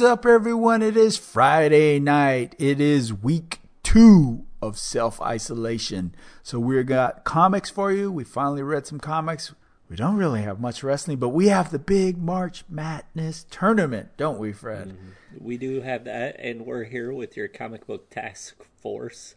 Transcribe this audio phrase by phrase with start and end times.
[0.00, 0.80] Is up, everyone?
[0.80, 2.54] It is Friday night.
[2.58, 6.14] It is week two of self isolation.
[6.42, 8.10] So we've got comics for you.
[8.10, 9.54] We finally read some comics.
[9.90, 14.38] We don't really have much wrestling, but we have the big March Madness tournament, don't
[14.38, 14.88] we, Fred?
[14.88, 15.44] Mm-hmm.
[15.44, 19.34] We do have that, and we're here with your comic book task force.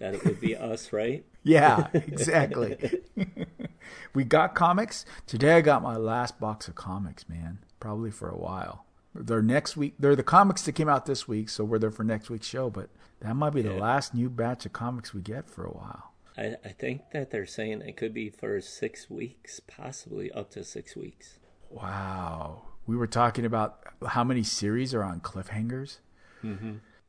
[0.00, 1.24] That it would be us, right?
[1.44, 3.00] Yeah, exactly.
[4.12, 5.04] we got comics.
[5.28, 7.58] Today I got my last box of comics, man.
[7.78, 8.86] Probably for a while.
[9.14, 9.94] They're next week.
[9.98, 12.70] They're the comics that came out this week, so we're there for next week's show.
[12.70, 13.80] But that might be the Yeah.
[13.80, 16.12] last new batch of comics we get for a while.
[16.38, 20.62] I, I think that they're saying it could be for six weeks, possibly up to
[20.64, 21.38] six weeks.
[21.70, 22.62] Wow.
[22.86, 25.98] We were talking about how many series are on cliffhangers.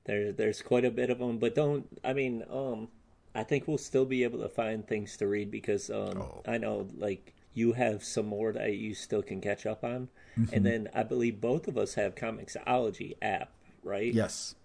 [0.05, 1.87] There, there's quite a bit of them, but don't.
[2.03, 2.87] I mean, um,
[3.35, 6.41] I think we'll still be able to find things to read because um, Oh.
[6.47, 10.09] I know like you have some more that you still can catch up on,
[10.39, 10.55] Mm-hmm.
[10.55, 13.51] and then I believe both of us have Comixology app,
[13.83, 14.13] right?
[14.13, 14.55] Yes.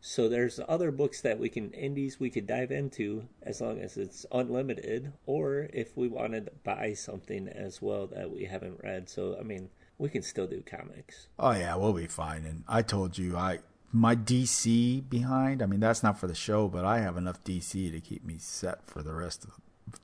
[0.00, 3.96] So there's other books that we can indies we could dive into as long as
[3.96, 9.08] it's unlimited, or if we wanted to buy something as well that we haven't read.
[9.08, 11.26] So I mean, we can still do comics.
[11.38, 12.44] Oh yeah, we'll be fine.
[12.44, 13.58] And I told you, I
[13.92, 15.62] my DC behind.
[15.62, 18.36] I mean, that's not for the show, but I have enough DC to keep me
[18.38, 19.58] set for the rest of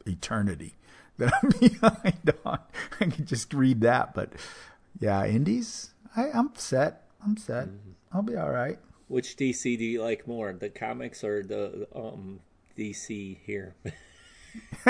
[0.06, 0.74] eternity.
[1.18, 2.58] That I'm behind on.
[3.00, 4.14] I can just read that.
[4.14, 4.32] But
[5.02, 5.90] yeah, indies.
[6.16, 7.02] I, I'm set.
[7.24, 7.68] I'm set.
[8.12, 8.78] I'll be all right.
[9.08, 12.40] Which DC do you like more, the comics or the um,
[12.78, 13.74] DC here?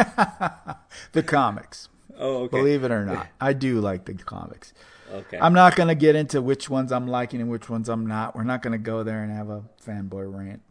[1.12, 1.88] The comics.
[2.18, 2.56] oh, okay.
[2.58, 4.72] Believe it or not, I do like the comics.
[5.12, 5.38] okay.
[5.40, 8.34] I'm not going to get into which ones I'm liking and which ones I'm not.
[8.34, 10.62] We're not going to go there and have a fanboy rant.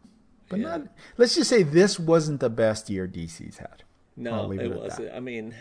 [0.50, 0.78] But Yeah.
[0.78, 0.82] not,
[1.18, 3.84] let's just say this wasn't the best year DC's had.
[4.18, 5.14] No, it, it wasn't.
[5.14, 5.56] I mean,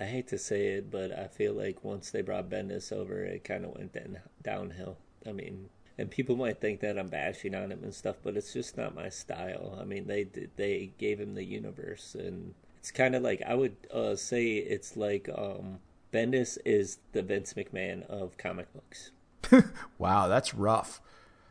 [0.00, 3.44] I hate to say it, but I feel like once they brought Bendis over, it
[3.44, 4.96] kind of went down, downhill.
[5.26, 5.68] I mean,
[5.98, 8.94] and people might think that I'm bashing on him and stuff, but it's just not
[8.94, 9.76] my style.
[9.78, 10.24] I mean, they
[10.56, 14.96] they gave him the universe, and it's kind of like I would uh, say it's
[14.96, 19.10] like um, Bendis is the Vince McMahon of comic books.
[19.98, 21.02] Wow, that's rough.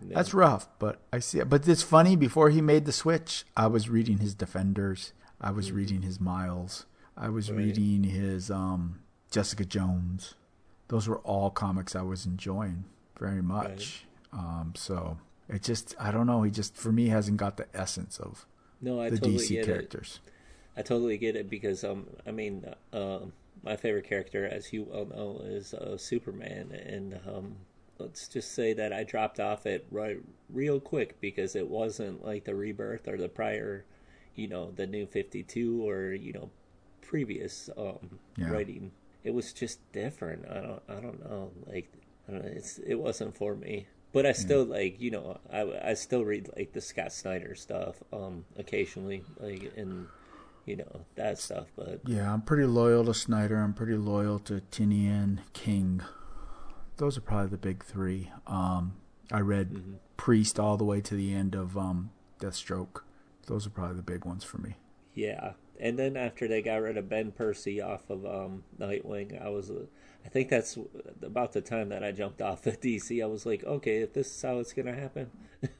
[0.01, 1.49] That's rough, but I see it.
[1.49, 2.15] But it's funny.
[2.15, 5.13] Before he made the switch, I was reading his Defenders.
[5.39, 6.85] I was reading his Miles.
[7.19, 7.57] I was Right.
[7.57, 10.35] reading his um, Jessica Jones.
[10.87, 12.85] Those were all comics I was enjoying
[13.19, 14.05] very much.
[14.33, 16.43] Um, so it just, I don't know.
[16.43, 18.45] He just, for me, hasn't got the essence of
[18.81, 20.19] No, I the totally DC get it.
[20.77, 23.19] I totally get it because um I mean uh,
[23.63, 27.55] my favorite character as you well know is uh, Superman and um
[27.97, 30.19] let's just say that I dropped off it right
[30.49, 33.83] real quick because it wasn't like the rebirth or the prior
[34.35, 36.49] you know the new 52 or you know
[37.09, 38.51] previous um Yeah.
[38.51, 38.91] writing
[39.23, 41.87] it was just different I don't I don't know like
[42.27, 45.61] I don't know it's it wasn't for me but I still like you know I
[45.91, 50.07] I still read like the Scott Snyder stuff um occasionally like and
[50.65, 53.57] you know that stuff but Yeah, I'm pretty loyal to Snyder.
[53.57, 56.01] I'm pretty loyal to Tynion, King.
[56.97, 58.29] Those are probably the big three.
[58.45, 58.93] Um,
[59.31, 59.93] I read Mm-hmm.
[60.17, 63.01] Priest all the way to the end of um, Deathstroke.
[63.47, 64.75] Those are probably the big ones for me.
[65.15, 69.49] yeah and then after they got rid of Ben Percy off of um Nightwing I
[69.49, 69.85] was uh,
[70.25, 70.77] I think that's
[71.21, 74.27] about the time that I jumped off of DC I was like okay if this
[74.35, 75.31] is how it's gonna happen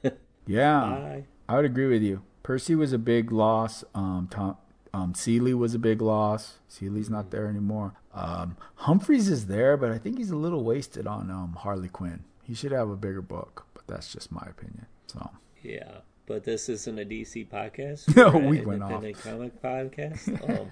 [0.46, 2.22] Yeah, bye I would agree with you.
[2.42, 3.84] Percy was a big loss.
[3.94, 4.56] Um, Tom,
[4.94, 6.58] um, Seeley was a big loss.
[6.68, 7.14] Seeley's Mm-hmm.
[7.14, 7.94] not there anymore.
[8.14, 12.24] Um, Humphries is there, but I think he's a little wasted on um, Harley Quinn.
[12.42, 14.86] He should have a bigger book, but that's just my opinion.
[15.06, 15.30] So.
[15.62, 15.98] yeah
[16.30, 18.90] but this isn't a DC podcast No, we went off.
[18.90, 20.28] comic podcast
[20.60, 20.70] um,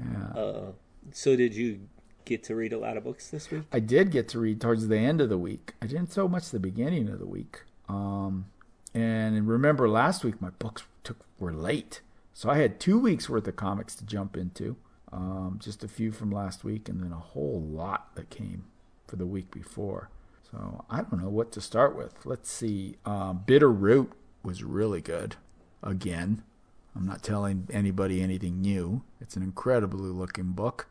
[0.00, 0.40] Yeah.
[0.40, 0.72] uh,
[1.12, 1.80] so did you
[2.24, 4.88] get to read a lot of books this week I did get to read towards
[4.88, 5.74] the end of the week.
[5.82, 7.64] I didn't so much the beginning of the week.
[7.86, 8.46] Um,
[8.94, 12.00] and remember last week my books took were late,
[12.32, 14.76] so I had two weeks worth of comics to jump into.
[15.12, 18.64] Um, just a few from last week, and then a whole lot that came
[19.06, 20.08] for the week before.
[20.50, 22.14] So I don't know what to start with.
[22.24, 22.96] Let's see.
[23.04, 24.10] Um, Bitter Root
[24.46, 25.36] was really good.
[25.82, 26.42] Again,
[26.94, 29.02] I'm not telling anybody anything new.
[29.20, 30.86] It's an incredibly looking book.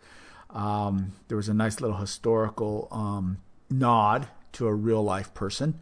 [0.50, 3.38] Um, there was a nice little historical um,
[3.70, 5.80] nod to a real life person.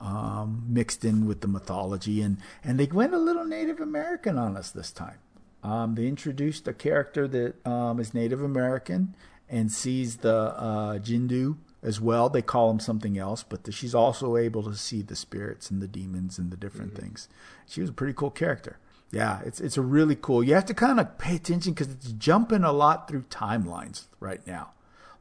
[0.00, 4.56] um, mixed in with the mythology, and and they went a little Native American on
[4.56, 5.18] us this time.
[5.62, 9.16] Um, they introduced a character that um, is Native American
[9.48, 12.28] and sees the uh, Jinoo as well.
[12.28, 15.80] They call him something else, but the, she's also able to see the spirits and
[15.80, 17.02] the demons and the different mm-hmm.
[17.02, 17.28] things.
[17.66, 18.78] She was a pretty cool character.
[19.10, 20.44] Yeah, it's it's a really cool.
[20.44, 24.46] You have to kind of pay attention because it's jumping a lot through timelines right
[24.46, 24.72] now.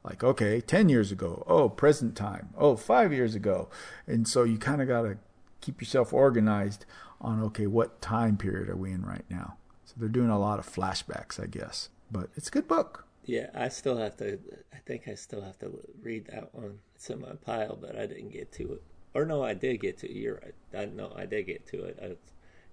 [0.04, 3.69] Like, okay, ten years ago, oh, present time, oh, five years ago,
[4.06, 5.18] and so you kind of got to
[5.62, 6.86] keep yourself organized
[7.21, 9.57] on okay, what time period are we in right now?
[9.86, 13.06] So they're doing a lot of flashbacks, I guess, but it's a good book.
[13.28, 14.40] Yeah, I still have to.
[14.74, 16.80] I think I still have to read that one.
[16.96, 18.84] It's in my pile, but I didn't get to it.
[19.14, 20.16] Or no, I did get to it.
[20.16, 20.56] You're right.
[20.76, 22.00] I know I did get to it.
[22.02, 22.16] I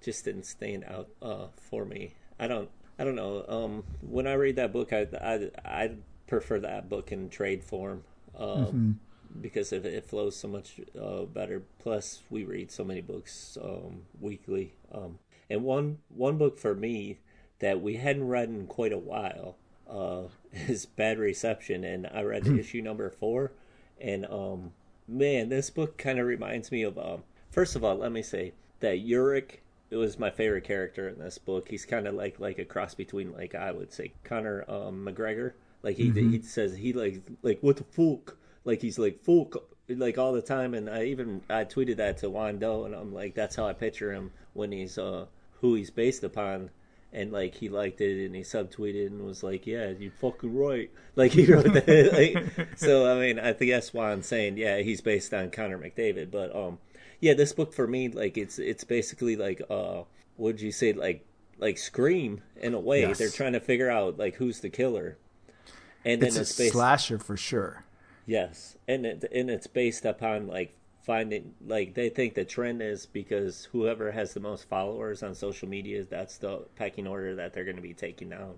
[0.01, 2.15] just didn't stand out uh, for me.
[2.39, 2.71] I don't.
[2.97, 3.45] I don't know.
[3.49, 5.91] Um, when I read that book, I I, I
[6.29, 8.05] prefer that book in trade form
[8.39, 8.93] um, mm-hmm.
[9.41, 11.65] because it, it flows so much uh, better.
[11.81, 14.77] Plus, we read so many books um, weekly.
[14.93, 15.19] Um,
[15.51, 17.19] and one one book for me
[17.59, 19.57] that we hadn't read in quite a while
[19.89, 22.59] uh, his bad reception, and I read hmm.
[22.59, 23.53] issue number four,
[24.01, 24.73] and um,
[25.09, 26.99] man, this book kind of reminds me of.
[26.99, 29.59] Um, first of all, let me say that Yurik
[29.95, 31.69] it was my favorite character in this book.
[31.69, 35.53] He's kind of like like a cross between like I would say Conor um, McGregor.
[35.85, 36.31] Like he mm-hmm.
[36.33, 39.55] he says he like like what the fuck like he's like fuck
[39.89, 40.75] like all the time.
[40.75, 43.73] And I even I tweeted that to Juan Doe, and I'm like that's how I
[43.73, 45.27] picture him when he's uh
[45.61, 46.71] who he's based upon
[47.15, 50.91] and like he liked it and he subtweeted and was like, "Yeah, you fucking right."
[51.17, 52.13] Like he wrote that.
[52.13, 55.79] like, so I mean, I think that's why I'm saying, yeah, he's based on Connor
[55.79, 56.33] McDavid.
[56.33, 56.79] But um,
[57.21, 60.03] yeah, this book for me, like it's it's basically like uh,
[60.39, 61.25] would you say like
[61.59, 63.03] like Scream in a way?
[63.03, 63.19] Yes.
[63.19, 65.19] They're trying to figure out like who's the killer,
[66.05, 67.85] and then it's, it's a based, slasher for sure.
[68.27, 70.75] Yes, and it, and it's based upon like
[71.05, 75.69] finding like they think the trend is because whoever has the most followers on social
[75.69, 78.55] media that's the pecking order that they're going to be taking down.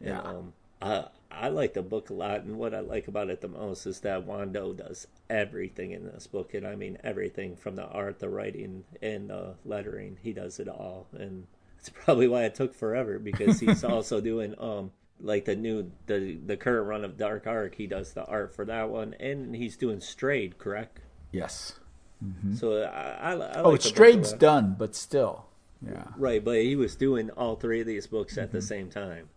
[0.00, 0.18] Yeah.
[0.18, 3.40] And, um, I I like the book a lot, and what I like about it
[3.40, 7.56] the most is that Juan Doe does everything in this book, and I mean everything
[7.56, 10.18] from the art, the writing, and the lettering.
[10.22, 11.46] He does it all, and
[11.78, 16.38] it's probably why it took forever because he's also doing um like the new the
[16.46, 19.76] the current run of Dark Ark He does the art for that one, and he's
[19.76, 21.00] doing Strayed, correct?
[21.32, 21.78] Yes.
[22.24, 22.54] Mm-hmm.
[22.54, 25.46] So I, I, I oh, like Strayed's done, but still,
[25.86, 26.44] yeah, right.
[26.44, 28.56] But he was doing all three of these books at mm-hmm.
[28.56, 29.28] the same time.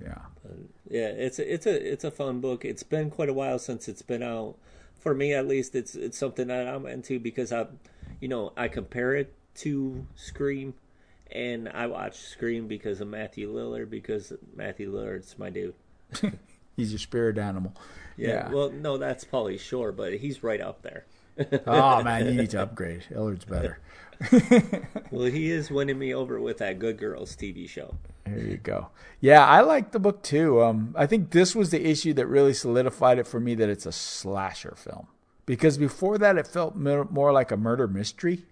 [0.00, 0.56] Yeah, but
[0.88, 1.08] yeah.
[1.08, 2.64] It's a, it's a it's a fun book.
[2.64, 4.54] It's been quite a while since it's been out.
[5.00, 7.66] For me, at least, it's it's something that I'm into because I,
[8.20, 10.74] you know, I compare it to Scream,
[11.32, 15.74] and I watch Scream because of Matthew Lillard because Matthew Lillard's my dude.
[16.76, 17.74] he's your spirit animal.
[18.16, 18.50] Yeah, yeah.
[18.50, 21.06] Well, no, that's Pauly Shore, but he's right up there
[21.66, 23.04] oh man, you need to upgrade.
[23.10, 23.78] Illard's better.
[25.10, 27.94] well, he is winning me over with that Good Girls TV show.
[28.24, 28.88] There you go.
[29.20, 30.62] Yeah, I like the book too.
[30.62, 33.86] Um, I think this was the issue that really solidified it for me that it's
[33.86, 35.06] a slasher film.
[35.46, 38.44] Because before that, it felt more like a murder mystery.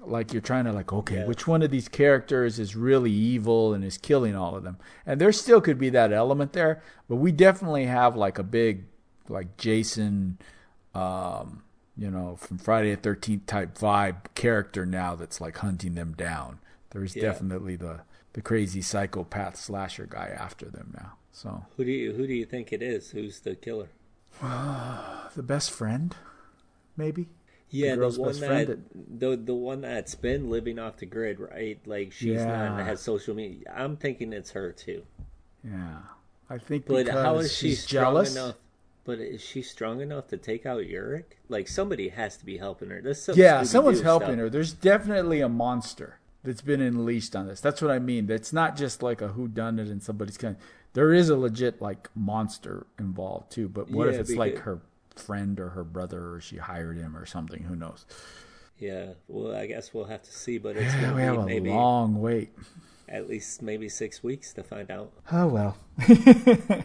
[0.00, 1.26] Like you're trying to like, okay, yeah.
[1.26, 4.76] which one of these characters is really evil and is killing all of them?
[5.06, 8.84] And there still could be that element there, but we definitely have like a big,
[9.28, 10.38] like Jason,
[10.94, 11.62] um,
[11.96, 16.58] you know, from Friday the Thirteenth type vibe character now that's like hunting them down.
[16.90, 17.22] There's yeah.
[17.22, 18.00] definitely the
[18.32, 21.14] the crazy psychopath slasher guy after them now.
[21.32, 23.10] So who do you who do you think it is?
[23.10, 23.88] Who's the killer?
[24.40, 26.14] the best friend,
[26.96, 27.28] maybe.
[27.70, 31.40] Yeah, the, the one that, that, the the one that's been living off the grid,
[31.40, 31.80] right?
[31.86, 32.68] Like she's yeah.
[32.68, 33.72] not has social media.
[33.74, 35.02] I'm thinking it's her too.
[35.64, 35.98] Yeah,
[36.48, 36.86] I think.
[36.86, 38.36] But how is she jealous?
[38.36, 38.54] enough?
[39.04, 41.24] But is she strong enough to take out Yurik?
[41.48, 43.02] Like somebody has to be helping her.
[43.02, 44.38] This yeah, someone's helping stuff.
[44.38, 44.50] her.
[44.50, 47.60] There's definitely a monster that's been unleashed on this.
[47.60, 48.26] That's what I mean.
[48.26, 50.56] That's not just like a who done it and somebody's kind.
[50.56, 50.62] Of,
[50.94, 53.68] there is a legit like monster involved too.
[53.68, 54.80] But what yeah, if it's because, like her
[55.16, 57.64] friend or her brother or she hired him or something?
[57.64, 58.06] Who knows?
[58.78, 59.12] Yeah.
[59.28, 60.56] Well, I guess we'll have to see.
[60.56, 62.52] But it's gonna we have a maybe long wait.
[63.06, 65.12] At least maybe six weeks to find out.
[65.30, 65.76] Oh well.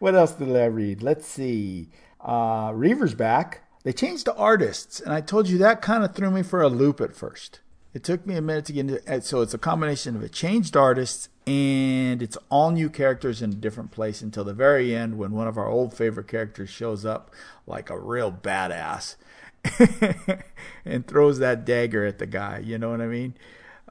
[0.00, 1.02] What else did I read?
[1.02, 1.90] Let's see.
[2.20, 3.62] Uh, Reaver's back.
[3.84, 6.68] They changed the artists, and I told you that kind of threw me for a
[6.68, 7.60] loop at first.
[7.92, 9.24] It took me a minute to get into it.
[9.24, 13.56] So it's a combination of a changed artists and it's all new characters in a
[13.56, 17.32] different place until the very end when one of our old favorite characters shows up
[17.66, 19.16] like a real badass
[20.84, 22.58] and throws that dagger at the guy.
[22.58, 23.34] You know what I mean?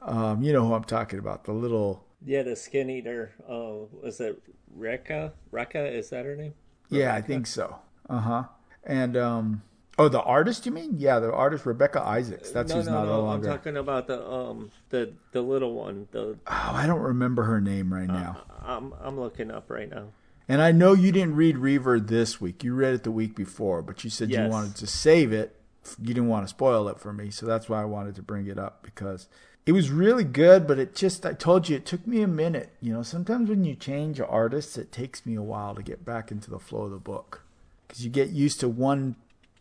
[0.00, 1.44] Um, you know who I'm talking about.
[1.44, 2.04] The little.
[2.24, 3.32] Yeah, the skin eater.
[3.46, 4.42] Uh, was it
[4.78, 5.32] Rekka?
[5.52, 6.54] Rekka, is that her name?
[6.90, 7.04] Rebecca?
[7.04, 7.78] Yeah, I think so.
[8.08, 8.44] Uh huh.
[8.84, 9.62] And um,
[10.00, 10.94] Oh, the artist, you mean?
[10.96, 12.50] Yeah, the artist Rebecca Isaacs.
[12.52, 13.26] That's no, who's no, not no.
[13.26, 16.08] no I'm talking about the um the the little one.
[16.10, 18.40] The Oh, I don't remember her name right now.
[18.62, 20.06] I'm I'm looking up right now.
[20.48, 22.64] And I know you didn't read Reaver this week.
[22.64, 25.54] You read it the week before, but you said you wanted to save it.
[26.00, 28.46] You didn't want to spoil it for me, so that's why I wanted to bring
[28.46, 29.28] it up because
[29.66, 32.70] it was really good, but it just I told you it took me a minute.
[32.80, 36.30] You know, sometimes when you change artists, it takes me a while to get back
[36.30, 37.42] into the flow of the book
[37.86, 39.16] because you get used to one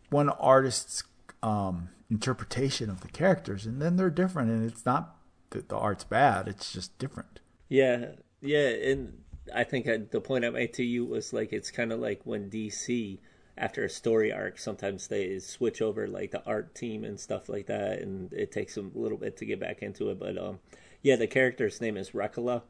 [0.10, 1.04] one artist's
[1.44, 5.16] um, interpretation of the characters, and then they're different, and it's not
[5.52, 7.40] that the art's bad; it's just different.
[7.68, 9.22] Yeah, yeah, and
[9.54, 12.22] I think I, the point I made to you was like it's kind of like
[12.24, 13.20] when DC
[13.60, 17.68] after a story arc, sometimes they switch over like the art team and stuff like
[17.68, 20.20] that, and it takes them a little bit to get back into it.
[20.20, 20.60] But um,
[21.02, 22.64] yeah, the character's name is Rekala.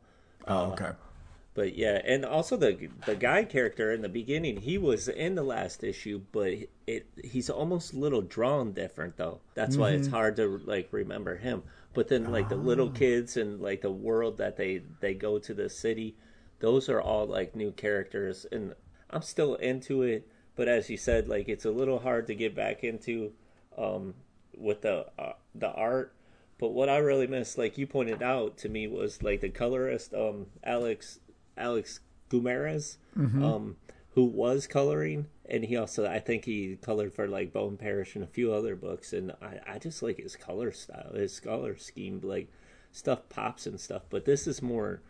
[0.47, 0.91] Oh, uh, okay.
[1.53, 5.43] But yeah, and also the the guy character in the beginning, he was in the
[5.43, 6.53] last issue, but
[6.87, 9.41] it he's almost a little drawn different though.
[9.55, 10.15] That's why it's mm-hmm.
[10.15, 11.63] hard to like remember him.
[11.93, 12.97] But then like the little ah.
[12.97, 16.15] kids and like the world that they they go to the city,
[16.59, 18.73] those are all like new characters, and
[19.09, 20.27] I'm still into it.
[20.59, 23.31] But as you said, like it's a little hard to get back into
[23.77, 24.15] um,
[24.57, 26.13] with the uh, the art.
[26.57, 30.13] But what I really missed, like you pointed out to me, was like the colorist,
[30.13, 31.21] um, Alex
[31.55, 32.97] Alex Guimarães,
[33.41, 33.77] um,
[34.15, 38.23] who was coloring, and he also I think he colored for like Bone Parish and
[38.25, 42.19] a few other books, and I, I just like his color style, his color scheme,
[42.21, 42.51] like
[42.91, 44.01] stuff pops and stuff.
[44.09, 45.01] But this is more,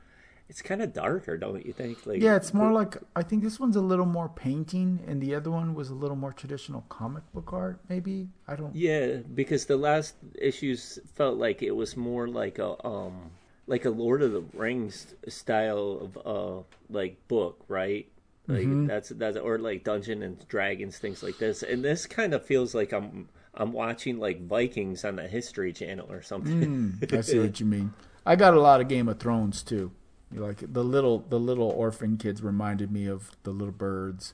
[0.49, 2.05] it's kind of darker, don't you think?
[2.05, 5.35] Like Yeah, it's more like I think this one's a little more painting, and the
[5.35, 7.79] other one was a little more traditional comic book art.
[7.87, 8.75] Maybe I don't.
[8.75, 13.31] Yeah, because the last issues felt like it was more like a um
[13.67, 18.07] like a Lord of the Rings style of uh like book, right?
[18.47, 21.61] Like that's that's or like Dungeon and Dragons things like this.
[21.61, 26.11] And this kind of feels like I'm I'm watching like Vikings on the History Channel
[26.11, 26.97] or something.
[27.11, 27.93] I see what you mean.
[28.25, 29.91] I got a lot of Game of Thrones too.
[30.31, 34.33] Like the little the little orphan kids reminded me of the little birds,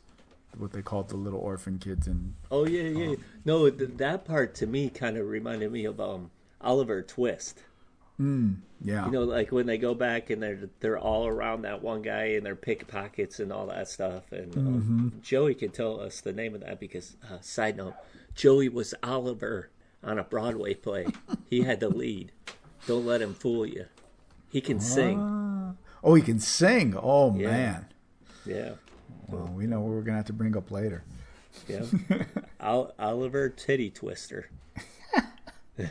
[0.57, 3.15] what they called the little orphan kids and oh yeah, yeah.
[3.45, 7.61] No, th- that part to me kind of reminded me of um Oliver Twist.
[8.81, 9.05] yeah.
[9.05, 12.25] You know, like when they go back and they're they're all around that one guy
[12.35, 14.31] and they're pickpockets and all that stuff.
[14.31, 17.95] And um, Joey can tell us the name of that because, uh, side note,
[18.33, 19.69] Joey was Oliver
[20.03, 21.07] on a Broadway play.
[21.49, 22.31] he had the lead.
[22.87, 23.85] Don't let him fool you.
[24.49, 25.19] He can sing.
[26.05, 26.95] Oh, he can sing.
[26.97, 27.49] Oh Yeah.
[27.51, 27.85] man.
[28.45, 28.73] Yeah,
[29.27, 31.03] Well, we know what we're gonna have to bring up later.
[31.67, 31.83] yeah.
[32.61, 34.49] Ol- Oliver Titty Twister.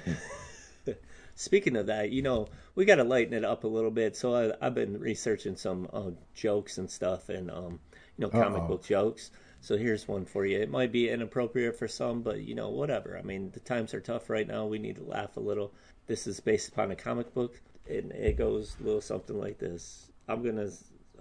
[1.34, 4.16] Speaking of that, you know, we got to lighten it up a little bit.
[4.16, 7.80] So I, I've been researching some uh, jokes and stuff, and um,
[8.16, 8.68] you know, comic Uh-oh.
[8.68, 9.32] book jokes.
[9.60, 10.60] So here's one for you.
[10.60, 13.18] It might be inappropriate for some, but you know, whatever.
[13.18, 14.66] I mean, the times are tough right now.
[14.66, 15.72] We need to laugh a little.
[16.06, 20.10] This is based upon a comic book, and it goes a little something like this.
[20.28, 20.68] I'm gonna,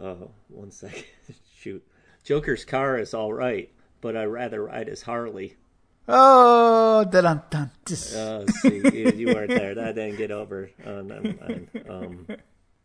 [0.02, 1.04] uh, one second,
[1.56, 1.86] shoot.
[2.24, 3.70] Joker's car is all right,
[4.02, 5.58] but I'd rather ride his Harley.
[6.08, 7.72] Oh, dun dun.
[8.16, 9.74] Uh, see, you, you weren't there.
[9.76, 10.70] That didn't get over.
[10.86, 11.70] Uh, never mind.
[11.90, 12.28] Um,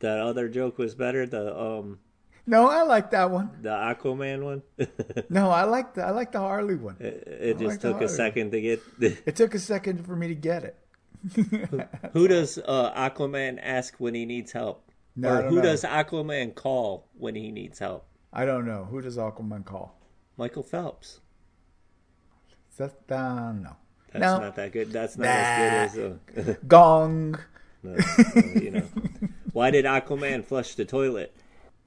[0.00, 1.26] that other joke was better.
[1.26, 1.98] The um,
[2.46, 3.50] No, I like that one.
[3.62, 4.62] the Aquaman one.
[5.30, 6.96] No, I like the I like the Harley one.
[7.00, 8.80] it just took a second to get.
[9.00, 10.76] It took a second for me to get it.
[12.12, 14.84] who does uh, Aquaman ask when he needs help?
[15.16, 15.62] No, or who know.
[15.62, 18.06] does Aquaman call when he needs help?
[18.32, 18.84] I don't know.
[18.90, 19.98] Who does Aquaman call?
[20.36, 21.20] Michael Phelps.
[22.76, 23.76] That uh, no.
[24.12, 24.38] That's No.
[24.38, 24.92] not that good.
[24.92, 27.38] That's not as good as uh, Gong.
[27.82, 28.86] no, no, you know.
[29.52, 31.34] Why did Aquaman flush the toilet?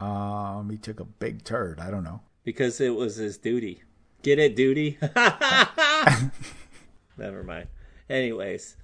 [0.02, 1.80] Um, he took a big turd.
[1.80, 2.22] I don't know.
[2.44, 3.84] Because it was his duty.
[4.24, 4.98] Get it, duty?
[7.18, 7.68] Never mind.
[8.10, 8.76] Anyways,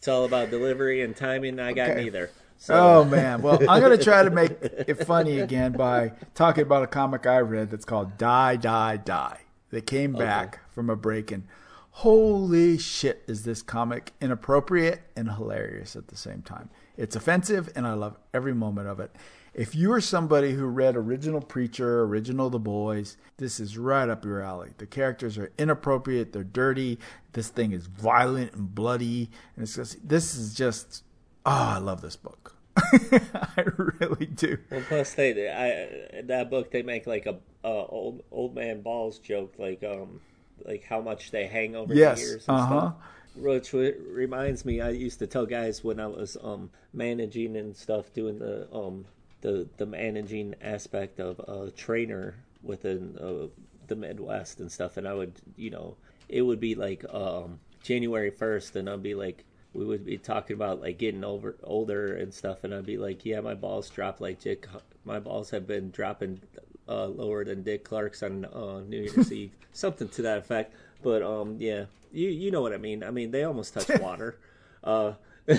[0.00, 1.60] it's all about delivery and timing.
[1.60, 2.04] I got Okay.
[2.04, 2.30] neither.
[2.56, 3.42] So, Oh man.
[3.42, 7.40] Well, I'm gonna try to make it funny again by talking about a comic I
[7.40, 9.40] read that's called Die Die Die.
[9.70, 11.42] They came back from a break and
[11.90, 16.70] holy shit is this comic inappropriate and hilarious at the same time.
[16.96, 19.14] It's offensive and I love every moment of it.
[19.52, 24.24] If you are somebody who read original Preacher, original The Boys, this is right up
[24.24, 24.70] your alley.
[24.78, 26.98] The characters are inappropriate, they're dirty,
[27.32, 31.02] this thing is violent and bloody, and it's just this is just
[31.44, 32.54] oh, I love this book.
[32.76, 33.64] I
[34.00, 34.56] really do.
[34.70, 38.82] well, plus they, I, in that book they make like a, a old old man
[38.82, 40.20] balls joke, like um,
[40.64, 42.20] like how much they hang over the Yes.
[42.20, 42.80] years and Uh huh.
[42.80, 42.94] stuff.
[43.36, 48.12] Which reminds me, I used to tell guys when I was um managing and stuff,
[48.12, 49.06] doing the um
[49.40, 53.48] the the managing aspect of a trainer within uh,
[53.86, 55.96] the Midwest and stuff, and I would you know
[56.28, 60.54] it would be like um, January first, and I'd be like, we would be talking
[60.54, 64.20] about like getting over older and stuff, and I'd be like, yeah, my balls dropped
[64.20, 64.66] like Dick.
[65.04, 66.40] My balls have been dropping
[66.88, 70.74] uh, lower than Dick Clark's on uh, New Year's Eve, something to that effect.
[71.02, 73.02] But um, yeah, you you know what I mean.
[73.02, 74.38] I mean, they almost touch water.
[74.82, 75.14] Uh,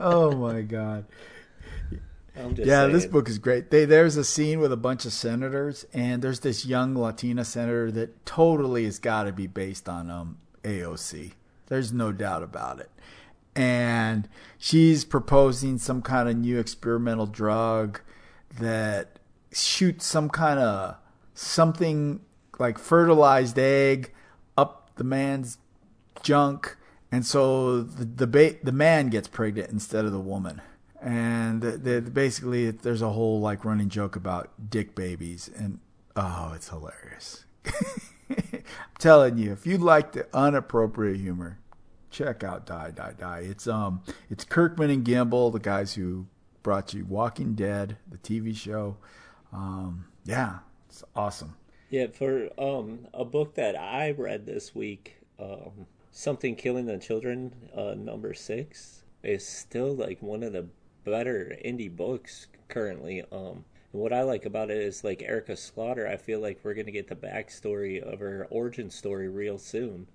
[0.00, 1.04] oh my god.
[2.36, 2.92] Yeah, saying.
[2.92, 3.70] this book is great.
[3.70, 7.90] They, there's a scene with a bunch of senators, and there's this young Latina senator
[7.92, 11.32] that totally has got to be based on um, AOC.
[11.66, 12.90] There's no doubt about it.
[13.54, 14.28] And
[14.58, 18.00] she's proposing some kind of new experimental drug
[18.60, 19.18] that
[19.52, 20.96] shoots some kind of
[21.34, 22.20] something
[22.58, 24.12] like fertilized egg
[24.56, 25.58] up the man's
[26.22, 26.76] junk,
[27.10, 30.60] and so the the, ba- the man gets pregnant instead of the woman.
[31.06, 35.78] And the, the, basically, there's a whole like running joke about dick babies, and
[36.16, 37.44] oh, it's hilarious.
[38.28, 38.64] I'm
[38.98, 41.60] telling you, if you like the unappropriate humor,
[42.10, 43.38] check out Die Die Die.
[43.38, 46.26] It's um, it's Kirkman and Gimple, the guys who
[46.64, 48.96] brought you Walking Dead, the TV show.
[49.52, 50.58] Um, yeah,
[50.88, 51.54] it's awesome.
[51.88, 57.54] Yeah, for um a book that I read this week, um, something killing the children,
[57.76, 60.66] uh, number six, is still like one of the
[61.10, 63.22] better indie books currently.
[63.32, 66.06] Um, and what I like about it is like Erica Slaughter.
[66.06, 70.06] I feel like we're gonna get the backstory of her origin story real soon,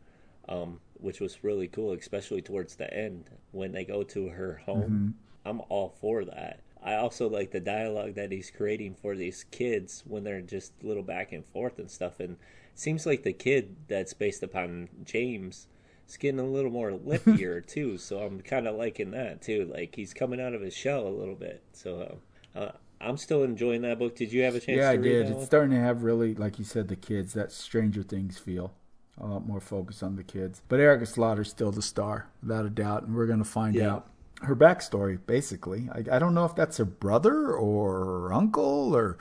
[0.47, 5.15] um, which was really cool, especially towards the end when they go to her home.
[5.45, 6.59] I'm all for that.
[6.83, 11.03] I also like the dialogue that he's creating for these kids when they're just little
[11.03, 12.19] back and forth and stuff.
[12.19, 15.67] And it seems like the kid that's based upon James
[16.11, 17.97] is getting a little more lippier too.
[17.97, 19.69] So I'm kind of liking that too.
[19.73, 21.63] Like he's coming out of his shell a little bit.
[21.73, 22.19] So
[22.55, 24.15] uh, I'm still enjoying that book.
[24.15, 24.77] Did you have a chance?
[24.77, 25.27] Yeah, I did.
[25.27, 25.45] It's one?
[25.45, 28.73] starting to have really, like you said, the kids that Stranger Things feel.
[29.19, 30.61] A lot more focus on the kids.
[30.67, 33.91] But Erica Slaughter's still the star, without a doubt, and we're going to find Yeah.
[33.95, 34.07] out
[34.43, 35.19] her backstory.
[35.27, 39.17] Basically, I, I don't know if that's her brother or her uncle or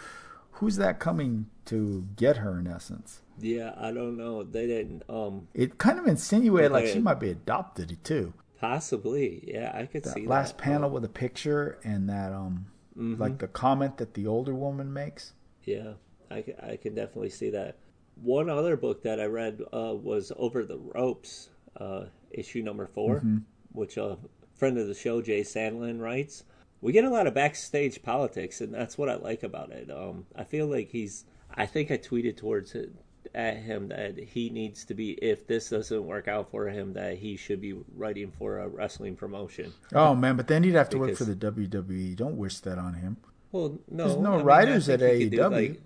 [0.52, 2.58] who's that coming to get her.
[2.58, 4.42] In essence, Yeah, I don't know.
[4.42, 5.02] They didn't.
[5.08, 8.32] Um, it kind of insinuated like she might be adopted too.
[8.60, 9.42] possibly.
[9.46, 10.62] Yeah, I could see That see last that.
[10.64, 12.66] panel Um, with a picture and that um,
[12.98, 13.20] Mm-hmm.
[13.22, 15.32] like the comment that the older woman makes.
[15.64, 15.92] Yeah,
[16.30, 17.76] I, I can definitely see that.
[18.20, 21.48] One other book that I read uh, was Over the Ropes,
[21.78, 23.38] uh, issue number 4 Mm-hmm.
[23.72, 24.18] which a
[24.54, 26.44] friend of the show, Jay Sandlin, writes.
[26.82, 29.90] We get a lot of backstage politics, and that's what I like about it.
[29.90, 31.24] Um, I feel like he's.
[31.54, 32.90] I think I tweeted towards it
[33.34, 35.12] at him that he needs to be.
[35.12, 39.16] If this doesn't work out for him, that he should be writing for a wrestling
[39.16, 39.72] promotion.
[39.94, 42.16] Oh man, but then he'd have to work for the WWE.
[42.16, 43.16] Don't wish that on him.
[43.52, 45.50] Well, no, There's no I mean, writers at could do, AEW.
[45.50, 45.80] like-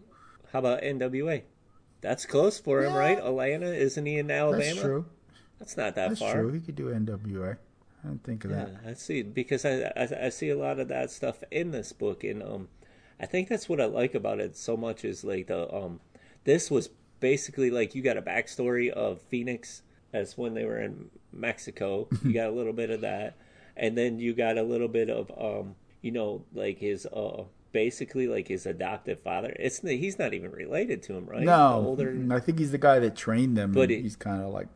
[0.53, 1.43] how about NWA?
[2.01, 2.99] That's close for him, Yeah.
[2.99, 3.19] right?
[3.19, 4.63] Atlanta, isn't he in Alabama?
[4.65, 5.07] That's true.
[5.59, 6.35] That's not that That's far.
[6.35, 6.53] true.
[6.53, 7.57] He could do NWA.
[8.05, 8.81] I didn't think of Yeah, that.
[8.87, 9.23] I see.
[9.23, 12.69] Because I, I I see a lot of that stuff in this book, and um,
[13.19, 16.01] I think that's what I like about it so much is like the um,
[16.45, 16.91] this was
[17.25, 19.81] basically like you got a backstory of Phoenix
[20.13, 22.07] as when they were in Mexico.
[22.23, 23.37] you got a little bit of that,
[23.77, 28.29] and then you got a little bit of um, you know, like his uh, basically
[28.29, 29.57] like his adoptive father.
[29.59, 31.43] It's he's not even related to him, right?
[31.43, 33.73] No, the older, mm, I think he's the guy that trained them.
[33.73, 34.69] But it- he's kind of like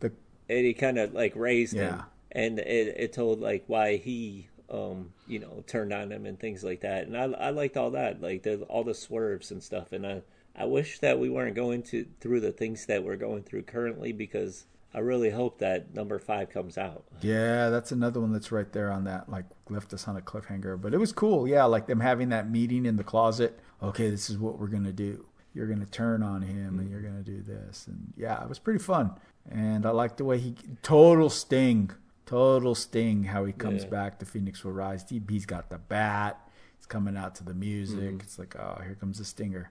[0.00, 0.12] the
[0.48, 2.02] and he kind of like raised him Yeah.
[2.30, 6.64] and it, it told like why he um you know turned on him and things
[6.64, 9.92] like that and i i liked all that like the all the swerves and stuff
[9.92, 10.20] and i
[10.56, 14.12] i wish that we weren't going to through the things that we're going through currently
[14.12, 17.70] because i really hope that number five comes out yeah.
[17.70, 20.80] That's another one that's right there on that like left us on a cliffhanger.
[20.80, 21.48] But it was cool.
[21.48, 23.58] Yeah, like them having that meeting in the closet.
[23.82, 25.24] Okay, this is what we're gonna do.
[25.54, 27.86] You're gonna turn on him, and you're gonna do this.
[27.86, 29.12] And yeah, it was pretty fun.
[29.50, 31.90] And I like the way he total sting,
[32.26, 33.24] total sting.
[33.24, 33.88] How he comes Yeah.
[33.90, 34.18] back.
[34.18, 35.04] The Phoenix will rise.
[35.08, 36.38] He, he's got the bat.
[36.76, 37.98] He's coming out to the music.
[37.98, 38.20] Mm-hmm.
[38.20, 39.70] It's like, oh, here comes the stinger.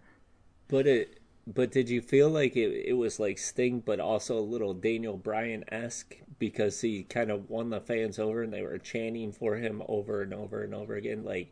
[0.67, 4.41] But it but did you feel like it, it was like sting but also a
[4.41, 9.31] little daniel bryan-esque because he kind of won the fans over and they were chanting
[9.31, 11.51] for him over and over and over again like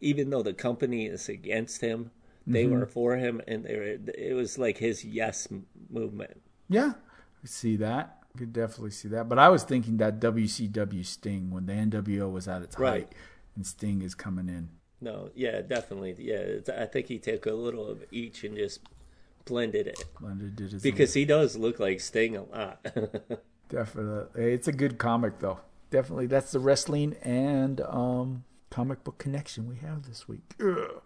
[0.00, 2.10] even though the company is against him
[2.50, 2.66] they Mm-hmm.
[2.66, 5.48] were for him and they were, it was like his yes
[5.90, 6.92] movement Yeah,
[7.42, 8.18] I see that.
[8.34, 9.28] I could definitely see that.
[9.28, 13.06] But I was thinking that WCW Sting when the NWO was at its Right.
[13.06, 13.14] height
[13.56, 14.70] and Sting is coming in.
[15.00, 18.80] No yeah definitely yeah it's, i think he took a little of each and just
[19.44, 22.84] blended it Blended his because he does look like sting a lot
[23.68, 24.52] definitely.
[24.52, 25.60] It's a good comic though.
[25.90, 30.54] Definitely, that's the wrestling and um, comic book connection we have this week.
[30.60, 31.02] Ugh.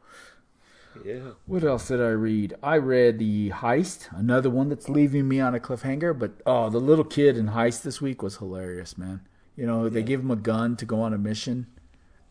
[1.05, 1.31] Yeah.
[1.47, 2.55] What else did I read?
[2.63, 6.19] I read the Heist, another one that's leaving me on a cliffhanger.
[6.19, 9.23] But oh, the little kid in Heist this week was hilarious, man.
[9.57, 11.67] You know, they give him a gun to go on a mission,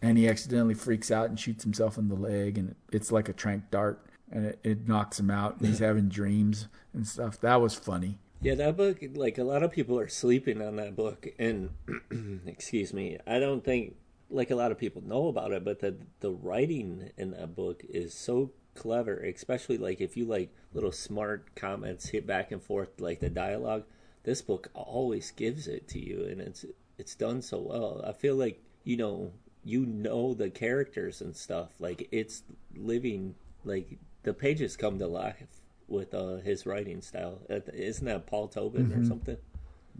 [0.01, 3.33] and he accidentally freaks out and shoots himself in the leg, and it's like a
[3.33, 7.39] trank dart, and it, it knocks him out, and he's having dreams and stuff.
[7.41, 8.17] That was funny.
[8.41, 11.69] Yeah, that book, like a lot of people are sleeping on that book, and
[12.47, 13.95] excuse me, I don't think
[14.31, 17.83] like a lot of people know about it, but the the writing in that book
[17.87, 22.99] is so clever, especially like if you like little smart comments hit back and forth,
[22.99, 23.83] like the dialogue.
[24.23, 26.65] This book always gives it to you, and it's
[26.97, 28.03] it's done so well.
[28.05, 29.33] I feel like you know
[29.63, 31.69] you know the characters and stuff.
[31.79, 32.43] Like it's
[32.75, 35.47] living, like the pages come to life
[35.87, 37.39] with uh, his writing style.
[37.49, 39.01] Uh, isn't that Paul Tobin mm-hmm.
[39.01, 39.37] or something?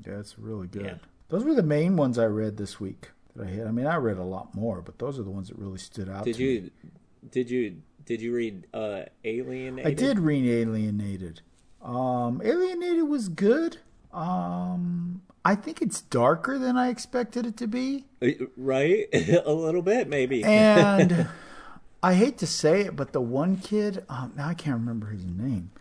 [0.05, 0.85] Yeah, it's really good.
[0.85, 0.95] Yeah.
[1.29, 3.67] Those were the main ones I read this week that I had.
[3.67, 6.09] I mean, I read a lot more, but those are the ones that really stood
[6.09, 6.25] out.
[6.25, 6.61] Did you?
[6.61, 6.71] Me.
[7.29, 7.77] Did you?
[8.05, 9.87] Did you read uh, Alienated?
[9.87, 11.41] I did read Alienated.
[11.81, 13.77] Um, Alienated was good.
[14.11, 18.05] Um, I think it's darker than I expected it to be.
[18.21, 19.07] Uh, right,
[19.45, 20.43] a little bit maybe.
[20.43, 21.27] And
[22.03, 25.25] I hate to say it, but the one kid, um, now I can't remember his
[25.25, 25.71] name,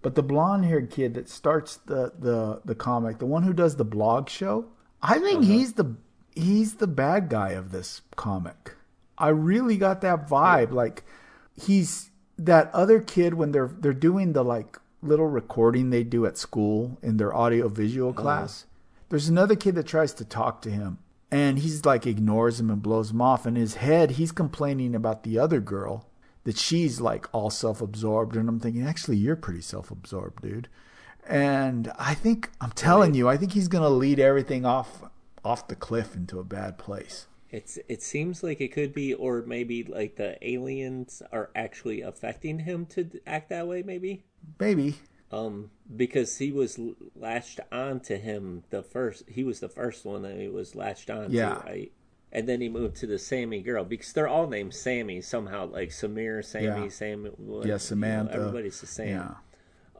[0.00, 3.84] but the blonde-haired kid that starts the the the comic, the one who does the
[3.84, 4.66] blog show,
[5.02, 5.52] I think uh-huh.
[5.52, 5.96] he's the
[6.34, 8.74] he's the bad guy of this comic.
[9.18, 10.72] I really got that vibe.
[10.72, 11.04] Like
[11.54, 16.38] he's that other kid when they're they're doing the like little recording they do at
[16.38, 18.22] school in their audio visual uh-huh.
[19.12, 20.96] There's another kid that tries to talk to him
[21.30, 23.46] and he's like ignores him and blows him off.
[23.46, 26.08] In his head, he's complaining about the other girl
[26.44, 30.68] that she's like all self-absorbed and I'm thinking actually you're pretty self-absorbed, dude.
[31.28, 35.02] And I think I'm telling you, I think he's going to lead everything off
[35.44, 37.26] off the cliff into a bad place.
[37.50, 42.60] It's it seems like it could be, or maybe like the aliens are actually affecting
[42.60, 43.82] him to act that way.
[43.82, 44.24] Maybe.
[44.58, 44.94] Maybe.
[45.32, 46.78] Um, because he was
[47.16, 49.24] latched on to him the first.
[49.28, 51.54] He was the first one that he was latched on yeah.
[51.54, 51.92] to, right?
[52.30, 55.90] And then he moved to the Sammy girl because they're all named Sammy somehow, like
[55.90, 56.88] Samir, Sammy, yeah.
[56.88, 57.28] Sam.
[57.64, 58.32] yeah, Samantha.
[58.32, 59.08] You know, everybody's the same.
[59.08, 59.34] Yeah.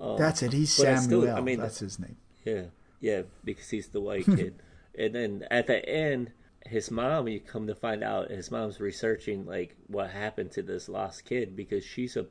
[0.00, 0.52] Um, That's it.
[0.52, 1.22] He's Samuel.
[1.22, 2.16] Still, I mean, that's his name.
[2.44, 2.64] Yeah,
[3.00, 4.54] yeah, because he's the white kid.
[4.98, 6.32] and then at the end,
[6.66, 10.88] his mom, you come to find out, his mom's researching like what happened to this
[10.88, 12.26] lost kid because she's a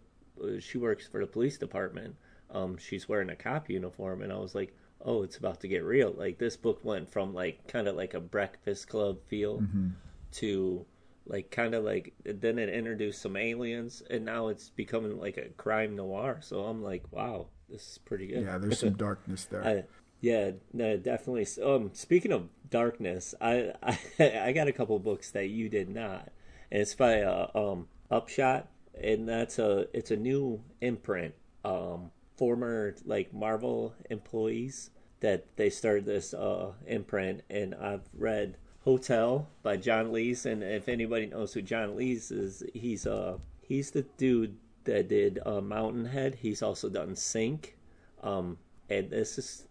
[0.59, 2.15] she works for the police department.
[2.51, 5.83] Um, she's wearing a cop uniform, and I was like, oh, it's about to get
[5.83, 6.13] real.
[6.15, 9.89] Like this book went from like kind of like a Breakfast Club feel mm-hmm.
[10.33, 10.85] to
[11.25, 15.49] like kind of like then it introduced some aliens, and now it's becoming like a
[15.49, 16.39] crime noir.
[16.41, 18.43] So I'm like, wow, this is pretty good.
[18.43, 19.65] Yeah, there's some darkness there.
[19.65, 19.83] I,
[20.19, 21.47] yeah, no, definitely.
[21.63, 26.31] Um, speaking of darkness, I, I I got a couple books that you did not,
[26.71, 28.67] and it's by uh, um Upshot,
[29.01, 31.33] and that's a it's a new imprint.
[31.63, 39.47] Um, former like Marvel employees that they started this uh imprint, and I've read Hotel
[39.61, 44.01] by John Lees, and if anybody knows who John Lees is, he's uh he's the
[44.17, 46.33] dude that did uh, Mountainhead.
[46.41, 47.77] He's also done Sink.
[48.23, 48.57] Um,
[48.89, 49.67] and this is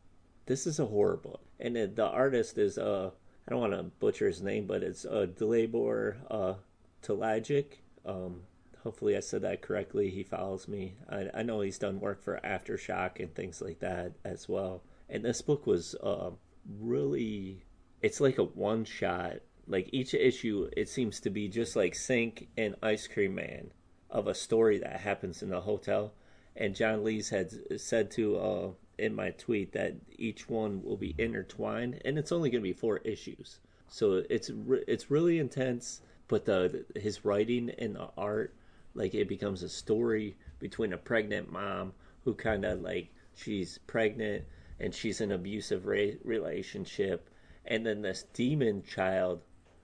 [0.47, 3.11] this is a horror book, and it, the artist is uh
[3.49, 6.55] I don't want to butcher his name, but it's uh Dalibor uh
[7.03, 7.83] Talajic.
[8.07, 8.43] Um,
[8.83, 10.11] hopefully I said that correctly.
[10.11, 10.97] He follows me.
[11.09, 14.83] I, I know he's done work for Aftershock and things like that as well.
[15.09, 16.31] And this book was uh,
[16.79, 17.65] really,
[18.03, 19.37] it's like a one shot.
[19.67, 23.71] Like each issue, it seems to be just like Sink and Ice Cream Man
[24.11, 26.13] of a story that happens in a hotel.
[26.57, 31.15] And John Lees had said to uh, in my tweet that each one will be
[31.17, 33.61] intertwined, and it's only going to be four issues.
[33.89, 38.55] So it's re- it's really intense, but the his writing and the art,
[38.95, 41.93] like it becomes a story between a pregnant mom
[42.25, 44.45] who kind of like she's pregnant
[44.79, 47.29] and she's in an abusive re- relationship,
[47.65, 49.43] and then this demon child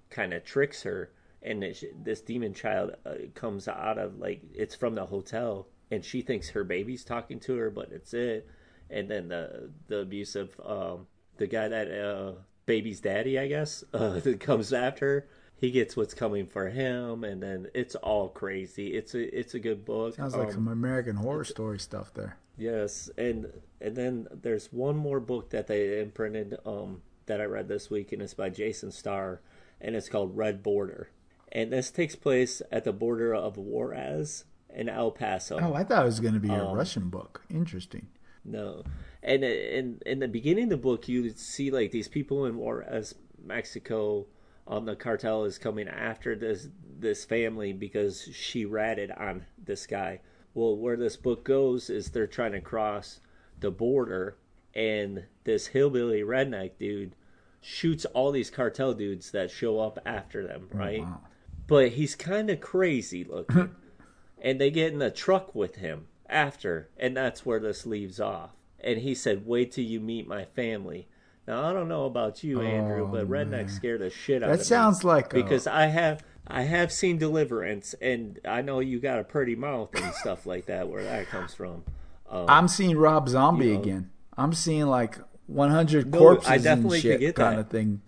[0.08, 1.10] kind of tricks her,
[1.42, 6.04] and this, this demon child uh, comes out of like it's from the hotel, and
[6.04, 8.48] she thinks her baby's talking to her, but it's it
[8.90, 11.06] and then the the abusive um,
[11.38, 12.32] the guy that uh,
[12.66, 15.28] baby's daddy, I guess, uh, comes after.
[15.58, 18.88] He gets what's coming for him, and then it's all crazy.
[18.88, 20.14] It's a it's a good book.
[20.14, 22.36] Sounds like um, some American Horror Story stuff there.
[22.58, 27.68] Yes, and and then there's one more book that they imprinted um, that I read
[27.68, 29.40] this week, and it's by Jason Starr,
[29.80, 31.10] and it's called Red Border,
[31.52, 35.58] and this takes place at the border of Juarez and El Paso.
[35.60, 37.42] Oh, I thought it was going to be a um, Russian book.
[37.50, 38.08] Interesting.
[38.44, 38.84] No,
[39.22, 43.14] and in in the beginning of the book, you see like these people in as
[43.42, 44.26] Mexico.
[44.68, 50.20] Um, the cartel is coming after this this family because she ratted on this guy
[50.54, 53.20] Well, where this book goes is they're trying to cross
[53.60, 54.36] the border,
[54.74, 57.14] and this hillbilly redneck dude
[57.60, 61.02] shoots all these cartel dudes that show up after them, right?
[61.02, 61.20] wow.
[61.66, 63.74] But he's kind of crazy looking.
[64.40, 68.50] and they get in a truck with him after, and that's where this leaves off.
[68.80, 71.08] And he said, Wait till you meet my family.
[71.46, 73.68] Now, I don't know about you, Andrew, Oh, but Redneck man.
[73.68, 74.58] scared the shit out of me.
[74.58, 79.18] That sounds like because I have I have seen Deliverance, and I know you got
[79.20, 80.88] a pretty mouth and stuff like that.
[80.88, 81.84] Where that comes from?
[82.28, 83.80] Um, I'm seeing Rob Zombie you know.
[83.80, 84.10] again.
[84.36, 87.60] I'm seeing like 100 No, corpses I definitely and shit get kind that.
[87.60, 88.02] of thing.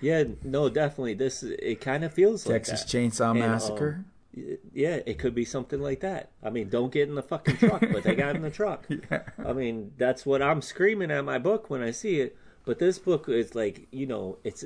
[0.00, 1.14] yeah, no, definitely.
[1.14, 2.98] This it kind of feels Texas like that.
[2.98, 4.04] Chainsaw And, um, Massacre.
[4.36, 6.30] y- yeah, it could be something like that.
[6.42, 8.86] I mean, don't get in the fucking truck, but they got in the truck.
[9.44, 12.36] I mean, that's what I'm screaming at my book when I see it.
[12.70, 14.64] But this book is like, you know, it's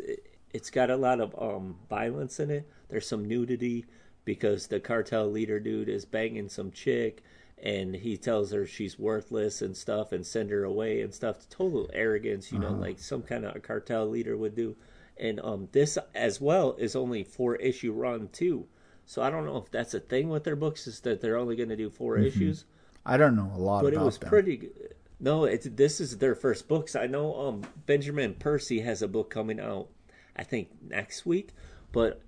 [0.53, 2.69] it's got a lot of um violence in it.
[2.91, 3.87] There's some nudity
[4.27, 7.23] because the cartel leader dude is banging some chick
[7.57, 11.49] and he tells her she's worthless and stuff and send her away and stuff.
[11.49, 14.77] Total arrogance, you know, like some kind of a cartel leader would do.
[15.17, 18.67] And um this as well is only four issue run too.
[19.07, 21.57] So I don't know if that's a thing with their books is that they're only
[21.57, 22.67] going to do 4 issues
[23.07, 23.97] I don't know a lot about that.
[23.97, 24.29] but it was them.
[24.29, 24.95] pretty good.
[25.21, 26.95] No, it's this is their first books.
[26.97, 29.89] I know um Benjamin Percy has a book coming out
[30.37, 31.51] I think next week,
[31.93, 32.21] but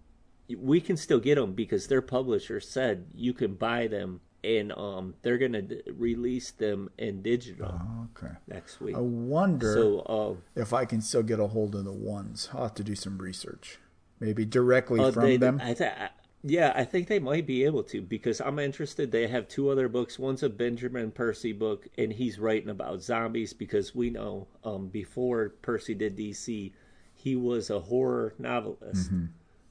[0.57, 5.15] we can still get them because their publisher said you can buy them and um
[5.23, 7.81] they're going to release them in digital
[8.17, 8.33] Okay.
[8.47, 8.95] next week.
[8.97, 12.49] I wonder So um if I can still get a hold of the ones.
[12.55, 13.79] I'll have to do some research.
[14.21, 15.61] Maybe directly uh, from they, them.
[15.63, 16.11] I th- I-
[16.49, 19.11] yeah, I think they might be able to because I'm interested.
[19.11, 20.19] They have two other books.
[20.19, 25.51] One's a Benjamin Percy book, and he's writing about zombies because we know um, before
[25.63, 26.73] Percy did DC,
[27.15, 29.11] he was a horror novelist.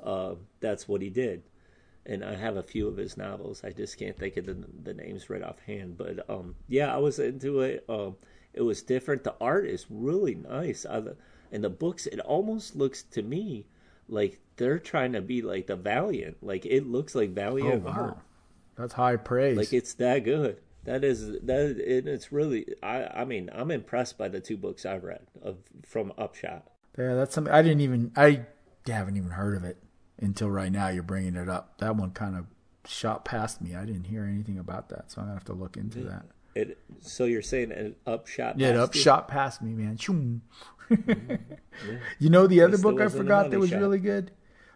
[0.04, 1.44] Uh, that's what he did.
[2.06, 3.64] And I have a few of his novels.
[3.64, 5.98] I just can't think of the, the names right offhand.
[5.98, 7.86] But um, yeah, I was into it.
[7.88, 8.18] Um,
[8.54, 9.24] it was different.
[9.24, 10.86] The art is really nice.
[10.86, 11.02] I,
[11.52, 13.66] and the books, it almost looks to me
[14.08, 16.38] like they're trying to be like the Valiant.
[16.42, 18.18] Like it looks like Valiant oh wow, art.
[18.78, 19.58] that's high praise.
[19.58, 20.58] Like it's that good.
[20.86, 21.78] That is that.
[21.78, 22.66] And it's really.
[22.82, 23.06] I.
[23.06, 26.64] I mean, I'm impressed by the two books I've read of from Upshot.
[26.98, 28.12] yeah, that's something I didn't even.
[28.16, 28.46] I
[28.88, 29.78] haven't even heard of it
[30.20, 30.90] until right now.
[30.90, 31.80] You're bringing it up.
[31.80, 32.46] That one kind of
[32.88, 33.76] shot past me.
[33.76, 36.26] I didn't hear anything about that, so I'm gonna have to look into that.
[36.54, 36.78] It.
[37.02, 38.60] So you're saying an Upshot?
[38.60, 39.34] Yeah, it past up you?
[39.34, 39.98] past me, man.
[42.20, 43.80] You know the other book I forgot that was shot.
[43.82, 44.32] really good,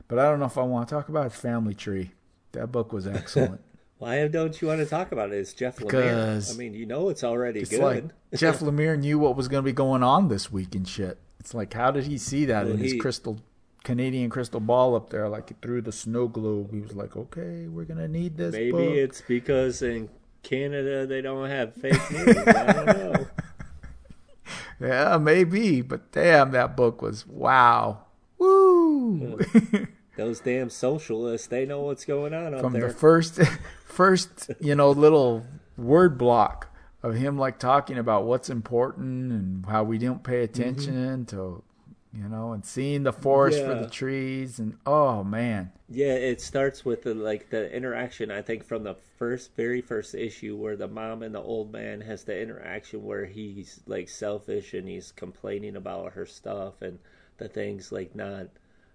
[0.09, 2.11] but I don't know if I want to talk about it, Family Tree.
[2.51, 3.61] That book was excellent.
[3.99, 5.37] Why don't you want to talk about it?
[5.37, 5.87] It's Jeff Lemire.
[5.87, 7.79] Because I mean, you know it's already It's good.
[7.81, 8.03] like
[8.35, 11.17] Jeff Lemire knew what was going to be going on this week and shit.
[11.39, 13.39] It's like, how did he see that Well, in his crystal
[13.83, 16.73] Canadian crystal ball up there, like through the snow globe?
[16.73, 18.53] He was like, okay, we're gonna need this.
[18.53, 18.93] Maybe book.
[18.93, 20.09] it's because in
[20.43, 22.37] Canada they don't have fake news.
[22.37, 23.27] I don't know.
[24.79, 28.05] Yeah, maybe, but damn, that book was wow.
[28.37, 29.39] Woo!
[30.17, 32.89] Those damn socialists, they know what's going on From there.
[32.89, 33.39] the first,
[33.85, 35.45] first, you know, little
[35.77, 40.61] word block of him like talking about what's important and how we don't pay mm-hmm.
[40.61, 41.63] attention to,
[42.11, 46.83] you know, and seeing the forest for the trees and oh man, Yeah, it starts
[46.83, 48.31] with the like the interaction.
[48.31, 52.01] I think from the first, very first issue, where the mom and the old man
[52.01, 56.97] has the interaction where he's like selfish and he's complaining about her stuff and
[57.37, 58.47] the things like not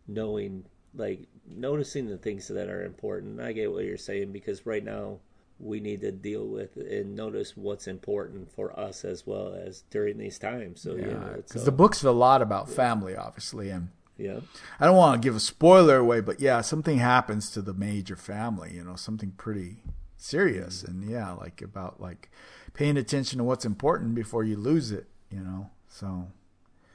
[0.09, 3.41] knowing, like noticing the things that are important.
[3.41, 5.19] I get what you're saying because right now
[5.59, 10.19] we need to deal with and notice what's important for us as well as during
[10.19, 10.83] these times.
[10.83, 14.41] So yeah, because the book's a lot about family, obviously, and yeah.
[14.79, 18.17] I don't want to give a spoiler away, but yeah, something happens to the major
[18.17, 19.79] family, you know, something pretty
[20.17, 20.83] serious.
[20.83, 21.03] Mm-hmm.
[21.03, 22.31] And yeah, like about like
[22.73, 25.71] paying attention to what's important before you lose it, you know.
[25.89, 26.29] So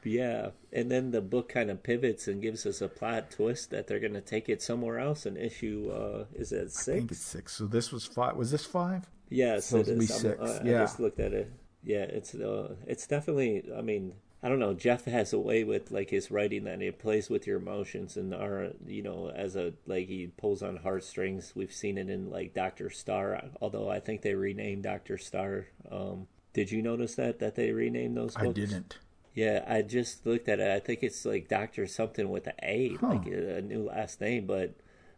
[0.03, 3.88] Yeah, and then the book kind of pivots and gives us a plot twist that
[3.88, 5.25] they're going to take it somewhere else.
[5.25, 7.25] And issue uh, is it I think it's six?
[7.25, 7.55] six.
[7.55, 8.35] So this was five.
[8.35, 9.09] Was this five?
[9.29, 11.51] Yeah, so supposed to be this, I'm- six, I, I just looked at it.
[11.83, 13.63] Yeah, it's uh, it's definitely.
[13.77, 14.73] I mean, I don't know.
[14.73, 18.33] Jeff has a way with like his writing that it plays with your emotions and
[18.33, 21.53] are you know, as a like he pulls on heartstrings.
[21.55, 25.67] We've seen it in like Doctor Star, although I think they renamed Doctor Star.
[25.89, 28.35] Um, did you notice that that they renamed those?
[28.35, 28.47] Books?
[28.47, 28.97] I didn't.
[29.39, 30.69] Yeah, I just looked at it.
[30.69, 33.08] I think it's like Doctor something with an A, Huh.
[33.13, 34.73] like a, new last name, but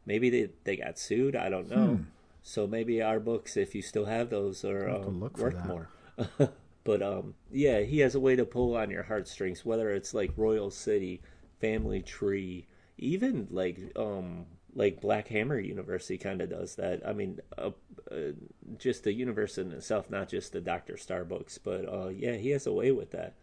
[0.06, 1.36] maybe they they got sued.
[1.36, 2.00] I don't know.
[2.44, 5.08] So maybe our books, if you still have those, are Hmm.
[5.08, 5.68] um, look worth that.
[5.68, 5.88] more.
[6.84, 10.32] but um, yeah, he has a way to pull on your heartstrings, whether it's like
[10.38, 11.22] Royal City,
[11.60, 17.02] Family Tree, even like um like Black Hammer University kind of does that.
[17.06, 17.72] I mean, uh,
[18.12, 18.32] uh,
[18.78, 21.58] just the universe in itself, not just the Doctor Star books.
[21.58, 23.34] But uh, yeah, he has a way with that.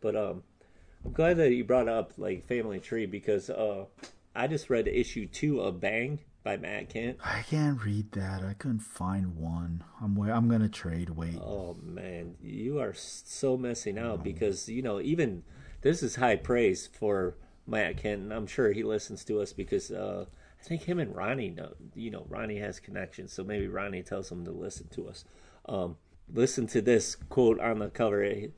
[0.00, 0.42] But um,
[1.04, 3.86] I'm glad that you brought up like Family Tree because uh,
[4.34, 7.16] I just read issue two of Bang by Matt Kindt.
[7.24, 8.42] I can't read that.
[8.42, 9.84] I couldn't find one.
[10.00, 11.10] I'm I'm gonna trade.
[11.10, 11.38] Wait.
[11.40, 15.42] Oh man, you are so missing out because you know even
[15.82, 17.36] this is high praise for
[17.66, 18.14] Matt Kindt.
[18.14, 20.26] And I'm sure he listens to us because uh,
[20.60, 21.74] I think him and Ronnie know.
[21.94, 25.24] You know, Ronnie has connections, so maybe Ronnie tells him to listen to us.
[25.66, 25.96] Um,
[26.32, 28.22] listen to this quote on the cover.
[28.22, 28.54] It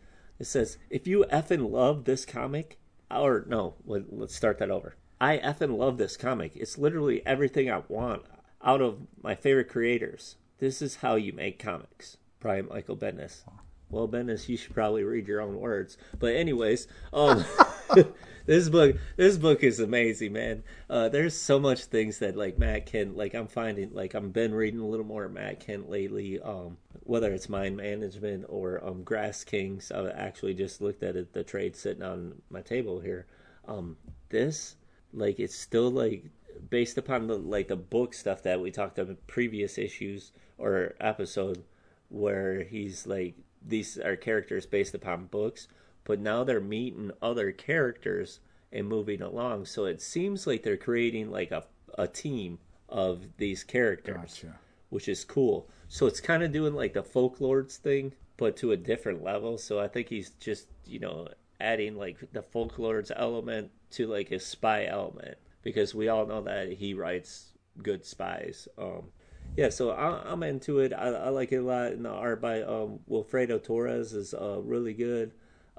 [0.47, 2.79] says, "If you effing love this comic,
[3.11, 6.57] or no, let's start that over." I effing love this comic.
[6.57, 8.23] It's literally everything I want
[8.65, 10.37] out of my favorite creators.
[10.59, 12.17] This is how you make comics.
[12.41, 13.43] Brian Michael Bendis.
[13.89, 15.97] Well, Bendis, you should probably read your own words.
[16.19, 17.45] But anyways, um,
[18.47, 20.63] this book, this book is amazing, man.
[20.89, 24.55] Uh, there's so much things that like Matt Kindt like I'm finding, like I've been
[24.55, 26.41] reading a little more Matt Kindt lately.
[26.41, 31.33] Um, whether it's mind management or um, Grass Kings, I actually just looked at it,
[31.33, 33.27] the trade sitting on my table here.
[33.67, 33.97] Um,
[34.29, 34.77] this
[35.13, 36.25] like it's still like
[36.71, 40.95] based upon the like the book stuff that we talked about in previous issues or
[41.01, 41.65] episode
[42.09, 43.35] where he's like
[43.67, 45.69] these are characters based upon books
[46.05, 48.41] but now they're meeting other characters
[48.73, 51.65] and moving along so it seems like they're creating like a,
[51.99, 54.59] a team of these characters Gotcha.
[54.91, 58.77] which is cool so it's kind of doing like the folklords thing but to a
[58.77, 61.29] different level so i think he's just you know
[61.61, 66.73] adding like the folklords element to like his spy element because we all know that
[66.73, 68.69] he writes good spies.
[68.77, 69.11] Um,
[69.57, 70.93] yeah, so I, am into it.
[70.93, 71.93] I, I, like it a lot.
[71.93, 75.33] And the art by um, Wilfredo Torres is uh, really good.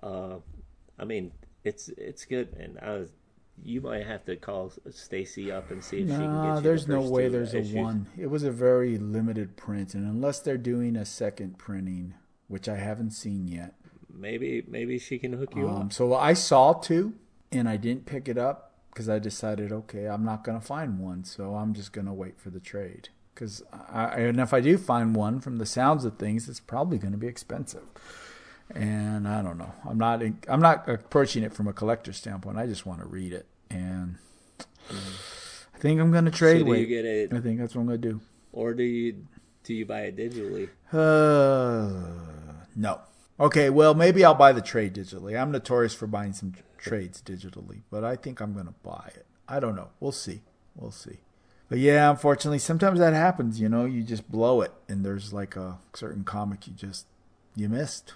[0.03, 0.35] Uh,
[0.99, 1.31] I mean,
[1.63, 3.05] it's it's good, and I
[3.61, 6.85] you might have to call Stacy up and see if she can get you there's
[6.85, 7.75] the no way there's issues.
[7.75, 8.07] a one.
[8.17, 12.15] It was a very limited print, and unless they're doing a second printing,
[12.47, 13.75] which I haven't seen yet,
[14.11, 15.93] maybe maybe she can hook you um, up.
[15.93, 17.13] So I saw two,
[17.51, 20.99] and I didn't pick it up because I decided, okay, I'm not going to find
[20.99, 23.09] one, so I'm just going to wait for the trade.
[23.33, 27.13] Because and if I do find one, from the sounds of things, it's probably going
[27.13, 27.83] to be expensive.
[28.71, 29.73] And I don't know.
[29.87, 30.23] I'm not.
[30.47, 32.57] I'm not approaching it from a collector standpoint.
[32.57, 34.17] I just want to read it, and
[34.89, 36.61] I think I'm going to trade.
[36.61, 37.33] So do you get it?
[37.33, 38.21] I think that's what I'm going to do.
[38.51, 39.25] Or do you
[39.63, 40.69] do you buy it digitally?
[40.91, 41.89] Uh,
[42.75, 43.01] no.
[43.39, 45.39] Okay, well, maybe I'll buy the trade digitally.
[45.39, 49.25] I'm notorious for buying some trades digitally, but I think I'm going to buy it.
[49.47, 49.89] I don't know.
[49.99, 50.41] We'll see.
[50.75, 51.19] We'll see.
[51.69, 53.59] But yeah, unfortunately, sometimes that happens.
[53.59, 57.07] You know, you just blow it, and there's like a certain comic you just
[57.55, 58.13] you missed,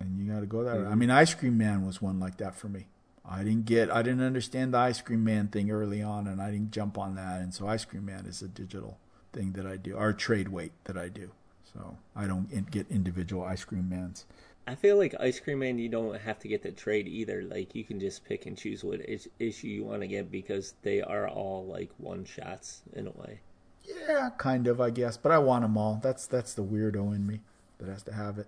[0.00, 0.76] and you got to go that.
[0.76, 0.92] Mm-hmm.
[0.92, 2.86] I mean, Ice Cream Man was one like that for me.
[3.28, 6.50] I didn't get, I didn't understand the Ice Cream Man thing early on, and I
[6.50, 7.40] didn't jump on that.
[7.40, 8.98] And so, Ice Cream Man is a digital
[9.32, 11.30] thing that I do, or trade weight that I do.
[11.74, 14.26] So I don't get individual Ice Cream Mans.
[14.66, 17.42] I feel like Ice Cream Man, you don't have to get the trade either.
[17.42, 19.00] Like you can just pick and choose what
[19.38, 23.40] issue you want to get because they are all like one shots in a way.
[23.82, 25.16] Yeah, kind of, I guess.
[25.16, 26.00] But I want them all.
[26.02, 27.40] That's that's the weirdo in me
[27.78, 28.46] that has to have it.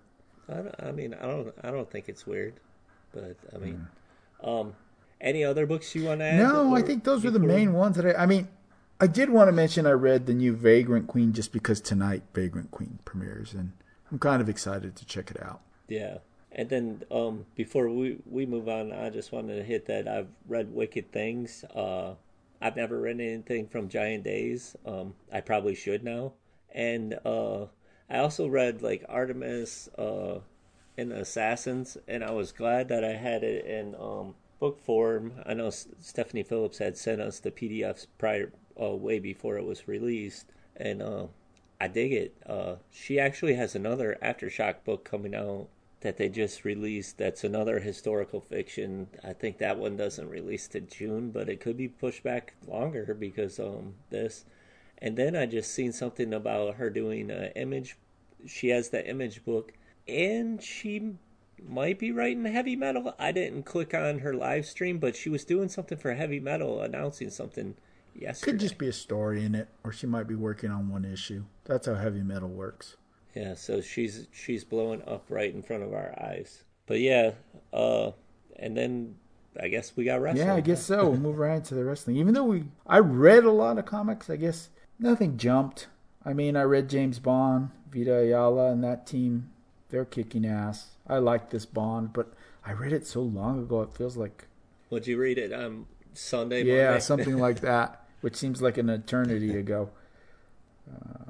[0.49, 2.55] I, I mean, I don't I don't think it's weird,
[3.13, 3.87] but I mean,
[4.43, 4.61] mm.
[4.61, 4.75] um,
[5.21, 6.39] any other books you want to add?
[6.39, 8.23] No, I think those are the main ones that I.
[8.23, 8.49] I mean,
[9.01, 12.71] I did want to mention I read the new Vagrant Queen just because tonight Vagrant
[12.71, 13.73] Queen premieres, and
[14.11, 15.61] I'm kind of excited to check it out.
[15.89, 16.19] Yeah.
[16.53, 20.29] And then um, before we, we move on, I just wanted to hit that I've
[20.49, 21.65] read Wicked Things.
[21.75, 22.15] Uh,
[22.63, 24.75] I've never read anything from Giant Days.
[24.87, 26.33] Um, I probably should now.
[26.75, 27.67] And uh,
[28.11, 30.41] I also read like Artemis uh,
[30.99, 35.35] and Assassins, and I was glad that I had it in um, book form.
[35.45, 39.89] I know Stephanie Phillips had sent us the PDFs prior, uh, way before it was
[39.89, 41.27] released, and uh,
[41.81, 42.37] I dig it.
[42.47, 45.69] Uh, she actually has another aftershock book coming out
[46.01, 47.19] that they just released.
[47.19, 49.09] That's another historical fiction.
[49.25, 53.15] I think that one doesn't release to June, but it could be pushed back longer
[53.19, 54.45] because um this.
[54.99, 57.97] And then I just seen something about her doing an image.
[58.47, 59.73] She has the image book,
[60.09, 61.15] and she
[61.63, 63.15] might be writing heavy metal.
[63.19, 66.81] I didn't click on her live stream, but she was doing something for heavy metal,
[66.81, 67.75] announcing something
[68.15, 68.53] yesterday.
[68.53, 71.45] Could just be a story in it, or she might be working on one issue.
[71.65, 72.97] That's how heavy metal works.
[73.35, 76.65] Yeah, so she's she's blowing up right in front of our eyes.
[76.87, 77.33] But yeah,
[77.73, 78.13] uh,
[78.59, 79.17] and then
[79.61, 80.47] I guess we got wrestling.
[80.47, 81.11] Yeah, I guess so.
[81.11, 82.17] We'll move right into the wrestling.
[82.17, 84.31] Even though we, I read a lot of comics.
[84.31, 85.89] I guess nothing jumped.
[86.25, 89.51] I mean, I read James Bond, Vita Ayala, and that team.
[89.91, 90.97] They're kicking ass.
[91.07, 92.33] I like this Bond, but
[92.65, 93.83] I read it so long ago.
[93.83, 94.47] It feels like.
[94.91, 95.53] Would you read it?
[95.53, 96.65] Um, Sunday.
[96.65, 99.91] Yeah, something like that which seems like an eternity ago.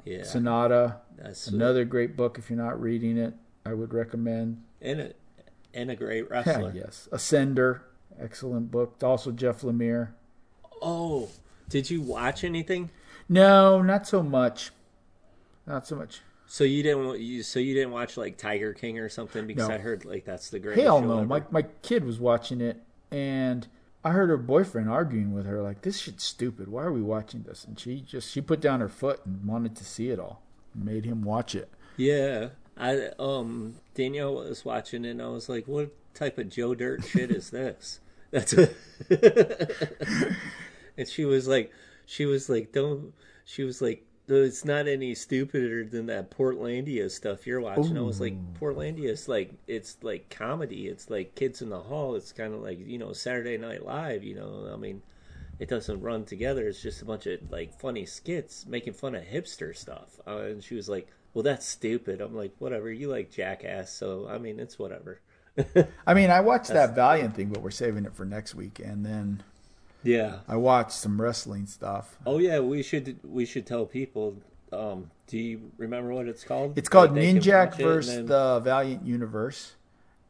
[0.03, 2.39] Yeah, Sonata, that's another great book.
[2.39, 3.33] If you're not reading it,
[3.65, 4.63] I would recommend.
[4.81, 5.13] and a
[5.73, 6.71] and a great wrestler.
[6.73, 7.81] yes, Ascender,
[8.19, 8.95] excellent book.
[9.03, 10.09] Also Jeff Lemire.
[10.81, 11.29] Oh,
[11.69, 12.89] did you watch anything?
[13.29, 14.71] No, not so much.
[15.65, 16.21] Not so much.
[16.45, 19.75] So you didn't you so you didn't watch like Tiger King or something because No.
[19.75, 20.83] I heard like that's the greatest.
[20.83, 21.17] Hell no.
[21.17, 21.25] ever.
[21.25, 23.67] My my kid was watching it, and
[24.03, 26.69] I heard her boyfriend arguing with her like, "This shit's stupid.
[26.69, 29.75] Why are we watching this?" And she just she put down her foot and wanted
[29.75, 30.41] to see it all.
[30.73, 31.69] Made him watch it.
[31.97, 36.75] Yeah, I um Danielle was watching it and I was like, "What type of Joe
[36.75, 37.99] Dirt shit is this?"
[38.31, 38.69] That's a
[40.97, 41.71] and she was like,
[42.07, 43.13] she was like, "Don't."
[43.45, 48.19] She was like, "It's not any stupider than that Portlandia stuff you're watching." I was
[48.19, 50.87] like, "Portlandia is like it's like comedy.
[50.87, 52.15] It's like Kids in the Hall.
[52.15, 54.23] It's kind of like you know Saturday Night Live.
[54.23, 55.03] You know, I mean."
[55.59, 56.67] It doesn't run together.
[56.67, 60.19] It's just a bunch of like funny skits making fun of hipster stuff.
[60.27, 62.21] Uh, and she was like, well, that's stupid.
[62.21, 62.91] I'm like, whatever.
[62.91, 65.19] You like Jackass, so I mean, it's whatever.
[66.07, 68.79] I mean, I watched that Valiant thing, but we're saving it for next week.
[68.79, 69.43] And then
[70.03, 70.39] Yeah.
[70.47, 72.17] I watched some wrestling stuff.
[72.25, 74.37] Oh yeah, we should we should tell people.
[74.71, 76.77] Um, do you remember what it's called?
[76.77, 79.73] It's called Ninjak versus then- the Valiant Universe,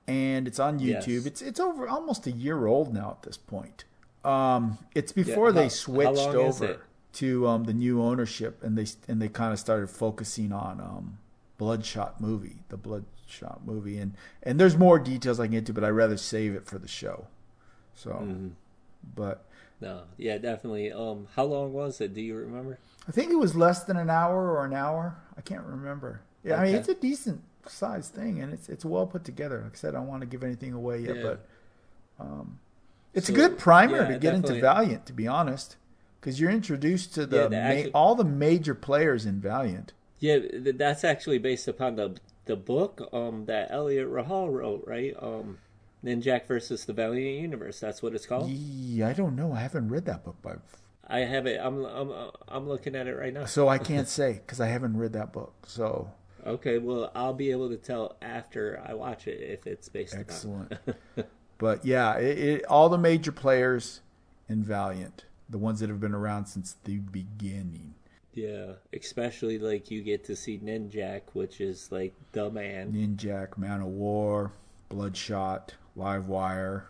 [0.08, 1.06] and it's on Yes.
[1.06, 1.26] YouTube.
[1.26, 3.84] It's it's over almost a year old now at this point.
[4.24, 6.82] Um, it's before how- they switched over
[7.14, 11.18] to um, the new ownership, and they and they kind of started focusing on um,
[11.58, 14.14] Bloodshot movie, the Bloodshot movie, and
[14.44, 16.88] and there's more details I can get to, but I'd rather save it for the
[16.88, 17.28] show.
[17.96, 18.48] So, Mm-hmm.
[19.16, 19.46] but
[19.80, 20.92] No, yeah, definitely.
[20.92, 22.14] Um, how long was it?
[22.14, 22.80] Do you remember?
[23.08, 25.16] I think it was less than an hour or an hour.
[25.38, 26.22] I can't remember.
[26.44, 29.62] Yeah, I mean it's a decent sized thing, and it's it's well put together.
[29.64, 31.24] Like I said, I don't want to give anything away yet, Yeah.
[31.24, 31.46] but
[32.20, 32.60] um,
[33.14, 34.60] it's So, a good primer yeah, to get into.
[34.60, 35.76] Valiant, to be honest,
[36.20, 39.94] because you're introduced to the Yeah, the ma- all the major players in Valiant.
[40.20, 42.16] Yeah, that's actually based upon the
[42.46, 45.14] the book um that Eliot Rahal wrote, right?
[45.22, 45.60] Um,
[46.04, 47.80] Ninjak versus the Valiant Universe.
[47.80, 48.50] That's what it's called.
[48.50, 49.54] Yeah, I don't know.
[49.54, 50.56] I haven't read that book, by
[51.10, 51.60] I have it.
[51.64, 52.12] I'm I'm
[52.48, 53.46] I'm looking at it right now.
[53.46, 55.54] so I can't say because I haven't read that book.
[55.68, 56.12] So
[56.48, 60.74] Okay, well, I'll be able to tell after I watch it if it's based excellent.
[61.58, 64.00] but yeah, it, it, all the major players
[64.48, 67.96] in Valiant, the ones that have been around since the beginning.
[68.34, 72.94] Yeah, especially like you get to see Ninjak, which is like the man.
[72.94, 74.54] Ninjak, Man of War,
[74.88, 76.84] Bloodshot, Livewire,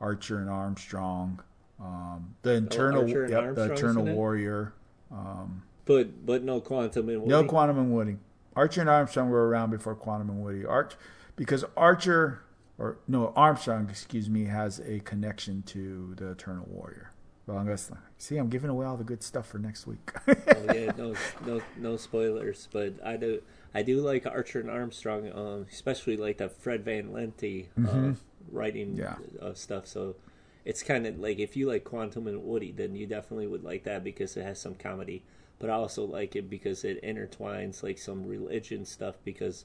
[0.00, 1.40] Archer and Armstrong,
[1.80, 4.04] um, the Eternal, Oh, yep, the Eternal?
[4.04, 4.74] Warrior.
[5.10, 8.18] Um, But but no quantum and no Quantum and Woody.
[8.54, 10.64] Archer and Armstrong were around before Quantum and Woody.
[10.64, 10.94] Arch,
[11.36, 12.42] because Archer,
[12.78, 17.12] or no Armstrong, excuse me, has a connection to the Eternal Warrior.
[17.46, 17.76] Well,
[18.18, 18.36] see.
[18.36, 20.12] I'm giving away all the good stuff for next week.
[20.28, 20.34] oh
[20.72, 22.68] yeah, no no no spoilers.
[22.70, 23.42] But I do
[23.74, 28.12] I do like Archer and Armstrong, um, especially like the Fred Van Lente uh,
[28.50, 28.96] writing.
[28.96, 29.16] Yeah.
[29.40, 29.86] uh, stuff.
[29.86, 30.16] So
[30.64, 33.84] it's kind of like if you like Quantum and Woody, then you definitely would like
[33.84, 35.22] that because it has some comedy.
[35.58, 39.64] But I also like it because it intertwines like some religion stuff because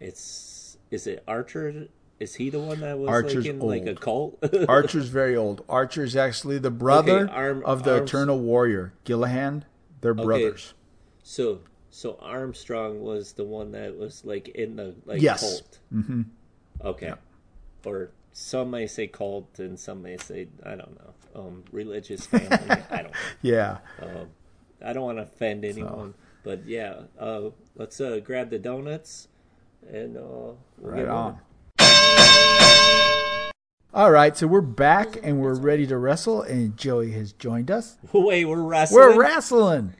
[0.00, 1.88] it's is it Archer?
[2.20, 4.00] Is he the one that was Archer's like in like a old.
[4.00, 4.44] cult?
[4.68, 5.64] Archer's very old.
[5.68, 9.64] Archer's actually the brother Okay, Arm- of the Eternal Warrior, Gillahan.
[10.00, 10.74] They're brothers.
[11.24, 11.60] So
[11.90, 15.40] so Armstrong was the one that was like in the like Yes.
[15.40, 15.78] cult.
[15.92, 16.22] Mm-hmm.
[16.84, 17.12] Okay.
[17.84, 21.14] Or some may say cult and some may say I don't know.
[21.40, 22.48] Um religious family.
[22.90, 23.18] I don't know.
[23.42, 23.78] Yeah.
[24.84, 26.14] I don't want to offend anyone.
[26.44, 29.28] But yeah, uh let's uh grab the donuts
[29.90, 31.38] and uh we'll Right get on.
[33.94, 37.98] All right, so we're back and we're ready to wrestle, and Joey has joined us.
[38.14, 38.98] Wait, we're wrestling.
[38.98, 39.94] We're wrestling.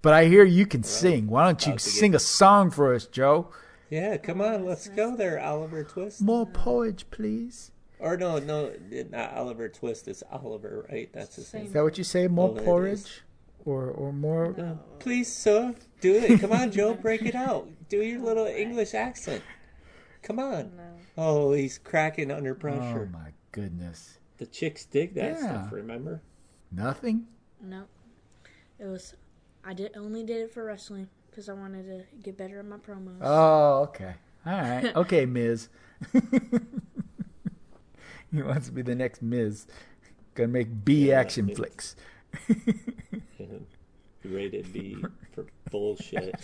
[0.00, 1.26] But I hear you can sing.
[1.26, 3.48] Why don't you to get- sing a song for us, Joe?
[3.90, 6.22] Yeah, come on, let's go there, Oliver Twist.
[6.22, 7.72] More porridge, please.
[7.98, 8.72] Or no, no,
[9.10, 10.08] not Oliver Twist.
[10.08, 11.10] It's Oliver, right?
[11.12, 11.66] That's his name.
[11.66, 12.28] Is that what you say?
[12.28, 13.20] More Oh, it porridge,
[13.66, 14.58] or or more?
[14.58, 16.40] Uh, Please, sir, do it.
[16.40, 17.68] Come on, Joe, break it out.
[17.90, 19.42] Do your little English accent.
[20.22, 20.72] Come on.
[21.18, 23.08] Oh, he's cracking under pressure.
[23.12, 24.18] Oh my goodness!
[24.38, 25.46] The chicks dig that Yeah.
[25.46, 25.72] stuff.
[25.72, 26.22] Remember?
[26.72, 27.26] Nothing.
[27.62, 27.84] No,
[28.78, 29.14] it was.
[29.62, 32.76] I did only did it for wrestling because I wanted to get better at my
[32.76, 33.18] promos.
[33.20, 34.14] Oh, okay.
[34.46, 34.92] All right.
[34.96, 35.68] Okay, Miz.
[38.32, 39.66] he wants to be the next Miz.
[40.34, 41.56] Gonna make B Yeah, action Miz.
[41.56, 41.96] flicks.
[44.24, 44.96] Rated B
[45.32, 46.34] for bullshit.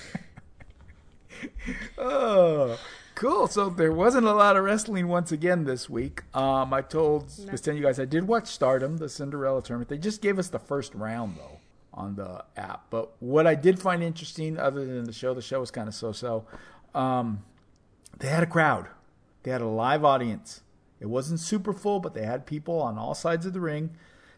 [1.99, 2.79] Oh,
[3.15, 3.47] cool.
[3.47, 6.23] So there wasn't a lot of wrestling once again this week.
[6.35, 9.89] Um, I told was telling you guys I did watch Stardom, the Cinderella tournament.
[9.91, 11.56] They just gave us the first round though.
[11.97, 12.85] On the app.
[12.91, 15.95] But what I did find interesting, other than the show, the show was kind of
[15.95, 16.45] so-so.
[16.95, 17.43] Um,
[18.19, 18.89] they had a crowd.
[19.43, 20.63] They had a live audience.
[21.01, 23.91] It wasn't super full, but they had people on all sides of the ring.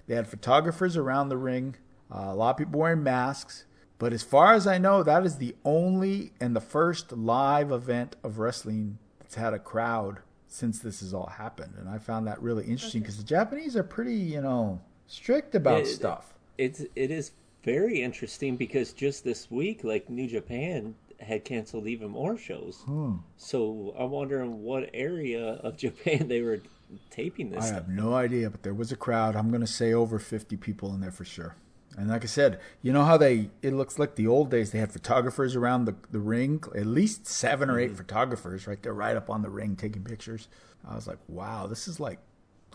[0.07, 1.77] They had photographers around the ring.
[2.13, 3.65] Uh, a lot of people wearing masks.
[3.99, 8.17] But as far as I know, that is the only and the first live event
[8.23, 11.75] of wrestling that's had a crowd since this has all happened.
[11.79, 15.81] And I found that really interesting because the Japanese are pretty, you know, strict about
[15.81, 16.35] It- stuff.
[16.57, 17.31] It's it is
[17.65, 22.83] very interesting because just this week, like New Japan had canceled even more shows.
[22.85, 23.17] Hmm.
[23.37, 26.61] So I'm wondering what area of Japan they were
[27.11, 27.65] taping this.
[27.71, 29.37] I have no idea, but there was a crowd.
[29.37, 31.57] I'm going to say over 50 people in there for sure.
[31.97, 34.79] And like I said, you know how they, it looks like the old days, they
[34.79, 39.17] had photographers around the, the ring, at least seven or eight photographers right there, right
[39.17, 40.47] up on the ring taking pictures.
[40.89, 42.21] I was like, wow, this is like,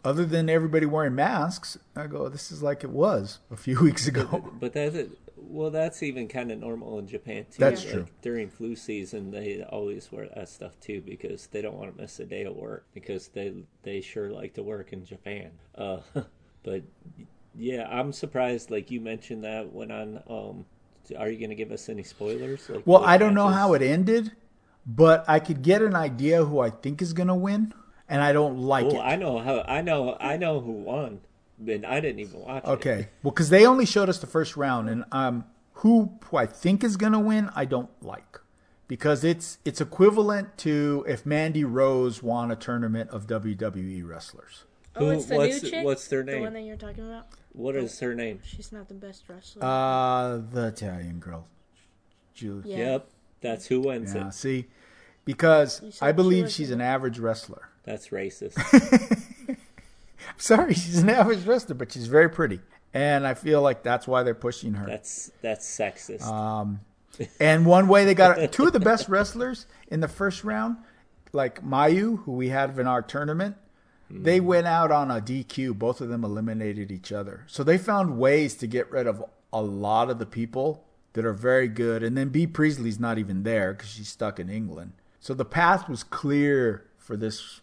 [0.04, 4.08] other than everybody wearing masks, I go, this is like it was a few weeks
[4.08, 4.52] ago.
[4.60, 5.18] But that's it
[5.54, 7.60] well, that's even kind of normal in Japan too.
[7.60, 8.08] That's Like, true.
[8.22, 12.20] During flu season, they always wear that stuff too because they don't want to miss
[12.20, 15.52] a day of work because they they sure like to work in Japan.
[15.76, 16.00] Uh,
[16.64, 16.84] but
[17.56, 18.72] yeah, I'm surprised.
[18.72, 20.24] Like you mentioned that went on.
[20.30, 20.66] Um,
[21.18, 22.70] are you going to give us any spoilers?
[22.70, 24.32] Like Well, I don't know how it ended,
[24.86, 27.74] but I could get an idea who I think is going to win,
[28.14, 28.94] and I don't like it.
[28.94, 29.06] Well, it.
[29.06, 29.62] I know how.
[29.68, 30.16] I know.
[30.20, 31.22] I know who won,
[31.60, 32.70] but I didn't even watch it.
[32.70, 33.10] Okay.
[33.24, 35.46] Well, because they only showed us the first round, and um,
[35.78, 38.40] who, who I think is going to win, I don't like,
[38.88, 44.66] because it's it's equivalent to if Mandy Rose won a tournament of WWE wrestlers.
[44.96, 45.84] Oh, Who- it's the what's- new chick.
[45.86, 46.28] what's their name?
[46.28, 46.44] The name?
[46.44, 47.26] one that you're talking about.
[47.54, 48.40] What is her name?
[48.44, 49.64] She's not the best wrestler.
[49.64, 51.48] Uh the Italian girl,
[52.34, 52.70] Julie.
[52.72, 52.78] yeah.
[52.78, 53.10] Yep,
[53.42, 54.28] that's who wins Yeah.
[54.28, 54.34] it.
[54.34, 54.66] See,
[55.26, 57.70] because I believe was she's an average wrestler.
[57.84, 58.58] That's racist.
[60.38, 62.60] Sorry, she's an average wrestler, but she's very pretty,
[62.94, 64.86] and I feel like that's why they're pushing her.
[64.86, 66.24] that's that's sexist.
[66.26, 66.80] Um,
[67.40, 70.78] and one way they got two of the best wrestlers in the first round,
[71.34, 73.56] like Mayu, who we had in our tournament,
[74.10, 75.78] they went out on a DQ.
[75.78, 77.46] Both of them eliminated each other.
[77.48, 81.34] So they found ways to get rid of a lot of the people that are
[81.34, 82.04] very good.
[82.04, 84.94] And then Bea Priestley's not even there because she's stuck in England.
[85.20, 87.62] So the path was clear for this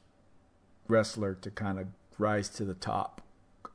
[0.90, 1.86] wrestler to kind of
[2.18, 3.22] rise to the top,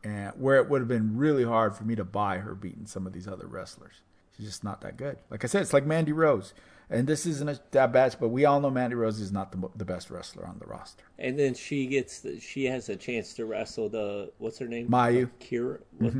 [0.03, 3.07] and where it would have been really hard for me to buy her beating some
[3.07, 4.01] of these other wrestlers.
[4.37, 5.17] She's just not that good.
[5.29, 6.53] Like I said, it's like Mandy Rose,
[6.89, 9.69] and this isn't a that bad, but we all know Mandy Rose is not the
[9.75, 11.03] the best wrestler on the roster.
[11.17, 14.89] and then she gets the, she has a chance to wrestle the what's her name?
[14.89, 15.29] Mayu.
[15.39, 15.79] Kira.
[15.99, 16.13] What?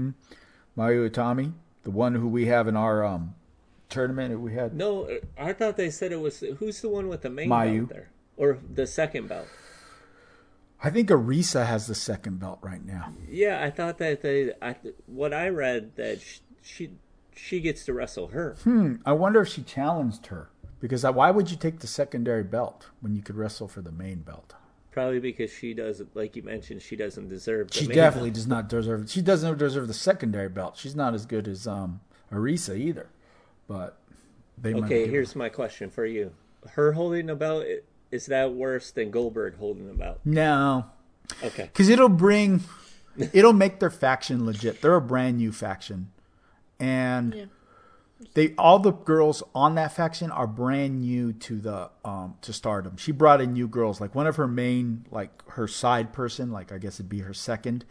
[0.77, 3.35] Mayu Iwatani, the one who we have in our um,
[3.89, 4.73] tournament, who we had.
[4.75, 7.79] No, I thought they said it was who's the one with the main Mayu.
[7.79, 9.47] belt there, or the second belt.
[10.85, 13.11] I think Arisa has the second belt right now.
[13.27, 14.51] Yeah, I thought that they.
[14.61, 14.75] I,
[15.07, 16.91] what I read that she, she
[17.35, 18.55] she gets to wrestle her.
[18.63, 18.97] Hmm.
[19.05, 22.89] I wonder if she challenged her because I- why would you take the secondary belt
[23.01, 24.53] when you could wrestle for the main belt?
[24.91, 27.69] Probably because she doesn't, like you mentioned, she doesn't deserve.
[27.71, 28.35] The She definitely belt.
[28.35, 29.09] does not deserve.
[29.11, 30.77] She doesn't deserve the secondary belt.
[30.77, 31.99] She's not as good as um
[32.31, 33.07] Arisa either.
[33.67, 33.97] But
[34.57, 36.31] they Okay, here's my question for you:
[36.73, 37.79] Her holding the belt i-
[38.15, 40.19] is that worse than Goldberg holding them out?
[40.25, 40.85] no,
[41.43, 42.61] Okay, because it'll bring,
[43.33, 44.81] it'll make their faction legit.
[44.81, 46.11] They're a brand new faction,
[46.79, 47.45] and Yeah.
[48.33, 52.97] they all the girls on that faction are brand new to the um to Stardom.
[52.97, 53.99] She brought in new girls.
[53.99, 57.33] Like one of her main, like her side person, like I guess it'd be her
[57.33, 57.85] second,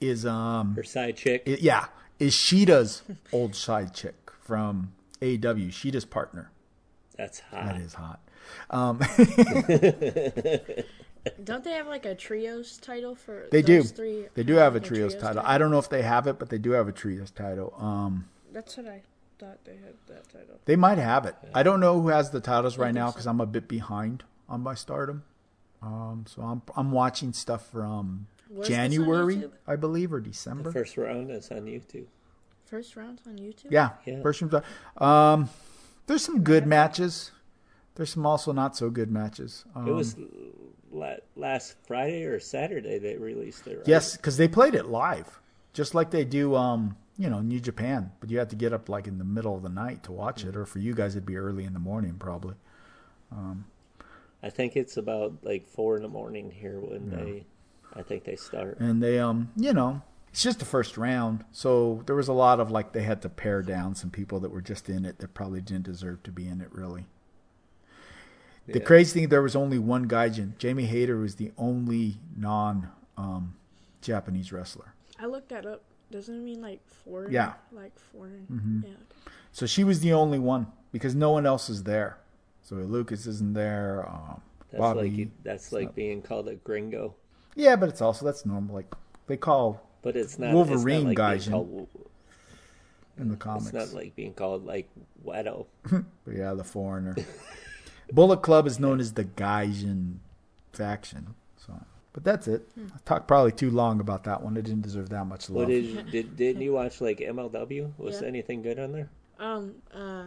[0.00, 1.42] is um her side chick.
[1.46, 1.86] It- yeah,
[2.18, 3.02] is Shida's
[3.32, 5.70] old side chick from AEW.
[5.72, 6.50] Shida's partner.
[7.16, 7.66] That's hot.
[7.66, 8.20] That is hot.
[8.70, 8.98] Um,
[11.44, 13.46] Don't they have like a trios title for?
[13.50, 13.82] they do.
[13.82, 15.42] Three, They do have a like trios title.
[15.44, 17.74] I don't know if they have it, but they do have a trios title.
[17.78, 19.02] Um, That's what I
[19.38, 20.58] thought they had that title.
[20.64, 21.34] they might have it.
[21.54, 23.12] I don't know who has the titles right think now so.
[23.12, 25.24] because I'm a bit behind on my Stardom.
[25.82, 30.72] Um, so I'm I'm watching stuff from Where's January, I believe, or The December.
[30.72, 32.06] first round is on YouTube.
[32.66, 33.66] First round on YouTube.
[33.70, 34.22] Yeah, Yeah.
[34.22, 34.62] first round.
[34.96, 35.48] Um,
[36.06, 37.30] there's some good matches.
[38.00, 39.66] There's some also not so good matches.
[39.74, 40.16] Um, It was
[40.90, 43.76] la- last Friday or Saturday they released it.
[43.76, 43.88] Right?
[43.88, 45.38] Yes, because they played it live,
[45.74, 48.10] just like they do, um, you know, New Japan.
[48.18, 50.46] But you have to get up like in the middle of the night to watch
[50.46, 52.54] it, or for you guys, it'd be early in the morning probably.
[53.30, 53.66] Um,
[54.42, 57.44] I think it's about like four in the morning here when they.
[57.94, 58.80] I think they start.
[58.80, 62.60] And they, um, you know, it's just the first round, so there was a lot
[62.60, 65.34] of like they had to pare down some people that were just in it that
[65.34, 67.04] probably didn't deserve to be in it really.
[68.66, 68.84] The Yeah.
[68.84, 70.56] crazy thing, there was only one gaijin.
[70.58, 73.54] Jamie Hayter was the only non um,
[74.00, 74.94] Japanese wrestler.
[75.18, 77.30] I looked that up doesn't it mean like foreign?
[77.32, 77.52] Yeah.
[77.70, 78.46] Like foreign.
[78.50, 78.88] Mhm.
[78.90, 78.96] Yeah.
[79.52, 82.18] So she was the only one because no one else is there.
[82.62, 84.08] So Lucas isn't there.
[84.08, 84.40] Um,
[84.70, 85.10] That's Bobby.
[85.10, 87.14] like that's like not- being called a gringo,
[87.56, 88.74] yeah, but it's also that's normal.
[88.74, 88.92] Like
[89.26, 91.88] they call but it's not Wolverine it's not like guys Being in- called,
[93.18, 93.66] in the comics.
[93.66, 94.88] it's not like being called like
[95.24, 95.66] Wedo.
[96.24, 97.14] But yeah, the foreigner.
[98.12, 100.16] Bullet Club is known as the Gaijin
[100.72, 101.34] faction.
[101.56, 101.72] So,
[102.12, 102.68] but that's it.
[102.78, 104.56] I talked probably too long about that one.
[104.56, 105.56] It didn't deserve that much love.
[105.58, 107.92] What did did didn't you watch like MLW?
[107.98, 108.28] Was Yeah.
[108.28, 109.10] anything good on there?
[109.38, 109.74] Um.
[109.92, 110.26] Uh.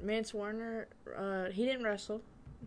[0.00, 0.88] Mance Warner.
[1.16, 1.46] Uh.
[1.50, 2.20] He didn't wrestle,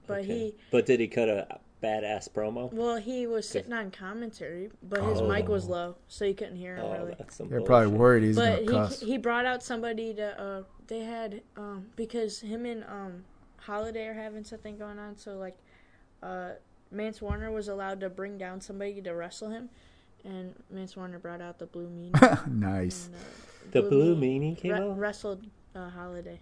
[0.08, 0.28] but Okay.
[0.28, 0.56] he.
[0.72, 2.72] But did he cut a badass promo?
[2.74, 6.78] Well, he was sitting on commentary, but his mic was low, so you couldn't hear
[6.78, 7.16] him Oh, really.
[7.18, 8.00] that's some They're probably bullshit.
[8.00, 9.00] worried he's But gonna cuss.
[9.02, 10.42] he he brought out somebody to.
[10.42, 10.64] Uh.
[10.88, 13.24] They had um because him and um
[13.66, 15.58] Holiday are having something going on, so like,
[16.24, 16.52] uh,
[16.92, 19.70] Mance Warner was allowed to bring down somebody to wrestle him,
[20.24, 22.48] and Mance Warner brought out the Blue Meanie.
[22.52, 23.08] nice.
[23.08, 23.20] and, uh,
[23.72, 24.98] The Blue Meanie Meanie came re- out.
[24.98, 25.46] wrestled
[25.76, 26.40] uh, Holiday.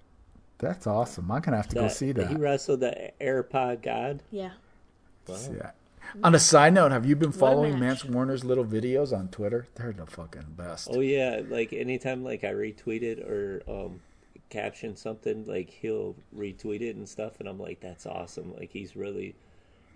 [0.59, 1.30] That's awesome.
[1.32, 2.28] I'm gonna have to go see that.
[2.30, 4.24] He wrestled the AirPod God.
[4.32, 4.51] Yeah.
[5.28, 5.38] Wow.
[5.51, 5.71] Yeah.
[6.24, 7.82] On a side note, have you been following match.
[7.82, 9.67] Mance Warner's little videos on Twitter?
[9.76, 10.89] They're the fucking best.
[10.91, 14.01] Oh yeah, like anytime like I retweet it or um
[14.54, 18.54] caption something, like he'll retweet it and stuff, and I'm like, that's awesome.
[18.56, 19.36] Like he's really,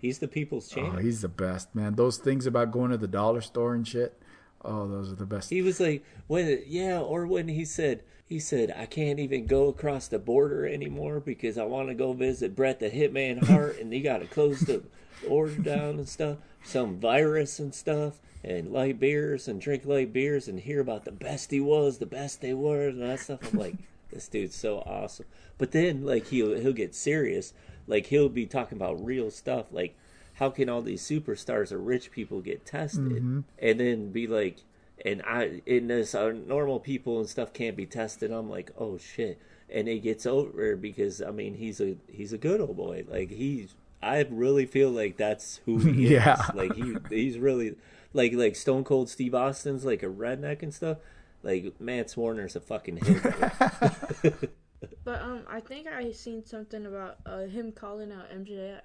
[0.00, 0.98] he's the people's Oh, champ.
[1.00, 1.94] he's the best, man.
[1.94, 4.20] Those things about going to the dollar store and shit.
[4.64, 5.50] Oh, those are the best.
[5.50, 9.68] He was like, when yeah, or when he said, he said, I can't even go
[9.68, 13.92] across the border anymore because I want to go visit Brett the Hitman Hart, and
[13.92, 14.82] he got to close the
[15.28, 20.46] order down and stuff, some virus and stuff, and light beers and drink light beers
[20.48, 23.40] and hear about the best he was, the best they were, and that stuff.
[23.52, 23.76] I'm like,
[24.10, 25.26] this dude's so awesome.
[25.58, 27.52] But then like he'll he'll get serious,
[27.86, 29.96] like he'll be talking about real stuff, like
[30.34, 33.22] how can all these superstars or rich people get tested,
[33.58, 34.58] and then be like
[35.04, 38.30] and I in this uh, normal people and stuff can't be tested.
[38.32, 39.40] I'm like, oh shit,
[39.70, 43.04] and it gets over because I mean he's a he's a good old boy.
[43.08, 46.34] Like he's I really feel like that's who he Yeah.
[46.34, 46.54] is.
[46.54, 47.74] Like he he's really
[48.12, 50.98] like like Stone Cold Steve Austin's like a redneck and stuff.
[51.42, 54.50] Like Mance Warner's a fucking hit.
[55.04, 58.80] But um, I think I seen something about uh, him calling out MJF,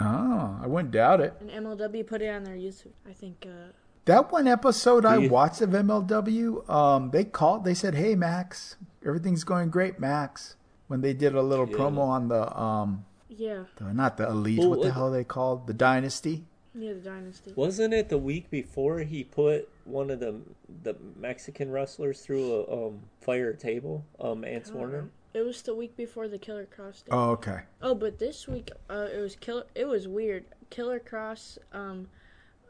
[0.00, 1.34] Oh, I wouldn't doubt it.
[1.40, 2.92] and MLW put it on their YouTube.
[3.06, 3.46] I think.
[3.46, 3.72] Uh,
[4.06, 7.64] That one episode I watched of MLW, um, they called.
[7.64, 10.56] They said, "Hey, Max, everything's going great, Max."
[10.88, 11.76] When they did a little Yeah.
[11.76, 15.12] promo on the um, yeah, the, not the Elite, Well, what the what- hell are
[15.12, 15.66] they called?
[15.66, 16.44] The Dynasty.
[16.74, 17.52] yeah, the Dynasty.
[17.54, 20.40] Wasn't it the week before he put one of the
[20.82, 24.04] the Mexican wrestlers through a um, fire table?
[24.20, 25.08] Um, Mance Warner.
[25.34, 27.04] It was the week before the Killer Kross.
[27.04, 27.10] Day.
[27.10, 27.60] Oh, okay.
[27.80, 29.64] Oh, but this week, uh, it was killer.
[29.74, 30.44] It was weird.
[30.70, 31.56] Killer Kross.
[31.72, 32.08] Um,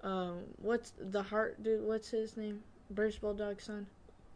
[0.03, 1.83] um, what's the heart dude?
[1.83, 2.63] What's his name?
[2.91, 3.87] British Bulldog son.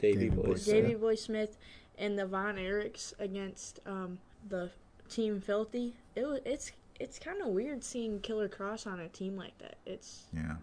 [0.00, 0.42] Davey Davey Boy.
[0.42, 0.74] Boy Smith.
[0.74, 1.56] Davey Boy Smith
[1.98, 4.18] and the Von Erichs against um
[4.48, 4.70] the
[5.08, 5.94] Team Filthy.
[6.14, 6.40] It was.
[6.44, 6.72] It's.
[6.98, 9.76] It's kind of weird seeing Killer Kross on a team like that.
[9.84, 10.54] It's Yeah,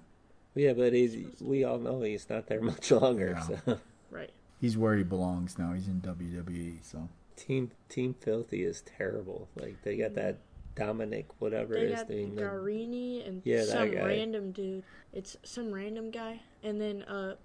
[0.56, 3.36] Yeah, but he's, we all know he's not there much longer.
[3.50, 3.60] Yeah.
[3.66, 3.80] So.
[4.12, 4.32] right.
[4.62, 5.74] he's where he belongs now.
[5.74, 6.78] He's in WWE.
[6.84, 9.50] So Team Team Filthy is terrible.
[9.56, 10.38] Like they got that
[10.76, 12.36] Dominic whatever They his got name.
[12.36, 14.06] Garrini and Yeah, some guy.
[14.06, 14.84] random dude.
[15.12, 17.36] It's some random guy, and then uh,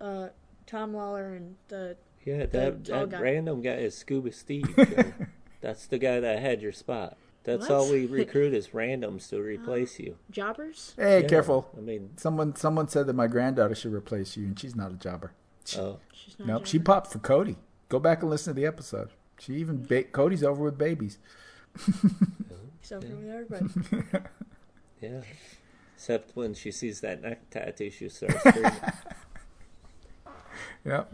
[0.00, 0.28] uh,
[0.66, 3.20] Tom Lawler and the Yeah, the that tall that guy.
[3.20, 4.74] random guy is Scuba Steve.
[4.76, 5.12] Joe.
[5.60, 7.16] That's the guy that had your spot.
[7.44, 7.70] That's What?
[7.70, 10.02] all we recruit is randoms to replace oh.
[10.04, 10.16] you.
[10.30, 10.94] jobbers.
[10.96, 11.70] hey, Yeah, careful.
[11.76, 14.94] I mean, Someone someone said that my granddaughter should replace you, and she's not a
[14.96, 15.32] jobber.
[15.78, 17.56] oh, She's not Nope, she popped for Cody.
[17.88, 19.10] Go back and listen to the episode.
[19.38, 21.18] She even ba- Cody's over with babies.
[22.80, 23.66] Except for everybody.
[25.00, 25.20] yeah.
[25.96, 28.72] Except when she sees that neck tattoo, she starts screaming.
[30.84, 31.12] Yep.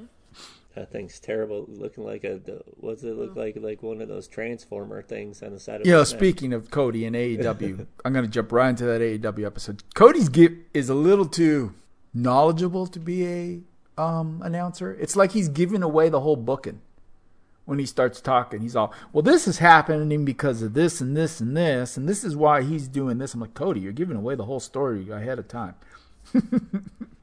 [0.77, 1.65] That thing's terrible.
[1.69, 3.57] Looking like a, the- what's it look like?
[3.59, 6.19] Like one of those transformer things on the side of You know, his neck.
[6.21, 9.83] speaking of Cody and AEW, I'm going to jump right into that AEW episode.
[9.95, 11.75] Cody's get is a little too
[12.15, 14.93] knowledgeable to be a um, announcer.
[15.01, 16.81] It's like he's giving away the whole booking
[17.65, 18.61] when he starts talking.
[18.61, 22.23] He's all, "Well, this is happening because of this and this and this, and this
[22.23, 25.39] is why he's doing this." I'm like, Cody, you're giving away the whole story ahead
[25.39, 25.75] of time.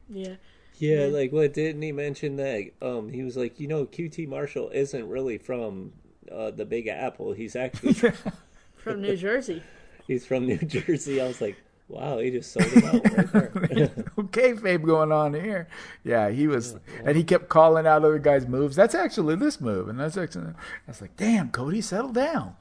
[0.10, 0.36] Yeah.
[0.80, 2.72] Yeah, like what didn't he mention that?
[2.82, 5.94] Um, he was like, you know, QT Marshall isn't really from
[6.32, 7.34] uh, the Big Apple.
[7.34, 8.14] He's actually From
[8.76, 9.64] from New Jersey.
[10.08, 11.22] he's from New Jersey.
[11.22, 11.56] I was like,
[11.88, 13.92] wow, he just sold it out right there.
[14.20, 15.68] okay, Fabe going on here.
[16.04, 18.76] Yeah, he was, and he kept calling out other guys' moves.
[18.76, 20.48] That's actually this move, and that's actually.
[20.48, 20.54] I
[20.88, 22.56] was like, damn, Cody, settle down.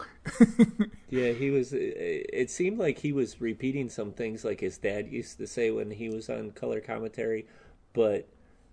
[1.08, 1.72] yeah, he was.
[1.72, 5.70] It it seemed like he was repeating some things like his dad used to say
[5.70, 7.46] when he was on color commentary,
[7.92, 8.28] but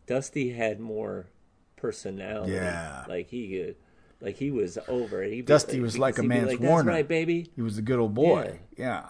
[0.07, 1.28] Dusty had more
[1.76, 2.53] personality.
[2.53, 3.05] Yeah.
[3.07, 3.76] like he could,
[4.22, 5.34] like he was over it.
[5.34, 6.91] He Dusty was like a man's like, Warner.
[6.91, 7.51] Right, baby.
[7.55, 8.59] He was a good old boy.
[8.78, 9.05] Yeah.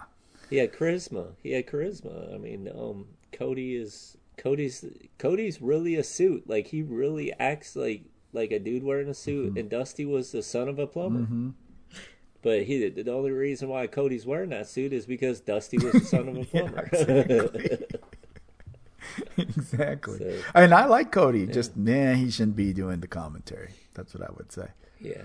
[0.49, 1.33] He had charisma.
[1.43, 2.33] He had charisma.
[2.33, 4.85] I mean, um, Cody is Cody's
[5.17, 6.49] Cody's really a suit.
[6.49, 8.03] Like he really acts like
[8.33, 9.49] like a dude wearing a suit.
[9.49, 9.57] Mm-hmm.
[9.57, 11.53] And Dusty was the son of a plumber.
[12.41, 15.99] But he the only reason why Cody's wearing that suit is because Dusty was the
[15.99, 16.89] son of a plumber.
[19.37, 20.19] exactly.
[20.19, 21.45] So- and I like Cody.
[21.47, 23.71] Just man, he shouldn't be doing the commentary.
[23.93, 24.67] That's what I would say.
[24.99, 25.23] yeah.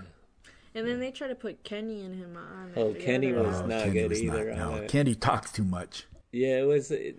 [0.77, 2.73] And then they try to put Kenny and him on.
[2.75, 3.05] Oh, together.
[3.07, 4.55] Kenny was Oh, not Kenny good was either.
[4.55, 4.89] Not, no, it.
[4.89, 6.07] Kenny talks too much.
[6.33, 6.91] Yeah, it was.
[6.91, 7.17] It,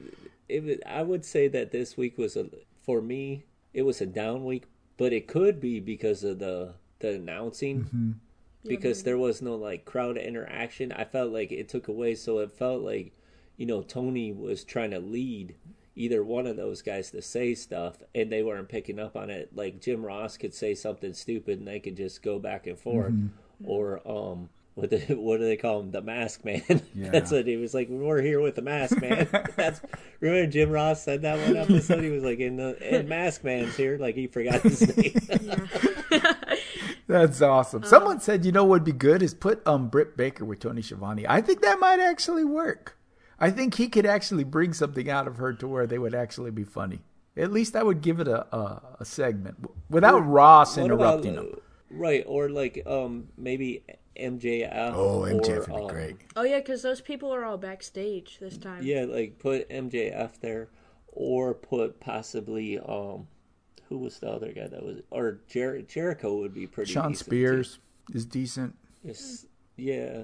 [0.49, 0.77] it was.
[0.85, 2.47] I would say that this week was a
[2.83, 3.45] for me.
[3.73, 4.65] It was a down week,
[4.97, 7.85] but it could be because of the the announcing.
[7.85, 8.11] Mm-hmm.
[8.65, 12.15] Because there was no like crowd interaction, I felt like it took away.
[12.15, 13.13] So it felt like,
[13.57, 15.55] you know, Tony was trying to lead
[15.95, 19.49] either one of those guys to say stuff, and they weren't picking up on it.
[19.55, 23.13] Like Jim Ross could say something stupid, and they could just go back and forth,
[23.13, 23.69] Mm-hmm.
[23.69, 25.91] or um, what the, what do they call him?
[25.91, 26.61] The Mask Man.
[26.93, 27.09] Yeah.
[27.11, 27.87] That's what he was like.
[27.89, 29.27] We're here with the Mask Man.
[29.55, 29.79] That's
[30.19, 32.03] remember Jim Ross said that one episode.
[32.03, 35.13] He was like, "In the and Mask Man's here." Like he forgot his name.
[37.07, 37.83] That's awesome.
[37.83, 40.81] Someone said, you know, what would be good is put um Britt Baker with Tony
[40.81, 41.25] Schiavone.
[41.27, 42.94] I think that might actually work.
[43.39, 46.51] I think he could actually bring something out of her to where they would actually
[46.51, 47.01] be funny.
[47.37, 51.25] At least I would give it a a, a segment w- without Ross What about,
[51.25, 51.59] interrupting uh, him.
[51.91, 53.83] Right, or like um maybe
[54.17, 54.93] MJF.
[54.93, 56.15] Oh, MJF or, would be um, great.
[56.35, 58.83] Oh yeah, because those people are all backstage this time.
[58.83, 60.69] Yeah, like put MJF there,
[61.07, 63.27] or put possibly um,
[63.89, 66.93] who was the other guy that was, or Jer- Jericho would be pretty.
[66.93, 67.79] Shawn decent, Spears
[68.13, 68.75] is decent.
[69.03, 69.09] too.
[69.09, 69.45] It's-
[69.77, 70.23] yeah,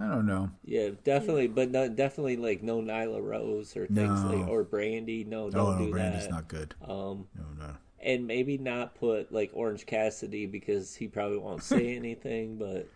[0.00, 0.50] I don't know.
[0.64, 4.28] yeah, definitely, but not definitely like no Nyla Rose or things No.
[4.32, 5.26] like or Brandi.
[5.26, 6.30] No, Oh, don't no, do Brandi's that.
[6.30, 6.74] not good.
[6.82, 7.70] Um, No, no.
[8.00, 12.88] and maybe not put like Orange Cassidy because he probably won't say anything, but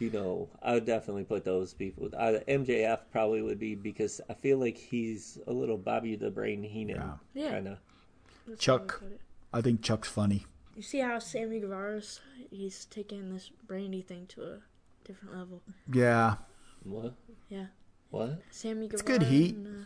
[0.00, 2.08] you know, I would definitely put those people.
[2.16, 6.64] Uh, MJF probably would be because I feel like he's a little Bobby the Brain
[6.64, 7.12] Heenan Yeah.
[7.44, 7.50] Yeah.
[7.50, 7.78] kind of.
[8.58, 9.00] Chuck.
[9.52, 9.58] I.
[9.58, 10.46] I think Chuck's funny.
[10.74, 12.20] You see how Sammy Guevara's
[12.50, 14.58] he's taking this brandy thing to a
[15.04, 15.62] different level.
[15.92, 16.36] Yeah.
[16.84, 17.14] What?
[17.48, 17.66] Yeah,
[18.10, 18.40] What?
[18.50, 18.92] Sammy Guevara.
[18.94, 19.54] It's good heat.
[19.56, 19.84] And, uh,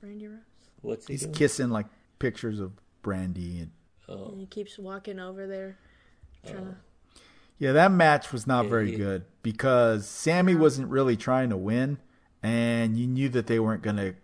[0.00, 0.38] Brandy Rose.
[0.80, 1.34] What's he He's doing?
[1.34, 1.86] kissing like
[2.18, 3.70] pictures of Brandi and
[4.08, 5.76] Oh, And he keeps walking over there,
[6.46, 6.76] trying to.
[7.58, 11.56] Yeah, that match was not Yeah, very he- good because Sammy wasn't really trying to
[11.58, 11.98] win,
[12.42, 14.14] and you knew that they weren't going to.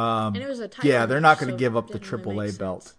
[0.00, 1.98] Um, And it was a title yeah, they're not going to so give up the
[1.98, 2.94] didn't AAA make belt sense.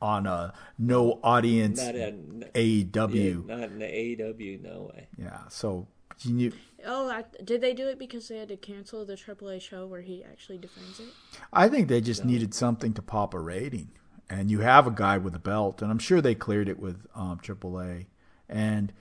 [0.00, 3.48] On a no audience not in AEW.
[3.48, 4.62] yeah, not in the AEW.
[4.62, 5.08] No way.
[5.18, 5.88] Yeah, so
[6.20, 6.52] you knew.
[6.86, 10.00] Oh, I, did they do it because they had to cancel the AAA show where
[10.00, 11.08] he actually defends it?
[11.52, 13.90] I think they just needed something to pop a rating,
[14.28, 17.06] and you have a guy with a belt, and I'm sure they cleared it with
[17.14, 18.06] um, AAA,
[18.48, 18.92] and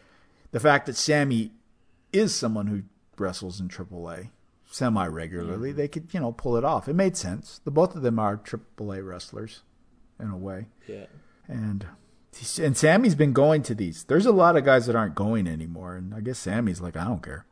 [0.51, 1.51] the fact that Sammy
[2.11, 2.83] is someone who
[3.17, 4.29] wrestles in AAA
[4.71, 6.87] semi regularly, they could you know pull it off.
[6.87, 7.61] It made sense.
[7.63, 9.61] The both of them are AAA wrestlers,
[10.19, 11.05] in a way, Yeah.
[11.47, 11.85] and
[12.61, 14.03] and Sammy's been going to these.
[14.03, 17.03] There's a lot of guys that aren't going anymore, and I guess Sammy's like, I
[17.05, 17.45] don't care.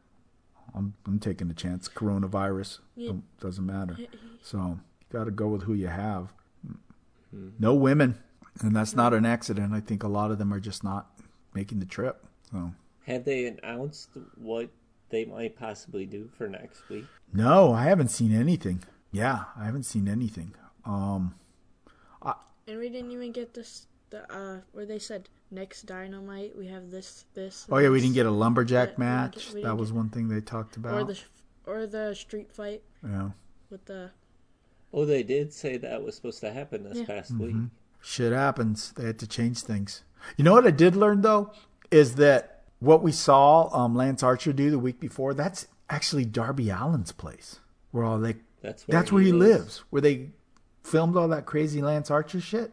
[0.76, 1.88] I'm I'm taking a chance.
[1.90, 3.08] Coronavirus Yeah.
[3.10, 3.98] Don't- doesn't matter.
[4.42, 4.80] So you
[5.12, 6.34] got to go with who you have.
[7.60, 8.18] No women,
[8.62, 9.74] and that's not an accident.
[9.74, 11.10] I think a lot of them are just not
[11.54, 12.26] making the trip.
[12.52, 12.72] So
[13.06, 14.70] Have they announced what
[15.10, 17.06] they might possibly do for next week?
[17.34, 18.84] no, I haven't seen anything.
[19.12, 20.54] Yeah, I haven't seen anything.
[20.86, 21.34] Um,
[22.68, 26.92] And we didn't even get this, the uh, where they said next Dynamite we have
[26.92, 27.66] this, this.
[27.72, 29.46] oh yeah, we didn't get a lumberjack we match.
[29.48, 30.94] get- we that was one thing they talked about.
[30.94, 31.08] or about.
[31.16, 33.30] the or the street fight yeah,
[33.70, 34.12] with the.
[34.94, 37.06] Oh, they did say that was supposed to happen this Yeah.
[37.06, 37.44] past Mm-hmm.
[37.64, 37.72] week.
[38.02, 38.92] shit happens.
[38.94, 40.04] They had to change things.
[40.38, 41.52] You know what I did learn though
[41.92, 45.34] is that what we saw um, Lance Archer do the week before.
[45.34, 47.60] That's actually Darby Allin's place,
[47.92, 50.32] where all they That's where That's where he lives, where they
[50.88, 52.72] filmed all that crazy Lance Archer shit.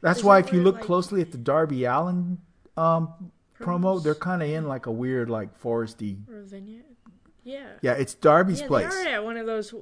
[0.00, 2.38] That's Is why that if you look like- closely at the Darby Allin
[2.76, 6.16] um, promo, they're kind of in like a weird, like foresty.
[6.30, 6.44] Or.
[7.44, 7.66] Yeah.
[7.82, 8.94] Yeah, it's Darby's Yeah, place.
[8.94, 9.74] they are at one of those.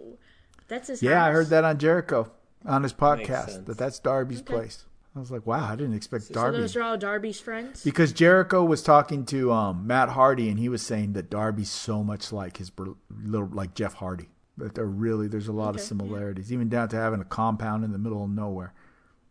[0.68, 1.02] That's his.
[1.02, 2.30] Yeah, I heard that on Jericho
[2.64, 4.54] on his podcast that that's Darby's Okay.
[4.54, 4.84] place.
[5.16, 6.58] I was like, wow, I didn't expect So Darby.
[6.58, 7.82] those are all Darby's friends.
[7.82, 12.04] because Jericho was talking to um, Matt Hardy, and he was saying that Darby's so
[12.04, 12.90] much like his br-
[13.24, 14.28] little like Jeff Hardy.
[14.58, 15.88] That they're really there's a lot of Okay, yeah.
[15.88, 18.74] similarities, even down to having a compound in the middle of nowhere.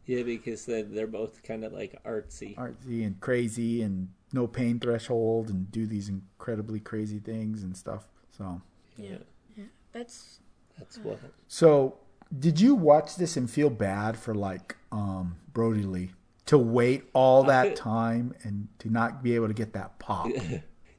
[0.06, 2.54] Yeah, because they're, they're both kind of like artsy.
[2.56, 8.04] artsy and crazy and no pain threshold and do these incredibly crazy things and stuff.
[8.30, 8.62] So
[8.96, 9.16] Yeah.
[9.56, 9.64] Yeah.
[9.92, 10.38] That's
[10.78, 11.18] That's what.
[11.48, 11.96] so
[12.38, 16.12] Did you watch this and feel bad for like um, Brodie Lee
[16.46, 20.30] to wait all that time and to not be able to get that pop?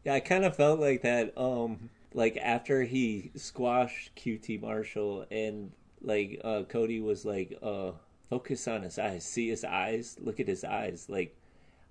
[0.03, 1.33] Yeah, I kind of felt like that.
[1.37, 7.91] Um, like after he squashed QT Marshall, and like uh, Cody was like, uh,
[8.29, 9.23] "Focus on his eyes.
[9.23, 10.17] See his eyes.
[10.19, 11.37] Look at his eyes." Like,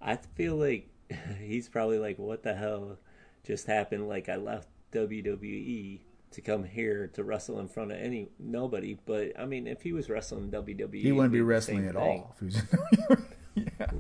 [0.02, 0.88] I feel like
[1.40, 2.98] he's probably like, "What the hell
[3.44, 6.00] just happened?" Like, I left WWE
[6.32, 8.98] to come here to wrestle in front of any nobody.
[9.06, 12.20] But I mean, if he was wrestling WWE, He wouldn't be wrestling at thing.
[12.20, 12.34] all.
[12.34, 13.18] if he was-
[13.54, 13.90] yeah.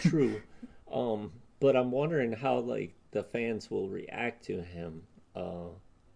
[0.00, 0.42] True.
[0.92, 5.02] Um, but I'm wondering how like the fans will react to him.
[5.38, 5.68] Uh,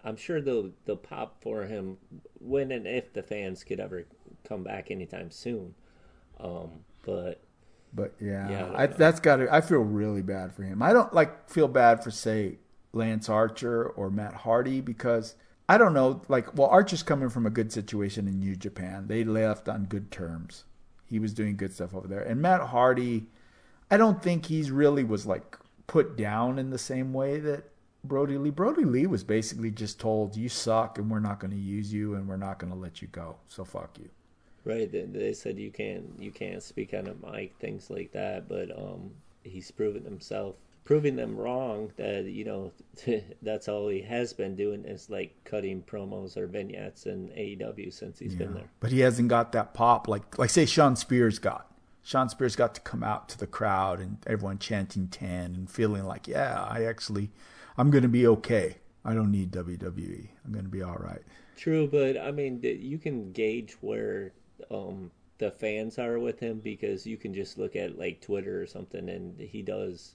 [0.04, 1.98] I'm sure they'll they'll pop for him
[2.40, 4.04] when and if the fans could ever
[4.44, 5.74] come back anytime soon.
[6.40, 7.42] Um, but
[7.94, 9.54] But yeah, Yeah, I I, that's got to.
[9.54, 10.82] I feel really bad for him.
[10.82, 12.58] I don't like feel bad for say
[12.92, 15.36] Lance Archer or Matt Hardy because
[15.68, 16.22] I don't know.
[16.28, 19.06] Like, well, Archer's coming from a good situation in New Japan.
[19.06, 20.64] They left on good terms.
[21.06, 23.26] He was doing good stuff over there, and Matt Hardy,
[23.90, 25.56] I don't think he's really was like
[25.86, 27.71] put down in the same way that
[28.05, 28.50] Brodie Lee.
[28.50, 32.14] Brodie Lee was basically just told, "You suck, and we're not going to use you,
[32.14, 33.36] and we're not going to let you go.
[33.48, 34.11] So fuck you."
[34.64, 38.48] right, they, they said you can't you can't speak on a mic, things like that.
[38.48, 39.11] But um,
[39.42, 41.92] he's proven himself, proving them wrong.
[41.96, 42.72] That you know
[43.42, 48.18] that's all he has been doing is like cutting promos or vignettes in AEW since
[48.18, 48.70] he's been there.
[48.80, 51.68] But he hasn't got that pop like like say Shawn Spears got.
[52.05, 56.05] Shawn Spears got to come out to the crowd and everyone chanting ten and feeling
[56.05, 57.30] like, yeah, I actually
[57.78, 58.76] I'm gonna be okay.
[59.04, 60.28] I don't need WWE.
[60.44, 61.22] I'm gonna be all right.
[61.56, 64.32] True, but I mean, you can gauge where
[64.70, 68.66] um, the fans are with him because you can just look at like Twitter or
[68.66, 70.14] something, and he does.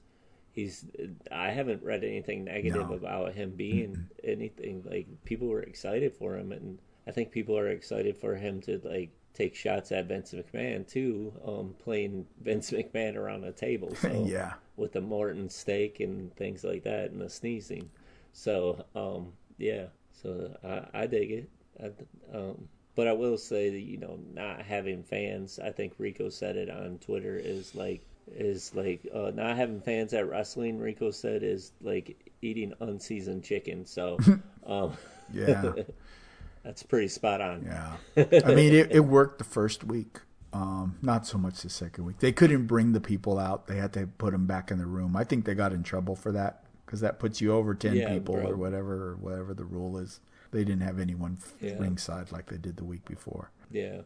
[0.52, 0.86] He's.
[1.32, 2.96] I haven't read anything negative No.
[2.96, 7.68] about him being anything like people were excited for him, and I think people are
[7.70, 13.16] excited for him to like take shots at Vince McMahon too, um, playing Vince McMahon
[13.16, 13.94] around a table.
[13.96, 14.54] So yeah.
[14.78, 17.90] With the Morton steak and things like that and the sneezing.
[18.32, 21.50] So, um, yeah, so I, I dig it.
[21.84, 26.30] I, um, but I will say that, you know, not having fans, I think Rico
[26.30, 28.02] said it on Twitter, is like,
[28.32, 33.86] is like, uh, not having fans at wrestling, Rico said, is like eating unseasoned chicken.
[33.86, 34.18] So,
[34.66, 34.94] um,
[35.34, 35.74] Yeah.
[36.64, 37.64] that's pretty spot on.
[37.66, 37.98] Yeah.
[38.46, 40.20] I mean it, it worked the first week.
[40.54, 42.20] Um, not so much the second week.
[42.20, 43.68] They couldn't bring the people out.
[43.68, 45.16] They had to put them back in the room.
[45.16, 48.10] I think they got in trouble for that because that puts you over 10 Yeah,
[48.14, 48.52] people bro.
[48.52, 50.20] or whatever or whatever the rule is.
[50.52, 51.78] They didn't have anyone Yeah.
[51.78, 53.52] ringside like they did the week before.
[53.70, 54.02] Yeah.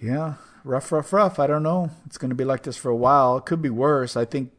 [0.00, 0.34] Yeah,
[0.64, 1.38] rough, rough, rough.
[1.38, 1.90] I don't know.
[2.06, 3.36] It's going to be like this for a while.
[3.36, 4.16] It could be worse.
[4.16, 4.50] I think,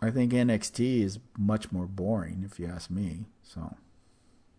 [0.00, 3.26] I think NXT is much more boring, if you ask me.
[3.42, 3.76] So,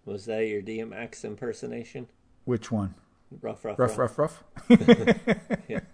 [0.06, 2.08] Was that your DMX impersonation?
[2.46, 2.94] which one?
[3.42, 4.18] Rough, rough, Rough, rough.
[4.20, 4.80] rough, rough.
[5.68, 5.80] Yeah.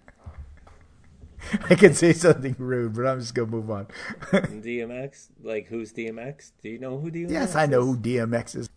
[1.69, 3.87] I could say something rude, but I'm just gonna move on.
[4.31, 5.29] DMX?
[5.43, 6.51] Like, who's DMX?
[6.61, 7.31] Do you know who DMX is?
[7.31, 8.69] yes, I know who DMX is.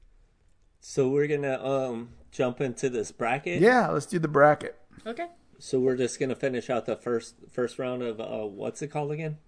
[0.80, 3.60] So we're gonna um jump into this bracket.
[3.60, 4.76] Yeah, let's do the bracket.
[5.06, 5.26] Okay.
[5.58, 9.12] So we're just gonna finish out the first first round of uh what's it called
[9.12, 9.38] again?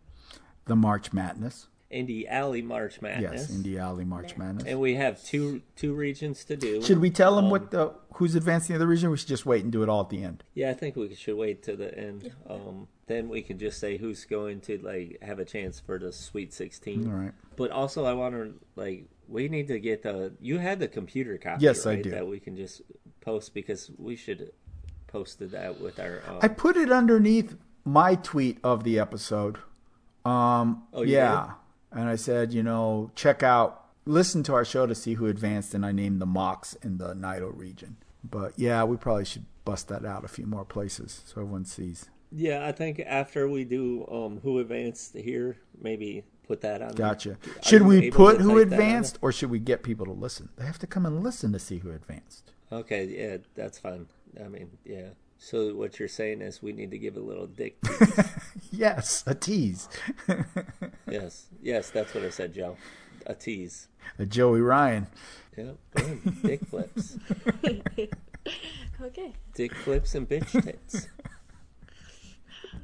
[0.66, 1.68] The March Madness.
[1.92, 3.50] Indie Alley March Madness.
[3.50, 4.64] Yes, Indie Alley March Madness.
[4.64, 6.80] And we have two two regions to do.
[6.82, 9.10] Should we tell them Um, what the who's advancing the other region?
[9.10, 10.44] We should just wait and do it all at the end.
[10.54, 12.30] Yeah, I think we should wait to the end.
[12.48, 16.12] Um, then we can just say who's going to like have a chance for the
[16.12, 17.11] Sweet Sixteen.
[17.11, 17.32] Right.
[17.56, 20.32] But also, I want to like we need to get the.
[20.40, 21.64] You had the computer copy.
[21.64, 22.11] Yes, I do.
[22.11, 22.82] That we can just
[23.20, 24.52] post because we should
[25.06, 26.22] posted that with our.
[26.28, 29.58] Um, I put it underneath my tweet of the episode.
[30.24, 31.52] Um, Oh, yeah,
[31.92, 35.74] and I said, you know, check out, listen to our show to see who advanced,
[35.74, 37.96] and I named the Mox in the Nido region.
[38.22, 42.11] But yeah, we probably should bust that out a few more places so everyone sees.
[42.32, 46.94] Yeah, I think after we do um, who advanced here, maybe put that on.
[46.94, 47.32] Gotcha.
[47.32, 50.12] Are Should we put who type that on advanced, or should we get people to
[50.12, 50.48] listen?
[50.56, 52.52] They have to come and listen to see who advanced.
[52.72, 54.06] Okay, yeah, that's fine.
[54.42, 55.08] I mean, yeah.
[55.38, 57.80] So what you're saying is we need to give a little dick.
[57.82, 58.30] tease.
[58.70, 59.88] Yes, a tease.
[61.10, 62.76] yes, yes, that's what I said, Joe.
[63.26, 63.88] A tease.
[64.18, 65.06] a Joey Ryan.
[65.56, 66.38] Yeah, boom.
[66.42, 67.16] dick flips,
[69.02, 69.32] Okay.
[69.54, 71.08] dick flips, and bitch tits.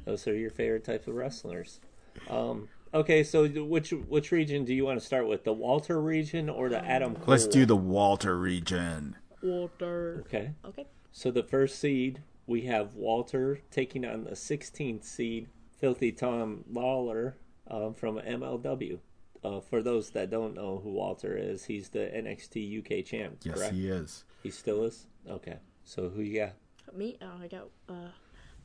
[0.07, 1.81] Those are your favorite type of wrestlers.
[2.29, 5.43] Um, okay, so which which region do you want to start with?
[5.43, 7.25] The Walter region or the Adam Cole?
[7.27, 9.17] Let's do the Walter region.
[9.43, 10.23] Walter.
[10.25, 10.51] Okay.
[10.63, 10.87] Okay.
[11.11, 17.35] So the first seed, we have Walter taking on the 16th seed, Filthy Tom Lawler
[17.69, 18.99] um, from MLW.
[19.43, 23.55] Uh, for those that don't know who Walter is, he's the NXT UK champ, Yes,
[23.57, 23.73] correct?
[23.73, 24.23] he is.
[24.41, 25.05] He still is?
[25.29, 25.57] Okay.
[25.83, 26.53] So who you got?
[26.95, 27.17] Me?
[27.21, 27.67] Oh, I got.
[27.89, 28.07] Uh,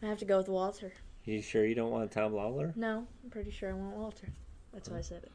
[0.02, 0.92] I have to go with Walter.
[1.24, 2.72] You sure you don't want Tom Lawler?
[2.76, 4.28] No, I'm pretty sure I want Walter.
[4.72, 5.32] That's why I said it.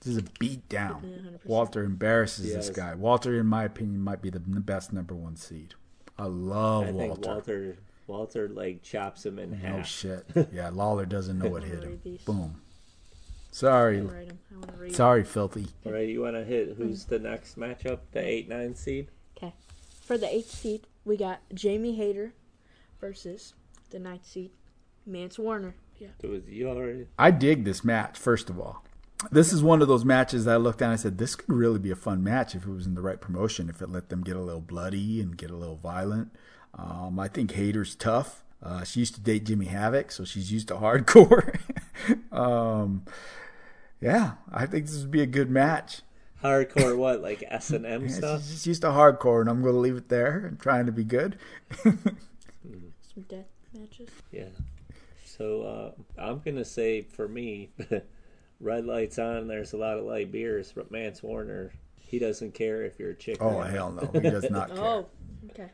[0.00, 1.02] This is a beat down.
[1.02, 1.46] 100%.
[1.46, 2.94] Walter embarrasses this guy.
[2.94, 5.74] Walter, in my opinion, might be the n- best number one seed.
[6.18, 7.28] I love I think Walter.
[7.30, 7.76] Walter
[8.08, 9.86] Walter like chops him in No half.
[9.86, 10.26] shit.
[10.52, 11.90] Yeah, Lawler doesn't know what hit him.
[11.90, 12.22] read these.
[12.22, 12.60] Boom.
[13.52, 14.00] Sorry.
[14.00, 14.38] wanna write 'em.
[14.50, 14.94] I want to read.
[14.94, 15.68] Sorry, filthy.
[15.86, 17.08] All right, you want to hit who's mm.
[17.08, 18.00] the next matchup?
[18.10, 19.08] The eight nine seed.
[19.36, 19.54] Okay.
[20.00, 22.34] For the eighth seed, we got Jamie Hayter
[23.00, 23.54] versus
[23.90, 24.50] the ninth seed,
[25.06, 25.74] Mance Warner.
[25.98, 26.08] Yeah.
[26.20, 27.06] It was you already.
[27.18, 28.84] I dig this match, first of all.
[29.30, 31.52] This is one of those matches that I looked at and I said, this could
[31.52, 34.08] really be a fun match if it was in the right promotion, if it let
[34.08, 36.32] them get a little bloody and get a little violent.
[36.74, 38.42] Um, I think Hater's tough.
[38.60, 41.56] Uh, she used to date Jimmy Havoc, so she's used to hardcore.
[42.32, 43.04] um,
[44.00, 46.02] yeah, I think this would be a good match.
[46.42, 48.40] Hardcore what like S and M Yeah, stuff.
[48.42, 50.92] she's just used to hardcore, and I'm going to leave it there and trying to
[50.92, 51.38] be good.
[51.84, 54.08] Some death matches.
[54.32, 54.44] Yeah.
[55.36, 57.70] So uh, I'm gonna say for me,
[58.60, 59.48] red lights on.
[59.48, 63.14] There's a lot of light beers, but Mance Warner, he doesn't care if you're a
[63.14, 63.38] chick.
[63.40, 64.10] Oh, or hell no.
[64.20, 64.84] He does not care.
[64.84, 65.06] Oh,
[65.50, 65.70] okay.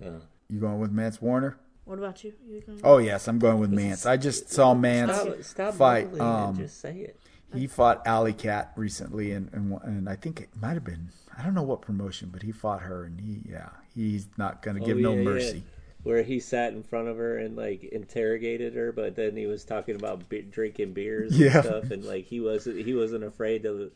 [0.00, 0.10] Yeah.
[0.48, 1.58] You going with Mance Warner?
[1.84, 2.34] What about you?
[2.46, 2.80] You going?
[2.84, 4.06] Oh, yes, I'm going with Mance.
[4.06, 5.16] I just saw Mance.
[5.16, 7.18] Stop, stop fight, um, and just say it.
[7.54, 11.42] He fought Allie Kat recently, and, and and I think it might have been I
[11.42, 14.98] don't know what promotion, but he fought her, and he yeah he's not gonna give
[14.98, 15.24] Oh, no yeah, yeah.
[15.24, 15.64] mercy.
[16.04, 19.64] Where he sat in front of her and like interrogated her, but then he was
[19.64, 21.60] talking about be- drinking beers and Yeah.
[21.62, 23.90] stuff, and like he wasn't he wasn't afraid to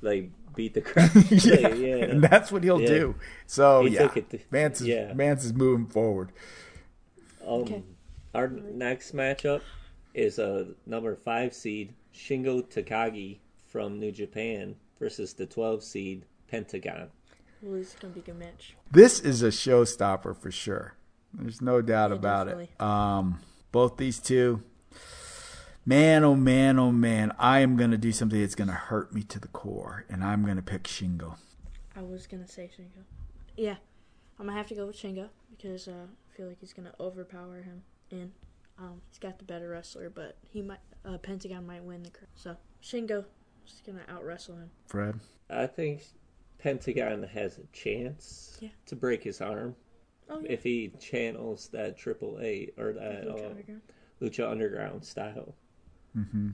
[0.00, 1.10] like beat the crap.
[1.30, 1.94] Yeah, yeah, yeah.
[2.04, 2.86] and that's what he'll Yeah.
[2.88, 3.14] do.
[3.46, 5.12] So He yeah, took it to- Mance is yeah.
[5.14, 6.30] Mance is moving forward.
[7.44, 7.82] Um, Okay.
[8.34, 9.62] Our next matchup
[10.14, 17.08] is a number five seed Shingo Takagi from New Japan versus the 12 seed Pentagon.
[17.62, 18.76] Well, this is gonna be a good match.
[18.92, 20.94] This is a showstopper for sure.
[21.34, 22.80] There's no doubt Yeah, about it.
[22.80, 23.40] Um,
[23.72, 24.62] both these two,
[25.84, 29.38] man, oh man, oh man, I am gonna do something that's gonna hurt me to
[29.38, 31.36] the core, and I'm gonna pick Shingo.
[31.96, 33.04] I was gonna say Shingo.
[33.56, 33.76] Yeah,
[34.38, 35.92] I'm gonna have to go with Shingo because uh,
[36.32, 38.32] I feel like he's gonna overpower him, and
[38.78, 42.10] um, he's got the better wrestler, but he might uh, Pentagon might win the.
[42.10, 43.24] cr- So Shingo
[43.66, 44.70] is gonna out wrestle him.
[44.86, 45.18] Fred.
[45.50, 46.04] I think
[46.58, 48.68] Pentagon has a chance Yeah.
[48.86, 49.74] to break his arm
[50.30, 50.52] Oh yeah.
[50.52, 53.82] if he channels that Triple A or that Lucha uh, Underground.
[54.20, 55.54] Lucha Underground style.
[56.16, 56.50] Mm-hmm.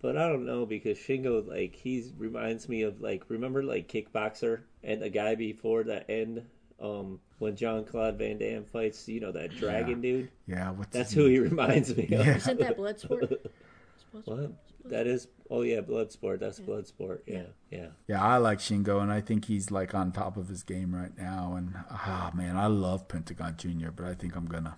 [0.00, 4.60] But I don't know because Shingo, like, he reminds me of, like, remember, like, Kickboxer
[4.84, 6.44] and the guy before the end,
[6.80, 10.30] um, when Jean Claude Van Damme fights, you know, that dragon dude?
[10.46, 11.30] Yeah, what's That's who name?
[11.32, 12.28] he reminds me of.
[12.28, 13.32] Isn't that Bloodsport?
[13.32, 14.26] It's Bloodsport.
[14.26, 14.52] What?
[14.90, 16.40] That is, oh, yeah, Bloodsport.
[16.40, 17.20] That's Bloodsport.
[17.26, 17.88] Yeah, yeah.
[18.06, 21.16] Yeah, I like Shingo, and I think he's like on top of his game right
[21.16, 21.54] now.
[21.56, 24.76] And ah, man, I love Pentagon Junior, but I think I'm gonna,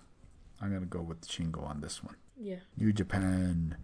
[0.61, 2.15] I'm gonna go with Shingo on this one.
[2.37, 2.57] Yeah.
[2.77, 3.77] New Japan.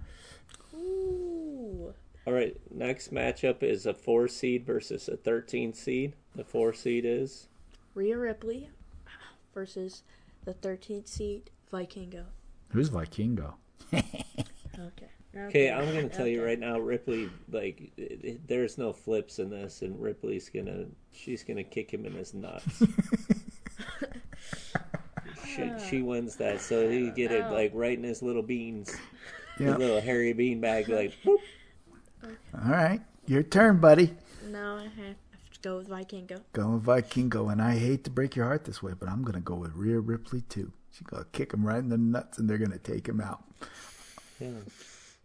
[0.76, 1.94] Ooh.
[2.26, 6.14] All right, next matchup is a four seed versus a 13 seed.
[6.36, 7.48] The four seed is
[7.96, 8.70] Rhea Ripley
[9.54, 10.04] versus
[10.44, 12.26] the 13th seed Vikingo.
[12.70, 13.54] Who's Vikingo?
[14.80, 15.08] Okay.
[15.36, 17.30] Okay, I'm gonna tell you right now, Ripley.
[17.52, 22.06] Like, it, it- there's no flips in this, and Ripley's gonna, she's gonna kick him
[22.06, 22.82] in his nuts.
[25.48, 28.96] she, she wins that, so he get it like right in his little beans,
[29.60, 29.68] Yeah.
[29.68, 30.88] his little hairy bean bag.
[30.98, 31.38] Like, boop.
[32.24, 34.14] All right, your turn, buddy.
[34.48, 35.16] No, I have
[35.54, 36.42] to go with Vikingo.
[36.54, 39.40] Go with Vikingo, and I hate to break your heart this way, but I'm gonna
[39.42, 40.72] go with Rhea Ripley too.
[40.92, 43.44] She's gonna kick him right in the nuts, and they're gonna take him out.
[44.40, 44.50] yeah.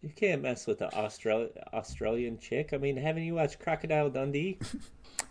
[0.03, 2.71] You can't mess with the Austral- Australian chick.
[2.73, 4.59] I mean, haven't you watched Crocodile Dundee?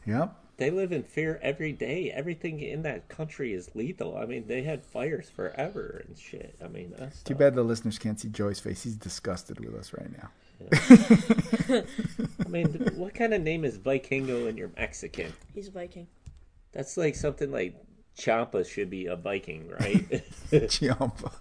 [0.06, 0.36] Yep.
[0.58, 2.12] They live in fear every day.
[2.12, 4.18] Everything in that country is lethal.
[4.18, 6.56] I mean, they had fires forever and shit.
[6.64, 8.84] I mean, that's Too bad the listeners can't see Joy's face.
[8.84, 10.30] He's disgusted with us right now.
[12.46, 15.34] I mean, what kind of name is Vikingo and you're Mexican?
[15.54, 16.08] He's a Viking.
[16.72, 17.76] That's like something like
[18.18, 20.24] Ciampa should be a Viking, right?
[20.70, 21.32] Jump.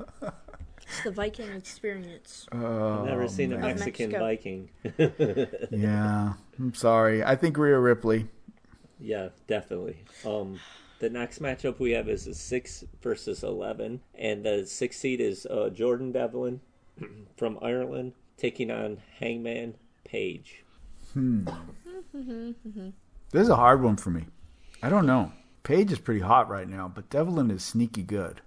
[0.90, 2.46] It's the Viking experience.
[2.52, 3.70] Oh, I've never seen a man.
[3.70, 4.24] Of Mexican Mexico.
[4.26, 4.70] Viking.
[5.70, 7.22] Yeah, I'm sorry.
[7.24, 8.26] I think Rhea Ripley.
[8.98, 10.04] yeah, definitely.
[10.24, 10.58] Um,
[10.98, 15.46] the next matchup we have is a six versus eleven, and the six seed is
[15.46, 16.60] uh, Jordan Devlin
[17.36, 20.64] from Ireland taking on Hangman Page.
[23.32, 24.26] This is a hard one for me.
[24.82, 25.30] I don't know.
[25.62, 28.40] Page is pretty hot right now, but Devlin is sneaky good.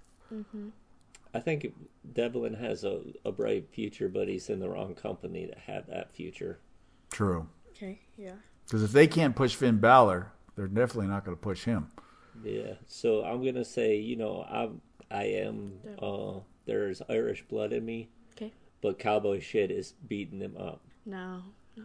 [1.34, 1.66] I think
[2.12, 6.14] Devlin has a, a bright future, but he's in the wrong company to have that
[6.14, 6.60] future.
[7.10, 7.48] True.
[7.70, 8.36] Okay, yeah.
[8.64, 11.90] Because if they can't push Finn Balor, they're definitely not going to push him.
[12.42, 14.80] Yeah, so I'm gonna say, you know, I'm
[15.10, 15.74] I am.
[16.02, 18.52] Uh, there's Irish blood in me, Okay.
[18.82, 20.80] but cowboy shit is beating them up.
[21.06, 21.42] No,
[21.76, 21.84] no,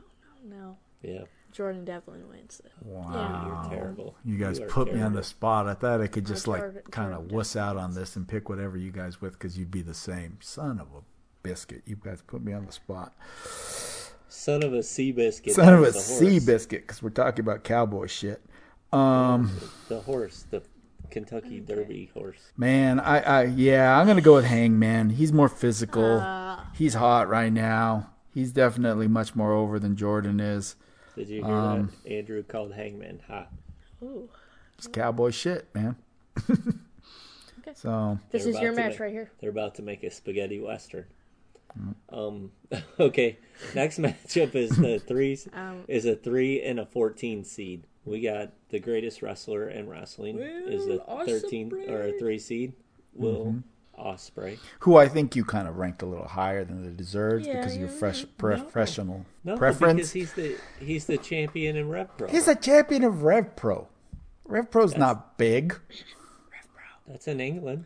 [0.50, 0.78] no, no.
[1.04, 2.72] Yeah, Jordan Devlin wins it.
[2.82, 3.66] Wow.
[3.70, 4.16] you're terrible.
[4.24, 5.68] You guys are put me on the spot.
[5.68, 8.28] I thought I could just Our like kind of Jordan wuss out on this and
[8.28, 10.38] pick whatever you guys with because you'd be the same.
[10.42, 11.02] Son of a
[11.44, 11.82] biscuit.
[11.86, 13.14] You guys put me on the spot.
[14.28, 15.54] Son of a sea biscuit.
[15.56, 18.42] Son of a that's sea biscuit because we're talking about cowboy shit.
[18.94, 19.52] Um,
[19.88, 20.62] The horse, the
[21.10, 22.52] Kentucky Derby horse.
[22.56, 25.10] man, I, I, yeah, I'm gonna go with Hangman.
[25.12, 26.20] He's more physical.
[26.20, 28.12] Uh, He's hot right now.
[28.34, 30.76] He's definitely much more over than Jordan is.
[31.20, 32.12] Did you hear Um, that?
[32.12, 33.52] Andrew called Hangman hot.
[34.02, 34.30] ooh.
[34.78, 35.98] It's cowboy shit, man.
[37.60, 37.74] Okay.
[37.76, 39.30] So This is your match make- right here.
[39.42, 41.06] They're about to make a spaghetti western.
[41.78, 41.96] Mm.
[42.12, 42.52] Um.
[43.00, 43.38] Okay.
[43.76, 45.38] Next matchup is the three.
[45.54, 47.84] Um, is a three and a fourteen seed.
[48.06, 52.74] We got the greatest wrestler in wrestling is a Will thirteen or a three seed.
[53.14, 53.60] Will Mm-hmm.
[54.00, 54.60] Osprey.
[54.80, 57.74] who I think you kind of ranked a little higher than it deserves Yeah, because
[57.76, 58.30] of your yeah, fresh no.
[58.38, 59.96] professional No, preference.
[59.96, 62.28] because he's the he's the champion in Rev Pro.
[62.28, 63.88] He's a champion of Rev Pro.
[64.46, 65.78] Rev Pro's not big.
[67.08, 67.86] That's in England.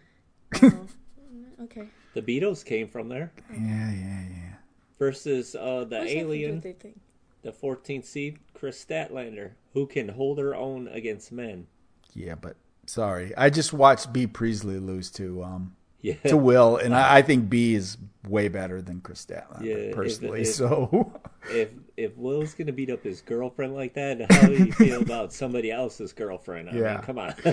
[0.64, 1.88] okay.
[2.14, 3.32] The Beatles came from there.
[3.52, 4.54] Yeah, yeah, yeah.
[5.00, 7.00] Versus uh, the What's that to do alien, the thing?
[7.42, 11.68] the 14th seed, Kris Statlander, who can hold her own against men.
[12.14, 12.56] Yeah, but
[12.86, 16.16] sorry, I just watched Bea Priestley lose to um Yeah.
[16.28, 17.14] to Will, and I, uh-huh.
[17.16, 17.98] I think Bea is
[18.28, 20.42] way better than Kris Statlander uh, Yeah, personally.
[20.42, 24.72] if- so if if Will's gonna beat up his girlfriend like that, how do you
[24.74, 26.70] feel about somebody else's girlfriend?
[26.70, 26.94] I Yeah.
[26.96, 27.32] mean, come on.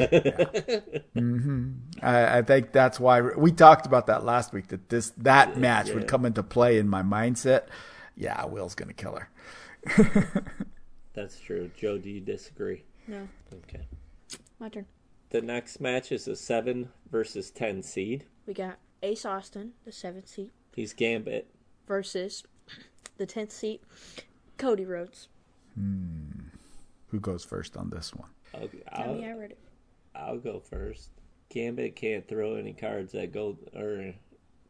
[1.17, 1.71] Mm-hmm.
[2.03, 4.69] I, I think that's why we talked about that last week.
[4.69, 5.95] That this that match yeah.
[5.95, 7.65] would come into play in my mindset.
[8.17, 9.31] Yeah, Will's gonna kill her.
[11.15, 11.71] That's true.
[11.77, 12.85] Joe, do you disagree?
[13.09, 13.87] No, Okay.
[14.59, 14.87] my turn.
[15.31, 18.25] The next match is a seven versus ten seed.
[18.47, 21.49] We got Ace Austin, the seventh seat, He's Gambit.
[21.87, 22.43] versus
[23.17, 23.83] the tenth seat,
[24.59, 25.29] Cody Rhodes.
[25.75, 26.49] Hmm.
[27.09, 28.29] Who goes first on this one?
[28.55, 29.59] I'll, Tell me I read it.
[30.15, 31.11] I'll go first.
[31.49, 34.15] Gambit can't throw any cards at Gold or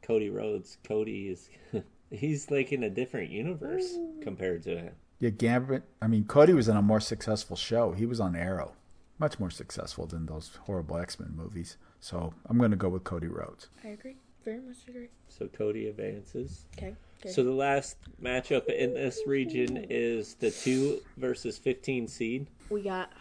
[0.02, 0.78] Cody Rhodes.
[0.84, 1.48] Cody is
[2.10, 4.92] he's like in a different universe compared to him.
[5.18, 5.82] Yeah, Gambit.
[6.00, 7.92] I mean, Cody was in a more successful show.
[7.92, 8.72] He was on Arrow,
[9.20, 11.76] much more successful than those horrible X Men movies.
[12.00, 13.68] So I'm gonna go with Cody Rhodes.
[13.84, 14.16] I agree.
[14.44, 15.08] Very much agree.
[15.28, 16.64] So Cody advances.
[16.78, 16.94] Okay.
[17.20, 17.30] Okay.
[17.30, 22.46] So the last matchup in this region is the two versus fifteen seed.
[22.70, 23.12] we got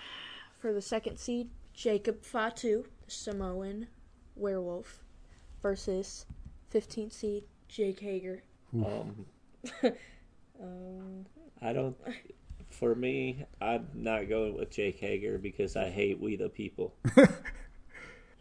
[0.60, 3.88] for the second seed Jacob Fatu, Samoan
[4.36, 5.04] werewolf,
[5.62, 6.26] versus
[6.70, 8.43] 15 seed Jake Hager.
[8.74, 9.26] Um,
[11.62, 11.95] I don't.
[12.80, 16.94] For me, I'm not going with Jake Hager because I hate We the People.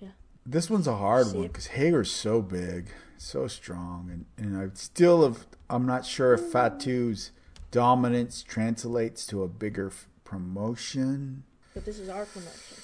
[0.00, 0.10] yeah.
[0.46, 1.52] This one's a hard See one it?
[1.52, 5.44] because Hager's so big, so strong, and and I still have.
[5.68, 7.32] I'm not sure if Fatu's
[7.72, 11.42] dominance translates to a bigger f- promotion.
[11.74, 12.76] But this is our promotion.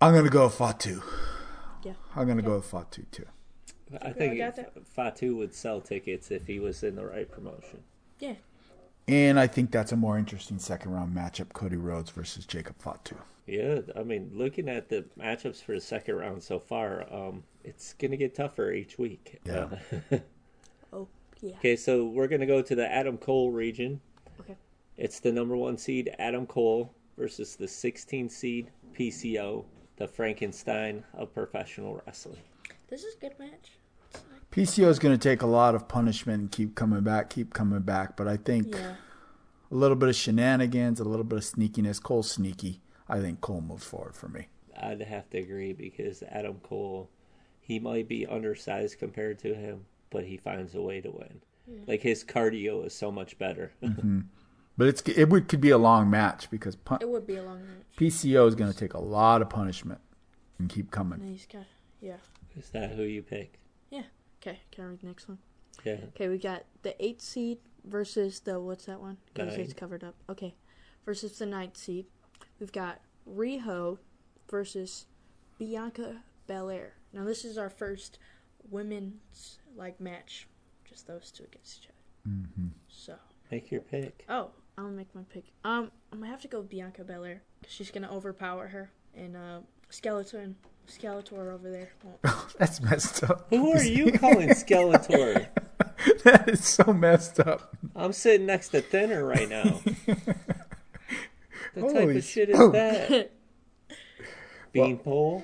[0.00, 1.02] I'm gonna go with Fatu.
[1.82, 1.94] Yeah.
[2.14, 3.26] I'm gonna go with Fatu too.
[4.00, 4.86] I I think got that.
[4.86, 7.82] Fatu would sell tickets if he was in the right promotion.
[8.20, 8.34] Yeah.
[9.08, 13.16] And I think that's a more interesting second round matchup: Cody Rhodes versus Jacob Fatu.
[13.46, 17.92] Yeah, I mean, looking at the matchups for the second round so far, um, it's
[17.94, 19.40] gonna get tougher each week.
[19.44, 19.68] Yeah.
[20.12, 20.18] Uh,
[20.94, 21.08] Oh,
[21.40, 21.54] yeah.
[21.56, 24.00] okay, so we're gonna go to the Adam Cole region.
[24.40, 24.56] Okay.
[24.96, 29.64] It's the number one seed Adam Cole versus the 16 seed PCO,
[29.96, 32.38] the Frankenstein of professional wrestling.
[32.88, 33.72] This is a good match.
[34.56, 37.30] It's like, PCO is going to take a lot of punishment and keep coming back,
[37.30, 38.16] keep coming back.
[38.16, 38.94] But I think yeah.
[39.70, 42.02] a little bit of shenanigans, a little bit of sneakiness.
[42.02, 42.80] Cole's sneaky.
[43.08, 44.48] I think Cole moves forward for me.
[44.80, 47.10] I'd have to agree because Adam Cole,
[47.60, 51.40] he might be undersized compared to him, but he finds a way to win.
[51.86, 53.72] Like his cardio is so much better.
[53.82, 54.20] Mm-hmm.
[54.78, 57.42] But it's it would could be a long match because pun- It would be a
[57.42, 57.84] long match.
[57.98, 60.00] PCO is going to take a lot of punishment
[60.58, 61.18] and keep coming.
[61.18, 61.46] then he's
[62.00, 62.16] yeah.
[62.56, 63.58] is that who you pick?
[64.42, 65.38] Okay, can I read the next one?
[65.84, 65.96] Yeah.
[66.14, 69.18] Okay, we got the eight seed versus the what's that one?
[69.32, 69.60] Because Nine.
[69.60, 70.14] it's covered up.
[70.28, 70.54] Okay,
[71.04, 72.06] versus the ninth seed.
[72.58, 73.98] We've got Riho
[74.50, 75.06] versus
[75.58, 76.94] Bianca Belair.
[77.12, 78.18] Now this is our first
[78.70, 80.48] women's like match,
[80.88, 82.34] just those two against each other.
[82.36, 82.66] Mm-hmm.
[82.88, 83.14] So,
[83.50, 84.24] Make your pick.
[84.28, 85.44] oh, I'm gonna make my pick.
[85.64, 89.36] Um, I'm gonna have to go with Bianca Belair because she's gonna overpower her and
[89.36, 89.60] uh,
[89.90, 90.56] Skeleton,
[90.88, 91.90] Skeletor over there.
[92.58, 93.46] That's messed up.
[93.50, 95.48] Who are you calling Skeletor?
[96.24, 97.74] that is so messed up.
[97.96, 99.80] I'm sitting next to Thinner right now.
[101.74, 102.72] The type of shit is smoke.
[102.74, 103.30] that?
[104.72, 105.42] Beanpole?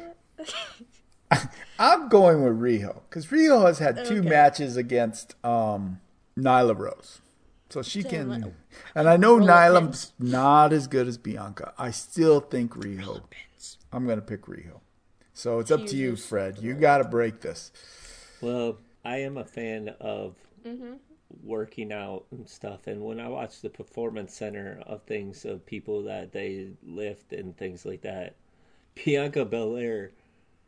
[1.78, 4.28] I'm going with Riho because Riho has had two Okay.
[4.28, 6.00] matches against um,
[6.38, 7.20] Nyla Rose,
[7.70, 8.28] so she Damn, can.
[8.42, 8.52] like-
[8.94, 11.72] And I know Nyla's not as good as Bianca.
[11.78, 13.22] I still think Riho.
[13.92, 14.80] I'm gonna pick Riho.
[15.38, 16.58] So it's up to you, Fred.
[16.58, 17.70] You got to break this.
[18.40, 20.34] Well, I am a fan of
[21.44, 26.02] working out and stuff, and when I watch the performance center of things of people
[26.02, 28.34] that they lift and things like that,
[28.96, 30.10] Bianca Belair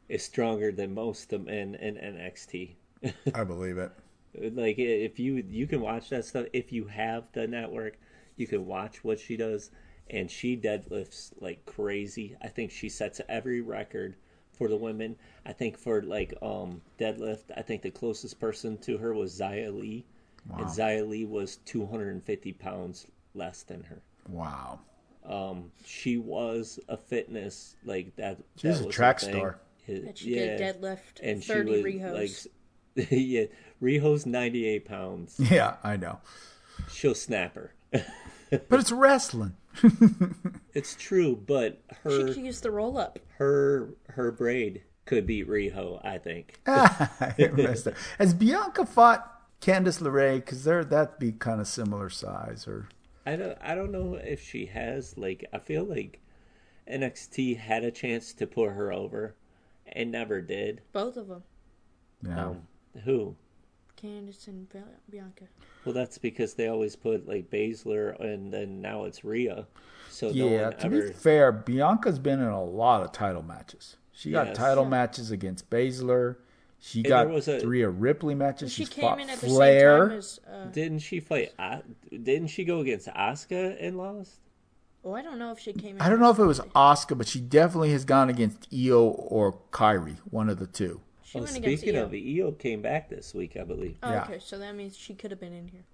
[0.09, 2.75] is stronger than most of men in NXT.
[3.35, 3.91] I believe it.
[4.55, 7.99] like if you you can watch that stuff if you have the network,
[8.37, 9.73] you can watch what she does,
[10.09, 12.37] and she deadlifts like crazy.
[12.41, 14.15] I think she sets every record
[14.61, 15.17] for the women.
[15.47, 19.73] I think for like um deadlift, I think the closest person to her was Xia
[19.75, 20.05] Li,
[20.55, 24.03] and Xia Li was 250 pounds less than her.
[24.29, 24.81] Wow.
[25.25, 28.37] Um, she was a fitness like that.
[28.57, 29.59] She's that a track her star.
[29.87, 32.47] It- That she could deadlift and she 30 was Rihos.
[32.97, 33.45] like, yeah,
[33.83, 35.41] Riho's 98 pounds.
[35.51, 36.21] Yeah, I know.
[36.93, 37.73] She'll snap her.
[38.51, 39.55] But it's wrestling.
[40.73, 43.19] It's true, but she could use the roll up.
[43.39, 46.01] her her braid could beat Riho.
[46.05, 46.61] I think.
[46.67, 47.89] I messed.
[48.19, 50.37] Has Bianca fought Candice LeRae?
[50.37, 52.69] Because they're that'd be kind of similar size.
[52.69, 52.89] Or
[53.27, 53.59] I don't.
[53.61, 55.19] I don't know if she has.
[55.19, 56.21] Like, I feel like
[56.89, 59.35] NXT had a chance to put her over,
[59.87, 60.83] and never did.
[60.93, 61.43] Both of them.
[62.23, 62.47] yeah.
[62.47, 62.63] Um,
[63.05, 63.35] who?
[64.03, 64.67] Candice and
[65.11, 65.45] Bianca.
[65.85, 69.67] Well, that's because they always put like Baszler, and then now it's Rhea.
[70.11, 70.63] So yeah.
[70.69, 71.03] one To ever.
[71.09, 73.97] be fair, Bianca's been in a lot of title matches.
[74.13, 74.91] She got title Yeah.
[74.91, 76.37] matches against Baszler.
[76.79, 78.73] She And got there was a- three of Ripley matches.
[78.73, 80.01] She She's came fought in at the Flair.
[80.01, 80.41] same time as.
[80.51, 81.53] Uh, Didn't she fight?
[81.59, 84.41] A- Didn't she go against Asuka and lost?
[85.05, 86.01] oh, I don't know if she came in.
[86.03, 89.59] I don't know if it was Asuka, but she definitely has gone against Io or
[89.73, 91.01] Kairi, one of the two.
[91.31, 92.05] She Oh, went against speaking Io.
[92.07, 93.97] of, Io came back this week, I believe.
[94.03, 94.25] Oh, Yeah.
[94.25, 94.39] okay.
[94.41, 95.85] So that means she could have been in here.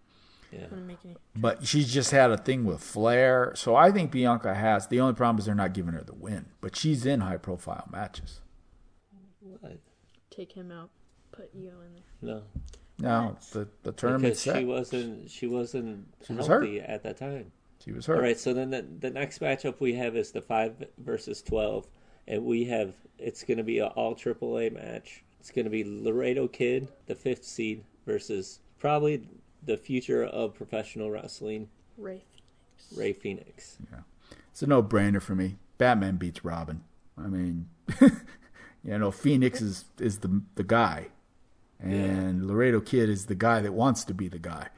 [0.50, 0.62] Yeah.
[0.70, 1.16] Wouldn't make any.
[1.34, 3.52] But she's just had a thing with Flair.
[3.54, 4.86] So I think Bianca has.
[4.86, 6.46] The only problem is they're not giving her the win.
[6.62, 8.40] But she's in high profile matches.
[9.60, 9.78] What?
[10.30, 10.88] Take him out.
[11.32, 12.02] Put Io in there.
[12.22, 12.42] No,
[12.98, 14.58] No, the, the tournament's because set.
[14.60, 15.30] she wasn't.
[15.30, 17.52] She wasn't She was healthy at that time.
[17.84, 18.16] She was hurt.
[18.16, 21.86] All right, so then the, the next matchup we have is the five versus twelve,
[22.26, 25.22] and we have it's going to be an all AAA match.
[25.46, 29.28] It's going to be Laredo Kid, the fifth seed, versus probably
[29.64, 32.26] the future of professional wrestling, Wraith.
[32.96, 33.78] Ray Phoenix.
[33.92, 34.00] Yeah.
[34.50, 35.58] It's a no brainer for me.
[35.78, 36.82] Batman beats Robin.
[37.16, 37.68] I mean,
[38.00, 41.10] you know, Phoenix is, is the the guy.
[41.78, 44.70] And Laredo Kid is the guy that wants to be the guy.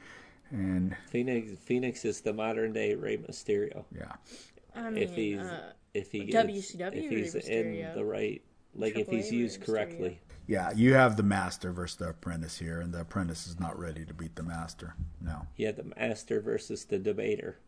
[0.51, 3.85] And Phoenix Phoenix is the modern day Rey Mysterio.
[3.91, 4.13] yeah.
[4.75, 7.95] I mean, if he's uh, if he WCW gets, if Rey he's in Mysterio.
[7.95, 8.41] the right
[8.75, 9.65] like if he's A used Mysterio.
[9.65, 10.19] correctly.
[10.49, 14.03] Yeah, you have the master versus the apprentice here, and the apprentice is not ready
[14.03, 14.95] to beat the master.
[15.21, 15.45] No.
[15.57, 17.59] Yeah, the master versus the debater.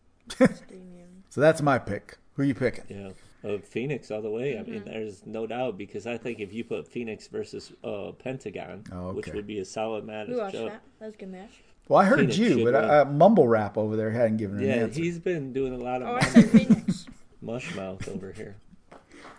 [1.30, 2.18] So that's my pick.
[2.34, 2.84] Who are you picking?
[2.90, 3.12] Yeah,
[3.50, 4.58] uh, Phoenix all the way.
[4.58, 4.72] I Mm-hmm.
[4.72, 9.14] mean, there's no doubt because I think if you put Phoenix versus uh, Pentagon, Oh,
[9.14, 10.28] which would be a solid match.
[10.30, 10.82] We watched that.
[11.00, 11.52] That was a good match.
[11.88, 12.90] Well, I heard Phoenix you, but win.
[12.90, 15.00] uh, Mumble Rap over there hadn't given an Yeah, answer.
[15.02, 17.06] he's been doing a lot of Oh, I said Phoenix.
[17.42, 18.56] mush mouth over here,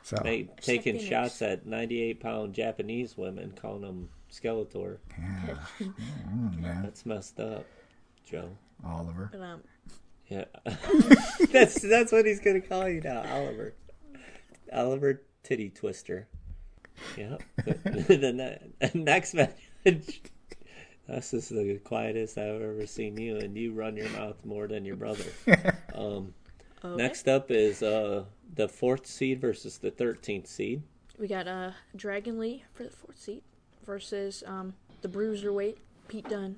[0.04, 4.98] So They, said taking shots at 98 pound Japanese women, calling them Skeletor.
[5.18, 5.56] yeah,
[6.28, 7.64] Mm, man, That's messed up,
[8.24, 8.50] Joe.
[8.84, 9.30] Oliver.
[9.40, 9.62] Um,
[10.28, 10.44] Yeah,
[11.52, 13.74] that's that's what he's gonna call you now, Oliver.
[14.72, 16.26] Oliver Titty Twister.
[17.16, 17.36] Yeah.
[17.66, 20.22] the ne- next message.
[21.08, 24.84] This is the quietest I've ever seen you, and you run your mouth more than
[24.84, 25.24] your brother.
[25.94, 26.32] Um,
[26.84, 26.96] okay.
[26.96, 28.24] Next up is uh,
[28.54, 30.82] the fourth seed versus the thirteenth seed.
[31.18, 33.42] we got uh Dragon Lee for the fourth seed
[33.84, 35.76] versus um the Bruiserweight
[36.08, 36.56] Pete Dunne.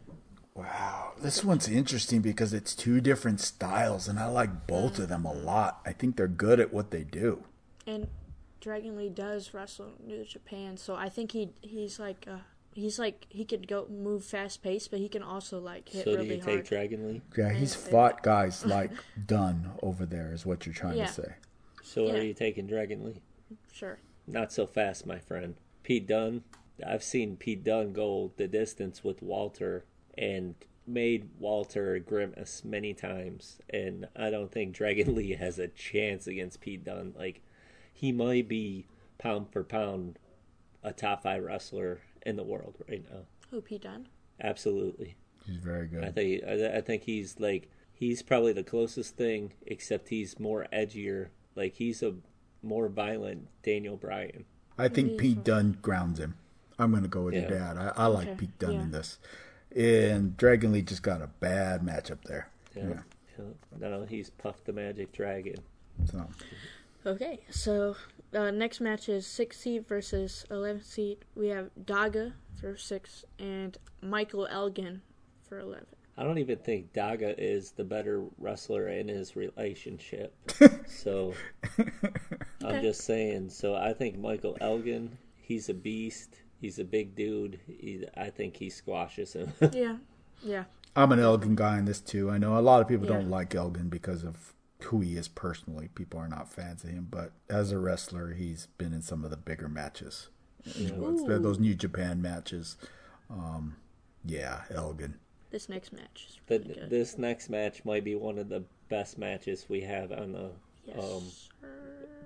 [0.55, 5.25] Wow, this one's interesting because it's two different styles, and I like both of them
[5.25, 5.81] a lot.
[5.85, 7.43] I think they're good at what they do.
[7.89, 8.07] And
[8.61, 12.39] Dragon Lee does wrestle New Japan, so I think he he's like uh
[12.73, 16.17] he's like he could go move fast paced, but he can also like hit so
[16.17, 16.59] do you hard.
[16.59, 17.23] take Dragon Lee?
[17.37, 18.93] Yeah, he's fought guys like
[19.27, 21.07] Dunne over there, is what you're trying Yeah.
[21.07, 21.35] to say.
[21.85, 22.15] So Yeah.
[22.15, 23.21] are you taking Dragon Lee?
[23.73, 23.99] Sure.
[24.27, 25.55] Not so fast, my friend.
[25.83, 26.43] Pete Dunne.
[26.85, 29.85] I've seen Pete Dunne go the distance with Walter
[30.19, 30.55] and
[30.87, 33.59] made Walter grimace many times.
[33.71, 37.13] And I don't think Dragon Lee has a chance against Pete Dunne.
[37.17, 37.43] Like,
[37.93, 38.87] he might be
[39.19, 40.19] pound for pound
[40.83, 43.21] a top five wrestler in the world right now.
[43.51, 44.09] Who Pete Dunne?
[44.41, 45.17] Absolutely.
[45.47, 46.03] He's very good.
[46.03, 46.15] I good.
[46.15, 51.29] think I, I think he's like he's probably the closest thing, except he's more edgier.
[51.55, 52.15] Like he's a
[52.63, 54.45] more violent Daniel Bryan.
[54.79, 56.35] I think He's Pete a- Dunne grounds him.
[56.79, 57.77] I'm gonna go with your dad.
[57.79, 58.83] I, I like Okay, Pete Dunne yeah.
[58.83, 59.19] in this,
[59.77, 62.49] and Dragon Lee just got a bad matchup there.
[62.77, 62.89] Yeah.
[62.89, 63.01] Yeah.
[63.39, 63.89] yeah.
[63.89, 65.57] No, he's Puff the Magic Dragon.
[66.07, 66.27] So
[67.07, 67.95] Okay, so
[68.35, 71.19] uh, next match is six seed versus eleven seed.
[71.37, 75.03] We have Daga for six and Michael Elgin
[75.49, 75.87] for eleven.
[76.17, 80.35] I don't even think Daga is the better wrestler in his relationship.
[80.87, 81.35] so
[82.65, 83.51] I'm just saying.
[83.51, 86.37] So I think Michael Elgin, he's a beast.
[86.61, 87.61] He's a big dude.
[87.67, 89.53] He, I think he squashes him.
[89.73, 89.97] Yeah,
[90.43, 90.65] yeah,
[90.97, 92.31] I'm an Elgin guy in this too.
[92.31, 93.15] I know a lot of people Yeah.
[93.15, 94.55] don't like Elgin because of
[94.85, 95.89] who he is personally.
[95.95, 99.31] People are not fans of him, but as a wrestler, he's been in some of
[99.31, 100.29] the bigger matches.
[100.65, 101.39] You know, it's the- Ooh.
[101.41, 102.77] those New Japan matches.
[103.31, 103.77] Um,
[104.25, 105.19] yeah, Elgin.
[105.55, 106.91] This next match is but really good.
[106.91, 110.51] this next match might be one of the best matches we have on the
[110.85, 111.23] yes, um,
[111.61, 111.69] sir.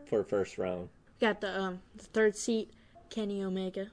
[0.07, 0.89] for first round.
[1.21, 2.71] Got the um the third seat
[3.11, 3.89] Kenny Omega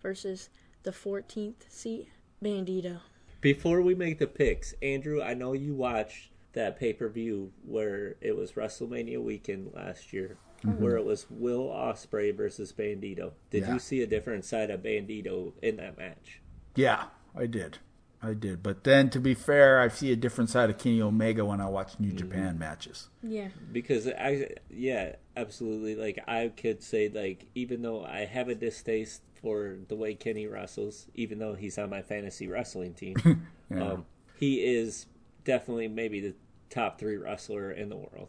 [0.00, 0.48] versus
[0.82, 2.08] the fourteenth seat
[2.42, 3.00] Bandito.
[3.42, 8.16] Before we make the picks, Andrew, I know you watched that pay per view where
[8.22, 10.38] it was WrestleMania weekend last year,
[10.78, 13.32] where it was Will Osprey versus Bandito.
[13.50, 13.74] Did Yeah.
[13.74, 16.40] you see a different side of Bandito in that match?
[16.76, 17.04] Yeah,
[17.36, 17.76] I did.
[18.22, 18.62] I did.
[18.62, 21.68] But then, to be fair, I see a different side of Kenny Omega when I
[21.68, 23.08] watch New Japan matches.
[23.22, 25.94] Yeah, Because I, yeah, absolutely.
[25.96, 30.46] Like I could say, like even though I have a distaste for the way Kenny
[30.46, 33.16] wrestles, even though he's on my fantasy wrestling team,
[33.70, 33.92] Yeah.
[33.92, 34.06] um,
[34.36, 35.06] he is
[35.44, 36.34] definitely maybe the
[36.68, 38.28] top three wrestler in the world.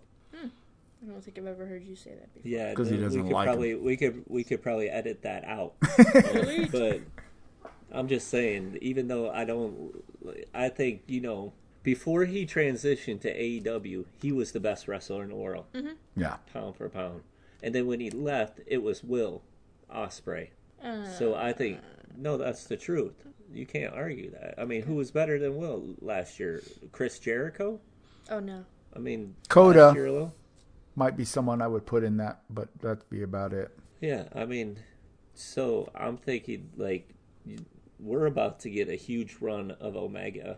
[1.04, 2.48] I don't think I've ever heard you say that before.
[2.50, 5.44] Yeah, because he doesn't we could like probably we could we could probably edit that
[5.46, 5.74] out.
[6.72, 7.02] But
[7.94, 9.92] I'm just saying, even though I don't,
[10.54, 11.54] I think you know
[11.84, 15.66] before he transitioned to AEW, he was the best wrestler in the world,
[16.16, 16.38] Yeah.
[16.54, 17.24] pound for pound.
[17.64, 19.42] And then when he left, it was Will
[19.90, 20.52] Osprey.
[20.84, 21.80] Uh, So I think
[22.18, 23.26] no, that's the truth.
[23.54, 24.56] You can't argue that.
[24.58, 26.62] I mean, who was better than Will last year?
[26.92, 27.80] Chris Jericho.
[28.30, 28.66] oh no,
[28.96, 29.86] I mean, Okada.
[29.88, 30.32] last year alone?
[30.96, 33.72] Might be someone I would put in that, but that'd be about it.
[34.02, 34.78] Yeah, I mean,
[35.34, 37.10] so I'm thinking like
[38.02, 40.58] we're about to get a huge run of Omega.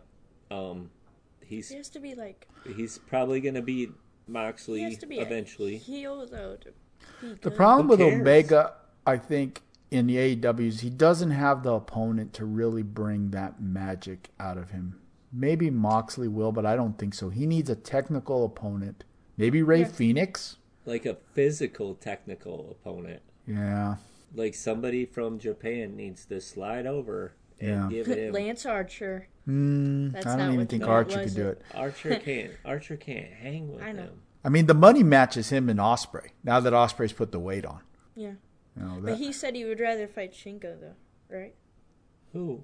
[0.49, 0.89] Um,
[1.45, 3.89] he's he has to be like he's probably gonna beat
[4.25, 5.75] he Moxley has to be eventually.
[5.75, 6.57] a heel though.
[6.61, 6.69] To
[7.21, 8.21] be The problem Who with cares?
[8.21, 8.73] Omega,
[9.05, 9.61] I think,
[9.91, 14.57] in the AEW is he doesn't have the opponent to really bring that magic out
[14.57, 14.99] of him.
[15.31, 17.29] Maybe Moxley will, but I don't think so.
[17.29, 19.03] He needs a technical opponent.
[19.35, 19.87] Maybe Ray Yeah.
[19.87, 20.57] Phoenix.
[20.85, 23.21] like a physical, technical opponent.
[23.47, 23.95] Yeah.
[24.33, 27.87] Like somebody from Japan needs to slide over and Yeah.
[27.89, 28.33] give him.
[28.33, 29.27] Lance Archer.
[29.47, 31.61] Mm, That's I don't even think Archer was could do it?
[31.69, 31.75] it.
[31.77, 32.51] Archer can't.
[32.65, 34.03] Archer can't hang with I know.
[34.03, 34.21] him.
[34.43, 36.31] I mean, the money matches him and Osprey.
[36.43, 37.79] Now that Osprey's put the weight on,
[38.15, 38.33] Yeah,
[38.75, 40.95] you know but he said he would rather fight Shingo though,
[41.29, 41.53] right?
[42.33, 42.63] Who?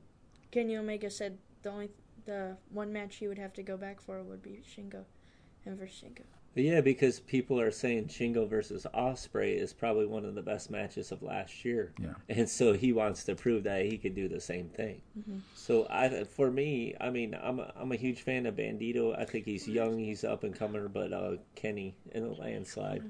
[0.52, 1.90] Kenny Omega said the only
[2.26, 5.06] the one match he would have to go back for would be Shingo,
[5.64, 6.24] him versus Shingo.
[6.56, 10.72] But yeah, because people are saying Shingo versus Osprey is probably one of the best
[10.72, 11.94] matches of last year.
[12.02, 12.14] Yeah.
[12.28, 15.02] And so he wants to prove that he could do the same thing.
[15.56, 19.18] So I, for me, I mean, I'm a, I'm a huge fan of Bandito.
[19.18, 23.04] I think he's young, he's up and comer, but uh, Kenny in a landslide.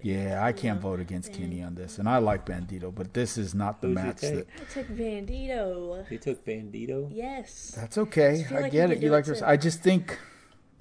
[0.00, 3.54] yeah, I can't vote against Kenny on this, and I like Bandito, but this is
[3.54, 4.34] not the Who'd match take?
[4.34, 4.46] that.
[4.60, 6.08] I took Bandito.
[6.08, 7.08] He took Bandito.
[7.12, 7.74] Yes.
[7.76, 8.38] That's okay.
[8.38, 9.02] Just feel I like get it.
[9.02, 9.42] You like this.
[9.42, 10.18] I just think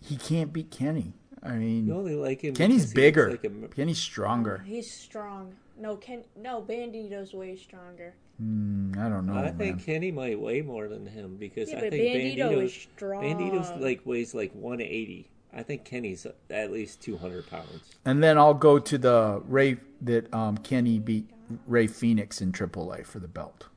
[0.01, 1.13] he can't beat Kenny.
[1.43, 2.53] I mean, You only like him.
[2.53, 3.31] Kenny's because he looks bigger.
[3.31, 4.63] Like a, Kenny's stronger.
[4.65, 5.55] He's strong.
[5.77, 6.23] No, Ken.
[6.37, 8.13] No, Bandito's way stronger.
[8.41, 9.33] Mm, I don't know.
[9.33, 9.57] I man.
[9.57, 13.23] think Kenny might weigh more than him because Yeah, I think Bandito Bandito's is strong.
[13.23, 15.29] Bandito's like weighs like 180.
[15.53, 17.81] I think Kenny's at least 200 pounds.
[18.05, 21.29] And then I'll go to the Ray that um, Kenny beat
[21.67, 23.67] Ray Phoenix in AAA for the belt.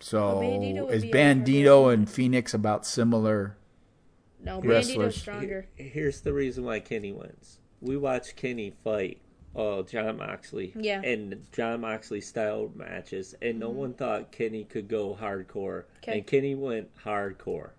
[0.00, 3.56] So Bandito is Bandito and Phoenix about similar?
[4.44, 5.14] No, Wrestlers.
[5.14, 5.66] Bandito's stronger.
[5.76, 7.58] Here's the reason why Kenny wins.
[7.80, 9.20] We watched Kenny fight
[9.56, 10.72] uh, Jon Moxley.
[10.78, 11.00] Yeah.
[11.02, 15.84] And Jon Moxley style matches, and no one thought Kenny could go hardcore.
[16.02, 16.18] 'Kay.
[16.18, 17.70] And Kenny went hardcore.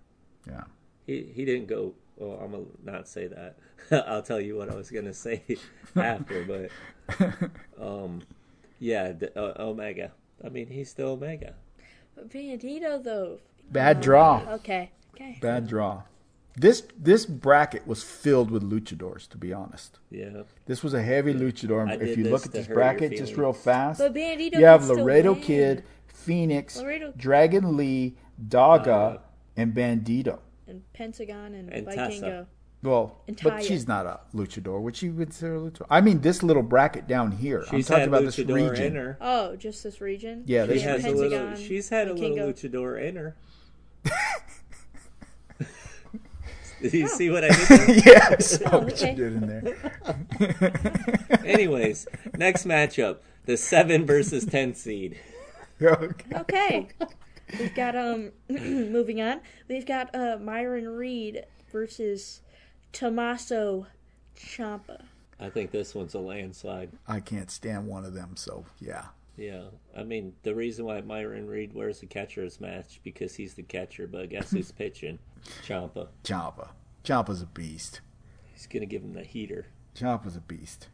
[0.47, 0.63] Yeah.
[1.05, 1.93] He he didn't go.
[2.17, 3.57] Well, I'm gonna not say that.
[4.07, 5.43] I'll tell you what I was gonna say
[5.95, 8.21] after, but um,
[8.79, 10.11] yeah, the, uh, Omega.
[10.43, 11.55] I mean, he's still Omega.
[12.15, 13.39] But Bandito though.
[13.71, 14.41] Bad draw.
[14.47, 14.91] Okay.
[15.13, 15.37] Okay.
[15.41, 16.03] Bad draw.
[16.57, 19.27] This this bracket was filled with luchadors.
[19.29, 20.43] To be honest, Yeah.
[20.65, 21.87] this was a heavy luchador.
[21.89, 24.59] I If you look at this bracket just real fast, But Bandito.
[24.59, 25.35] you have Laredo.
[25.35, 28.15] Kid, Phoenix, Uh, Laredo- Dragon Lee,
[28.47, 29.19] Daga,
[29.57, 30.39] and Bandito.
[30.67, 32.45] and Pentagon and, And Vikingo.
[32.81, 34.79] Well, And but she's not a luchador.
[34.81, 35.87] Would she consider a luchador?
[35.89, 37.61] I mean, this little bracket down here.
[37.71, 38.85] I'm She's talking had about this luchador region.
[38.87, 39.17] in her.
[39.19, 40.43] Oh, just this region.
[40.45, 41.55] Yeah, She this Yeah, has a little.
[41.55, 43.35] She's had a little luchador in her.
[46.81, 47.91] Did you see what I did there?
[48.13, 49.11] yeah, I saw Oh, what okay.
[49.11, 51.39] you did in there.
[51.45, 52.07] Anyways,
[52.37, 55.19] next matchup: the seven versus ten seed.
[55.81, 56.35] okay.
[56.35, 56.87] Okay.
[57.59, 59.41] We've got um moving on.
[59.67, 62.41] We've got uh Myron Reed versus
[62.91, 63.87] Tommaso
[64.37, 65.03] Ciampa.
[65.39, 66.91] I think this one's a landslide.
[67.07, 69.05] I can't stand one of them, so yeah.
[69.37, 69.63] Yeah,
[69.95, 74.07] I mean the reason why Myron Reed wears the catcher's match because he's the catcher,
[74.07, 75.19] but guess who's pitching?
[75.65, 76.07] Ciampa.
[76.23, 76.69] Ciampa.
[77.03, 78.01] Ciampa's a beast.
[78.53, 79.67] He's gonna give him the heater.
[79.95, 80.87] Ciampa's a beast.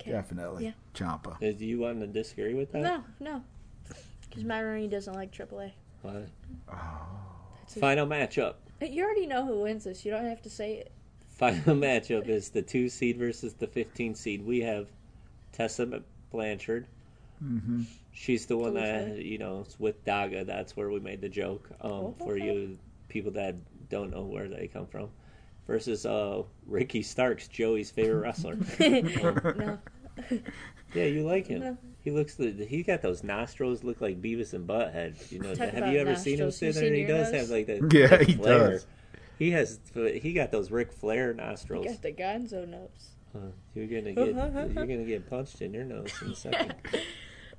[0.00, 0.12] Okay.
[0.12, 0.64] Definitely.
[0.66, 0.72] Yeah.
[0.94, 1.34] Ciampa.
[1.36, 2.82] Uh, Do you want to disagree with that?
[2.82, 3.42] No, no.
[4.28, 5.72] Because Myron Reed doesn't like AAA.
[6.02, 6.24] Why?
[6.68, 7.80] That's it.
[7.80, 8.54] Final matchup.
[8.80, 10.04] You already know who wins this.
[10.04, 10.90] You don't have to say it.
[11.28, 14.44] Final matchup is the two seed versus the 15 seed.
[14.44, 14.88] We have
[15.52, 16.86] Tessa Blanchard.
[17.44, 17.82] Mm-hmm.
[18.12, 20.46] She's the one that you know is with Daga.
[20.46, 21.68] That's where we made the joke.
[21.80, 22.44] Um, Oh, for okay.
[22.46, 23.56] you people that
[23.90, 25.08] don't know where they come from,
[25.66, 28.56] versus uh Ricky Starks, Joey's favorite wrestler.
[28.80, 29.78] No.
[30.94, 31.60] yeah, you like him.
[31.60, 31.78] No.
[32.02, 35.32] He looks he got those nostrils look like Beavis and Butthead.
[35.32, 36.74] You know, Talk have you ever seen him nostrils.
[36.76, 36.94] Sit there?
[36.94, 37.40] He does nose?
[37.40, 37.92] have like that.
[37.92, 38.70] Yeah, Ric he Flair.
[38.70, 38.86] does.
[39.38, 41.84] He has he got those Ric Flair nostrils.
[41.86, 43.10] You got the Gonzo nose.
[43.34, 43.38] Uh,
[43.74, 46.74] you're gonna get you're gonna get punched in your nose in a second.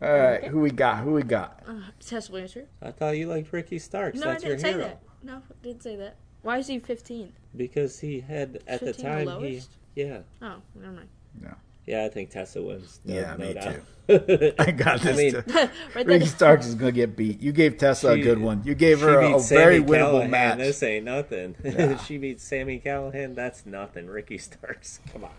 [0.01, 0.97] All right, who we got?
[1.03, 1.63] Who we got?
[1.67, 1.73] Uh,
[2.05, 2.67] Tess Blanchard.
[2.81, 4.19] I thought you liked Ricky Starks.
[4.19, 5.01] No, I That's your didn't say hero that.
[5.23, 6.15] No, I didn't say that.
[6.41, 7.31] Why is he 15?
[7.55, 9.61] because he had at the 15 the time he
[9.95, 11.07] yeah Oh, never mind.
[11.41, 11.53] No.
[11.85, 12.99] yeah I think Tessa wins.
[13.05, 13.79] No, Yeah, no me doubt.
[14.59, 15.17] I got this.
[15.17, 15.33] I mean,
[15.95, 17.41] right Ricky then, Starks is gonna get beat.
[17.41, 18.61] You gave Tessa a good one.
[18.65, 20.29] You gave her a, a very Sammy winnable Callahan.
[20.31, 20.57] match.
[20.57, 21.55] This ain't nothing.
[21.63, 21.97] Yeah.
[21.97, 23.33] she beat Sammy Callahan.
[23.35, 24.07] That's nothing.
[24.07, 24.99] Ricky Starks.
[25.13, 25.31] Come on.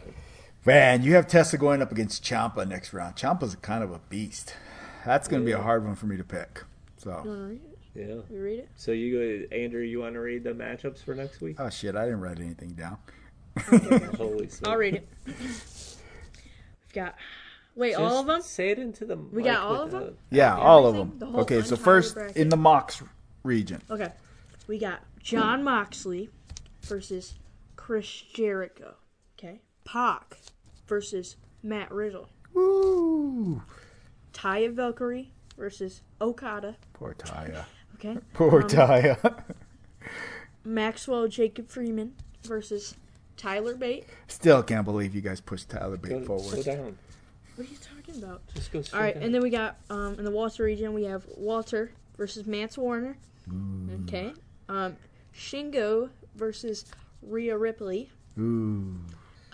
[0.67, 3.15] Man, you have Tessa going up against Ciampa next round.
[3.15, 4.55] Ciampa's kind of a beast.
[5.05, 6.65] That's going to be a hard one for me to pick.
[6.97, 7.79] So, you want to read it?
[7.95, 8.37] Yeah.
[8.37, 8.69] You read it?
[8.75, 9.81] So you go, Andrew.
[9.83, 11.57] You want to read the matchups for next week?
[11.61, 12.99] oh shit, I didn't write anything down.
[14.19, 14.61] Holy smokes.
[14.65, 15.09] I'll read it.
[15.27, 17.15] We've got.
[17.75, 18.43] Wait, all of them?
[18.43, 19.17] Say it into the.
[19.17, 20.17] We mic got all with of the- them?
[20.31, 21.15] Yeah, all of them.
[21.19, 22.37] The whole Okay, so first bracket?
[22.37, 23.03] in the Mox
[23.45, 23.81] region.
[23.91, 24.13] Okay.
[24.67, 26.29] We got Jon Moxley
[26.83, 27.35] versus
[27.77, 28.95] Chris Jericho.
[29.39, 29.61] Okay.
[29.85, 30.37] Pac
[30.87, 32.29] versus Matt Riddle.
[32.55, 33.63] Woo!
[34.33, 36.77] Taya Valkyrie versus Okada.
[36.93, 37.65] Poor Taya.
[37.97, 38.19] Okay.
[38.35, 39.43] Poor Um, Taya.
[40.65, 42.15] Maxwell Jacob Friedman
[42.45, 42.97] versus
[43.37, 44.05] Tyler Bate.
[44.29, 46.65] Still can't believe you guys pushed Tyler Go, Bate slow forward.
[46.65, 46.99] down.
[47.57, 48.43] What are you talking about?
[48.55, 49.23] Just go straight All right, down.
[49.25, 53.17] and then we got um, in the Walter region we have Walter versus Mance Warner.
[54.05, 54.33] Okay.
[54.69, 54.97] Um,
[55.35, 56.85] Shingo versus
[57.23, 58.11] Rhea Ripley.
[58.39, 58.99] Ooh,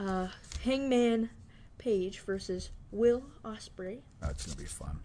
[0.03, 0.29] Uh,
[0.65, 1.31] Hangman
[1.79, 4.03] Page versus Will Osprey.
[4.21, 4.99] that's gonna be fun.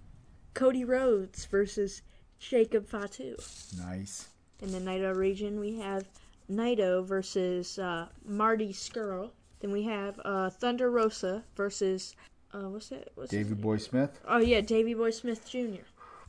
[0.53, 2.01] Cody Rhodes versus
[2.39, 3.35] Jacob Fatu.
[3.77, 4.29] Nice.
[4.61, 6.07] In the Naito region, we have
[6.51, 9.29] Naito versus uh, Marty Scurll.
[9.59, 12.15] Then we have uh, Thunder Rosa versus
[12.53, 13.11] uh, what's it?
[13.15, 13.53] What's Davey?
[13.53, 14.19] Boy Smith.
[14.27, 15.83] Oh yeah, Davey Boy Smith Jr.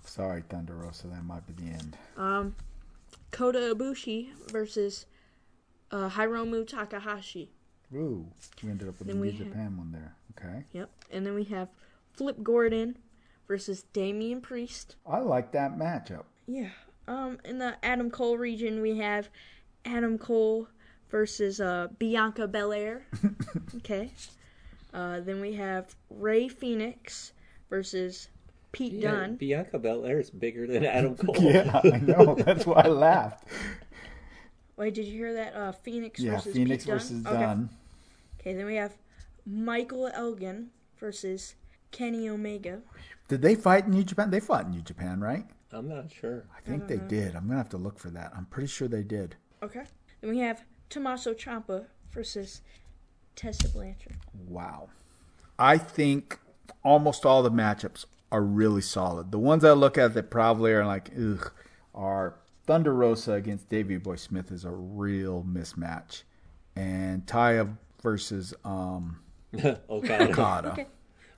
[0.05, 1.07] Sorry, Thunder Rosa.
[1.07, 1.97] That might be the end.
[2.17, 2.55] Um,
[3.31, 5.07] Kota Ibushi versus
[5.91, 7.51] uh, Hiromu Takahashi.
[7.95, 8.27] Ooh,
[8.63, 10.15] we ended up with the Then New have- Japan one there.
[10.39, 10.65] Okay.
[10.73, 10.91] Yep.
[11.11, 11.69] And then we have
[12.13, 12.97] Flip Gordon
[13.47, 14.97] versus Damian Priest.
[15.07, 16.25] I like that matchup.
[16.47, 16.69] Yeah.
[17.07, 19.29] Um, in the Adam Cole region, we have
[19.85, 20.69] Adam Cole
[21.11, 23.07] versus uh, Bianca Belair.
[23.77, 24.11] okay.
[24.93, 27.33] Uh, then we have Ray Phoenix
[27.71, 28.29] versus
[28.73, 29.37] Pete Yeah, Dunne.
[29.37, 31.37] Bianca Belair is bigger than Adam Cole.
[31.41, 32.35] Yeah, I know.
[32.35, 33.45] That's why I laughed.
[34.79, 35.55] Wait, did you hear that?
[35.55, 36.99] Uh, Phoenix Yeah, versus Phoenix Pete Dunne?
[36.99, 37.35] versus Okay.
[37.41, 37.69] Dunne.
[38.41, 38.97] Okay, then we have
[39.45, 41.57] Michael Elgin versus
[41.91, 42.81] Kenny Omega.
[43.27, 44.31] Did they fight in New Japan?
[44.31, 45.45] They fought in New Japan, right?
[45.73, 46.45] I'm not sure.
[46.57, 47.35] I think they did.
[47.35, 48.33] I'm gonna have to look for that.
[48.35, 49.37] I'm pretty sure they did.
[49.63, 49.83] Okay.
[50.21, 52.63] Then we have Tommaso Ciampa versus
[53.37, 54.17] Tessa Blanchard.
[54.49, 54.89] Wow.
[55.59, 56.39] I think
[56.85, 59.31] almost all the matchups are really solid.
[59.33, 61.53] The ones I look at that probably are like, ugh,
[61.95, 62.35] are
[62.69, 66.25] Thunder Rosa against Davey Boy Smith is a real mismatch.
[66.77, 69.21] And Taya versus um,
[69.89, 70.29] Okada.
[70.31, 70.73] Okada.
[70.73, 70.87] Okay.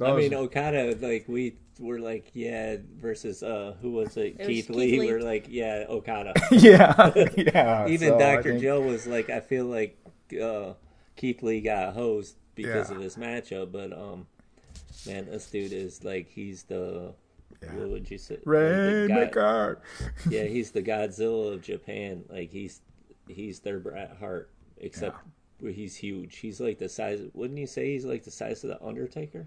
[0.04, 4.38] I mean, Okada, like, we were like, yeah, versus, uh, who was it?
[4.38, 4.98] was Keith, Keith Lee.
[4.98, 5.06] Lee.
[5.06, 6.32] We're like, yeah, Okada.
[6.50, 7.86] yeah, yeah.
[7.86, 8.42] Even so Dr.
[8.42, 9.98] think- Joe was like, I feel like
[10.42, 10.72] uh,
[11.14, 12.96] Keith Lee got hosed because Yeah.
[12.96, 14.26] of this matchup, but, um,
[15.06, 17.14] man, this dude is like, he's the,
[17.62, 17.74] Yeah.
[17.74, 18.38] what would you say?
[18.44, 19.76] The God-
[20.28, 22.24] yeah, he's the Godzilla of Japan.
[22.28, 22.80] Like, he's,
[23.28, 25.18] he's their Bret Hart, except
[25.60, 26.36] where he's huge.
[26.38, 27.20] He's like the size.
[27.34, 29.46] Wouldn't you say he's like the size of the Undertaker?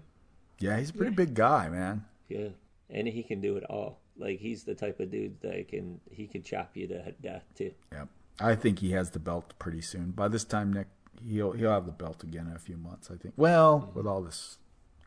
[0.58, 2.04] Yeah, he's a pretty big guy, man.
[2.28, 2.48] Yeah,
[2.88, 4.00] and he can do it all.
[4.16, 7.72] Like he's the type of dude that can he can chop you to death too.
[7.92, 8.08] Yep.
[8.40, 10.10] I think he has the belt pretty soon.
[10.10, 10.86] By this time, Nick,
[11.28, 13.10] he'll he'll have the belt again in a few months.
[13.10, 13.34] I think.
[13.36, 13.98] Well, mm-hmm.
[13.98, 14.58] with all this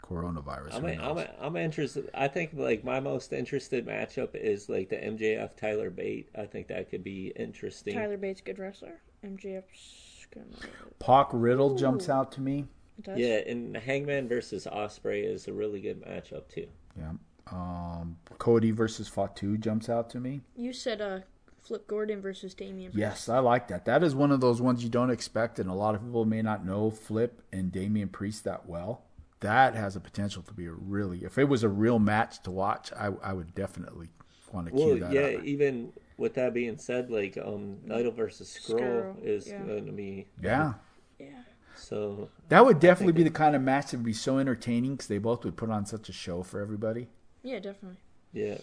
[0.10, 1.28] coronavirus, I'm who I'm knows?
[1.40, 2.10] I'm interested.
[2.14, 6.30] I think like my most interested matchup is like the MJF Tyler Bate.
[6.38, 7.94] I think that could be interesting.
[7.94, 9.00] Tyler Bates, good wrestler.
[9.26, 10.46] MJF's gonna.
[11.00, 12.66] Pac Riddle jumps out to me.
[13.02, 13.18] Does?
[13.18, 16.68] Yeah, and Hangman versus Osprey is a really good matchup too.
[16.98, 17.12] Yeah.
[17.52, 20.42] Um, Cody versus Fatu jumps out to me.
[20.56, 21.20] You said uh,
[21.62, 22.92] Flip Gordon versus Damian.
[22.92, 23.00] Priest.
[23.00, 23.86] Yes, I like that.
[23.86, 26.42] That is one of those ones you don't expect, and a lot of people may
[26.42, 29.04] not know Flip and Damian Priest that well.
[29.42, 31.24] That has a potential to be a really.
[31.24, 34.10] If it was a real match to watch, I, I would definitely
[34.52, 35.14] want to Well, cue that up.
[35.14, 35.38] yeah.
[35.38, 35.44] up.
[35.44, 39.62] Even with that being said, like um, Idol versus Scroll Scurll, is yeah.
[39.62, 40.74] going to be Yeah,
[41.20, 41.28] Yeah.
[41.76, 42.30] so.
[42.50, 45.20] that would definitely be the kind of match that would be so entertaining because they
[45.20, 47.08] both would put on such a show for everybody.
[47.44, 48.00] Yeah, definitely.
[48.34, 48.58] Yeah,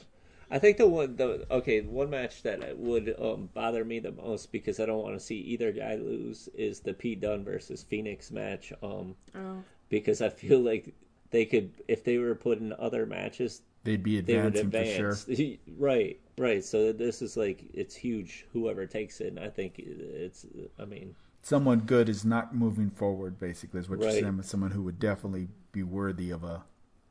[0.50, 4.50] I think the one the okay one match that would um, bother me the most
[4.52, 8.32] because I don't want to see either guy lose is the Pete Dunne versus Phoenix
[8.32, 8.72] match.
[8.82, 9.62] Um, Oh.
[9.88, 10.94] Because I feel like
[11.30, 15.34] they could if they were put in other matches They'd be they would advancing for
[15.36, 15.56] sure.
[15.78, 16.64] right, right.
[16.64, 18.46] So this is like it's huge.
[18.54, 20.46] Whoever takes it, and I think it's.
[20.78, 23.38] I mean, Someone good is not moving forward.
[23.38, 24.12] Basically, is what Right.
[24.12, 24.36] you're saying.
[24.36, 26.64] But someone who would definitely be worthy of a,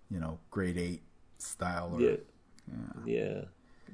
[0.10, 1.04] you know, grade eight
[1.38, 2.16] style or yeah,
[3.06, 3.42] yeah,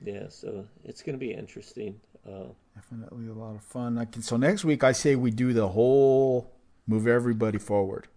[0.05, 0.29] yeah.
[0.29, 1.99] So it's gonna be interesting.
[2.25, 2.45] Uh,
[2.75, 3.97] Definitely a lot of fun.
[3.97, 6.53] I can, so next week, I say we do the whole
[6.87, 8.07] move everybody forward.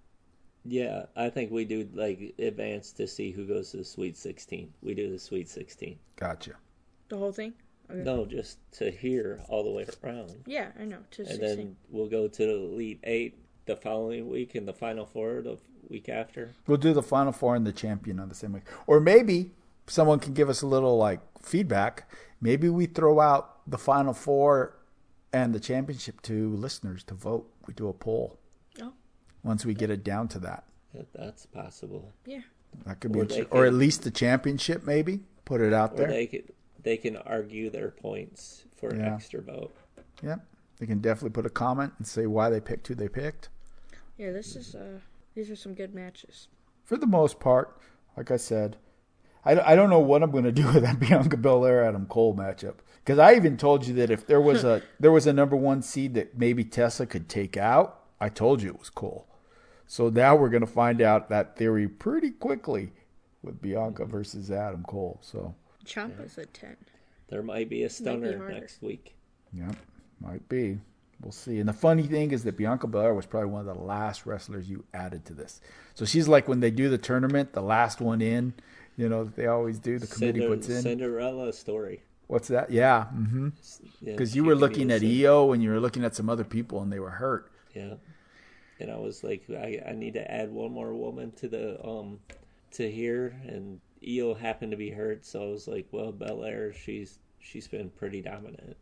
[0.64, 4.72] Yeah, I think we do like advance to see who goes to the Sweet 16.
[4.82, 5.98] We do the Sweet 16.
[6.16, 6.52] Gotcha.
[7.08, 7.52] The whole thing?
[7.90, 8.00] Okay.
[8.00, 10.32] No, just to here all the way around.
[10.46, 10.98] Yeah, I know.
[11.12, 11.56] To And 16.
[11.56, 15.58] then we'll go to the Elite 8 the following week and the Final Four the
[15.88, 16.52] week after.
[16.66, 19.50] We'll do the final four and the champion on the same week, or maybe
[19.88, 22.10] someone can give us a little like feedback.
[22.40, 24.78] Maybe we throw out the final four
[25.32, 27.48] and the championship to listeners to vote.
[27.66, 28.38] We do a poll
[29.42, 30.64] once we get it down to that.
[30.94, 32.12] That- That's possible.
[32.24, 32.40] yeah.
[32.86, 33.48] That could be, Or interesting.
[33.52, 34.86] they or at least the championship.
[34.86, 36.06] Maybe put it out Or there.
[36.08, 36.52] they could
[36.82, 39.14] they can argue their points for an Yeah.
[39.14, 39.74] extra vote.
[40.22, 40.44] Yep.
[40.78, 43.50] They can definitely put a comment and say why they picked who they picked.
[44.16, 44.98] Yeah, this is, uh,
[45.34, 46.48] these are some good matches.
[46.82, 47.76] For the most part,
[48.16, 48.78] like I said,
[49.44, 52.34] I, I don't know what I'm going to do with that Bianca Belair Adam Cole
[52.34, 55.56] matchup because I even told you that if there was a there was a number
[55.56, 59.28] one seed that maybe Tessa could take out, I told you it was Cole.
[59.92, 62.92] So now we're going to find out that theory pretty quickly
[63.42, 65.18] with Bianca versus Adam Cole.
[65.20, 65.54] So
[65.84, 66.78] Ciampa's a 10.
[67.28, 68.54] There might be a stunner harder.
[68.54, 69.14] next week.
[69.52, 69.70] yeah,
[70.18, 70.78] might be.
[71.20, 71.58] We'll see.
[71.58, 74.66] And the funny thing is that Bianca Belair was probably one of the last wrestlers
[74.66, 75.60] you added to this.
[75.92, 78.54] So she's like when they do the tournament, the last one in.
[78.96, 79.98] You know, they always do.
[79.98, 80.80] The committee Cinder- puts in.
[80.80, 82.02] Cinderella story.
[82.28, 82.70] What's that?
[82.70, 83.50] Yeah, mm-hmm.
[84.00, 86.44] Yeah, Because you were looking at same- Io and you were looking at some other
[86.44, 87.52] people and they were hurt.
[87.74, 87.96] Yeah.
[88.82, 92.18] And I was like, I, I need to add one more woman to the um
[92.72, 97.18] to here, and Io happened to be hurt, so I was like, well, Belair, she's
[97.38, 98.76] she's been pretty dominant,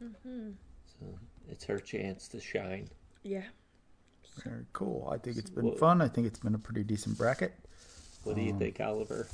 [0.00, 1.18] so
[1.48, 2.88] it's her chance to shine.
[3.22, 3.44] Yeah.
[4.44, 5.08] Very cool.
[5.12, 6.00] I think it's been Well- fun.
[6.00, 7.54] I think it's been a pretty decent bracket.
[8.24, 9.26] What do you think, Oliver?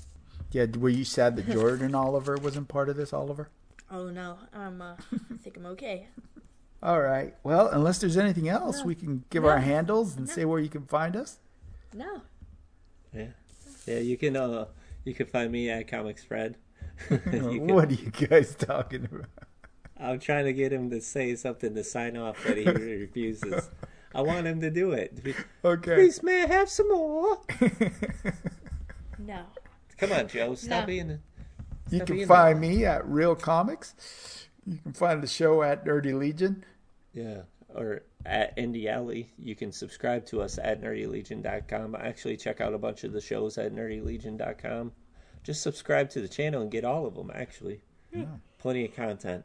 [0.52, 3.48] Yeah, were you sad that Jordan Oliver wasn't part of this, Oliver?
[3.90, 4.38] Oh, no.
[4.52, 6.06] I'm, uh, I think I'm okay.
[6.84, 7.34] All right.
[7.42, 8.84] Well, unless there's anything else, No.
[8.84, 9.48] we can give No.
[9.48, 10.32] our handles and No.
[10.32, 11.38] say where you can find us.
[11.94, 12.20] No.
[13.12, 13.28] Yeah,
[13.86, 14.66] yeah, you can uh
[15.04, 16.56] you can find me at Comics Fred.
[17.08, 19.26] Can- what are you guys talking about?
[19.98, 23.68] I'm trying to get him to say something to sign off, but he refuses.
[24.14, 25.18] I want him to do it.
[25.64, 25.94] Okay.
[25.94, 27.40] Please, may I have some more?
[29.18, 29.44] No.
[29.98, 30.54] Come on, Joe.
[30.54, 30.86] Stop No.
[30.86, 31.18] being.
[31.90, 34.46] You can being find me at Real Comics.
[34.66, 36.64] You can find the show at Nerdy Legion.
[37.14, 37.42] Yeah,
[37.74, 39.30] or at Indie Alley.
[39.38, 41.94] You can subscribe to us at nerdylegion.com.
[41.94, 44.92] Actually, check out a bunch of the shows at nerdylegion.com.
[45.42, 47.82] Just subscribe to the channel and get all of them, actually.
[48.58, 49.44] Plenty of content.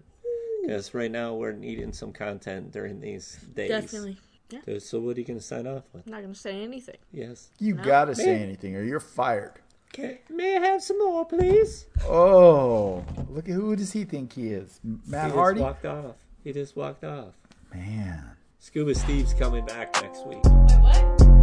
[0.61, 3.69] Because right now we're needing some content during these days.
[3.69, 4.17] Definitely.
[4.49, 4.59] Yeah.
[4.65, 6.05] So, so what are you going to sign off with?
[6.05, 6.97] I'm not going to say anything.
[7.11, 7.49] Yes.
[7.59, 7.83] You No.
[7.83, 8.41] gotta say Man.
[8.43, 9.53] anything or you're fired.
[9.93, 10.21] Okay.
[10.29, 11.85] May I have some more, please?
[12.03, 14.79] Oh, look at who does he think he is?
[15.07, 15.59] Matt Hardy?
[15.59, 16.15] He Matt just walked off.
[16.43, 17.33] He just walked off.
[17.73, 18.23] Man.
[18.59, 20.43] Scuba Steve's coming back next week.
[20.43, 21.38] Wait, what?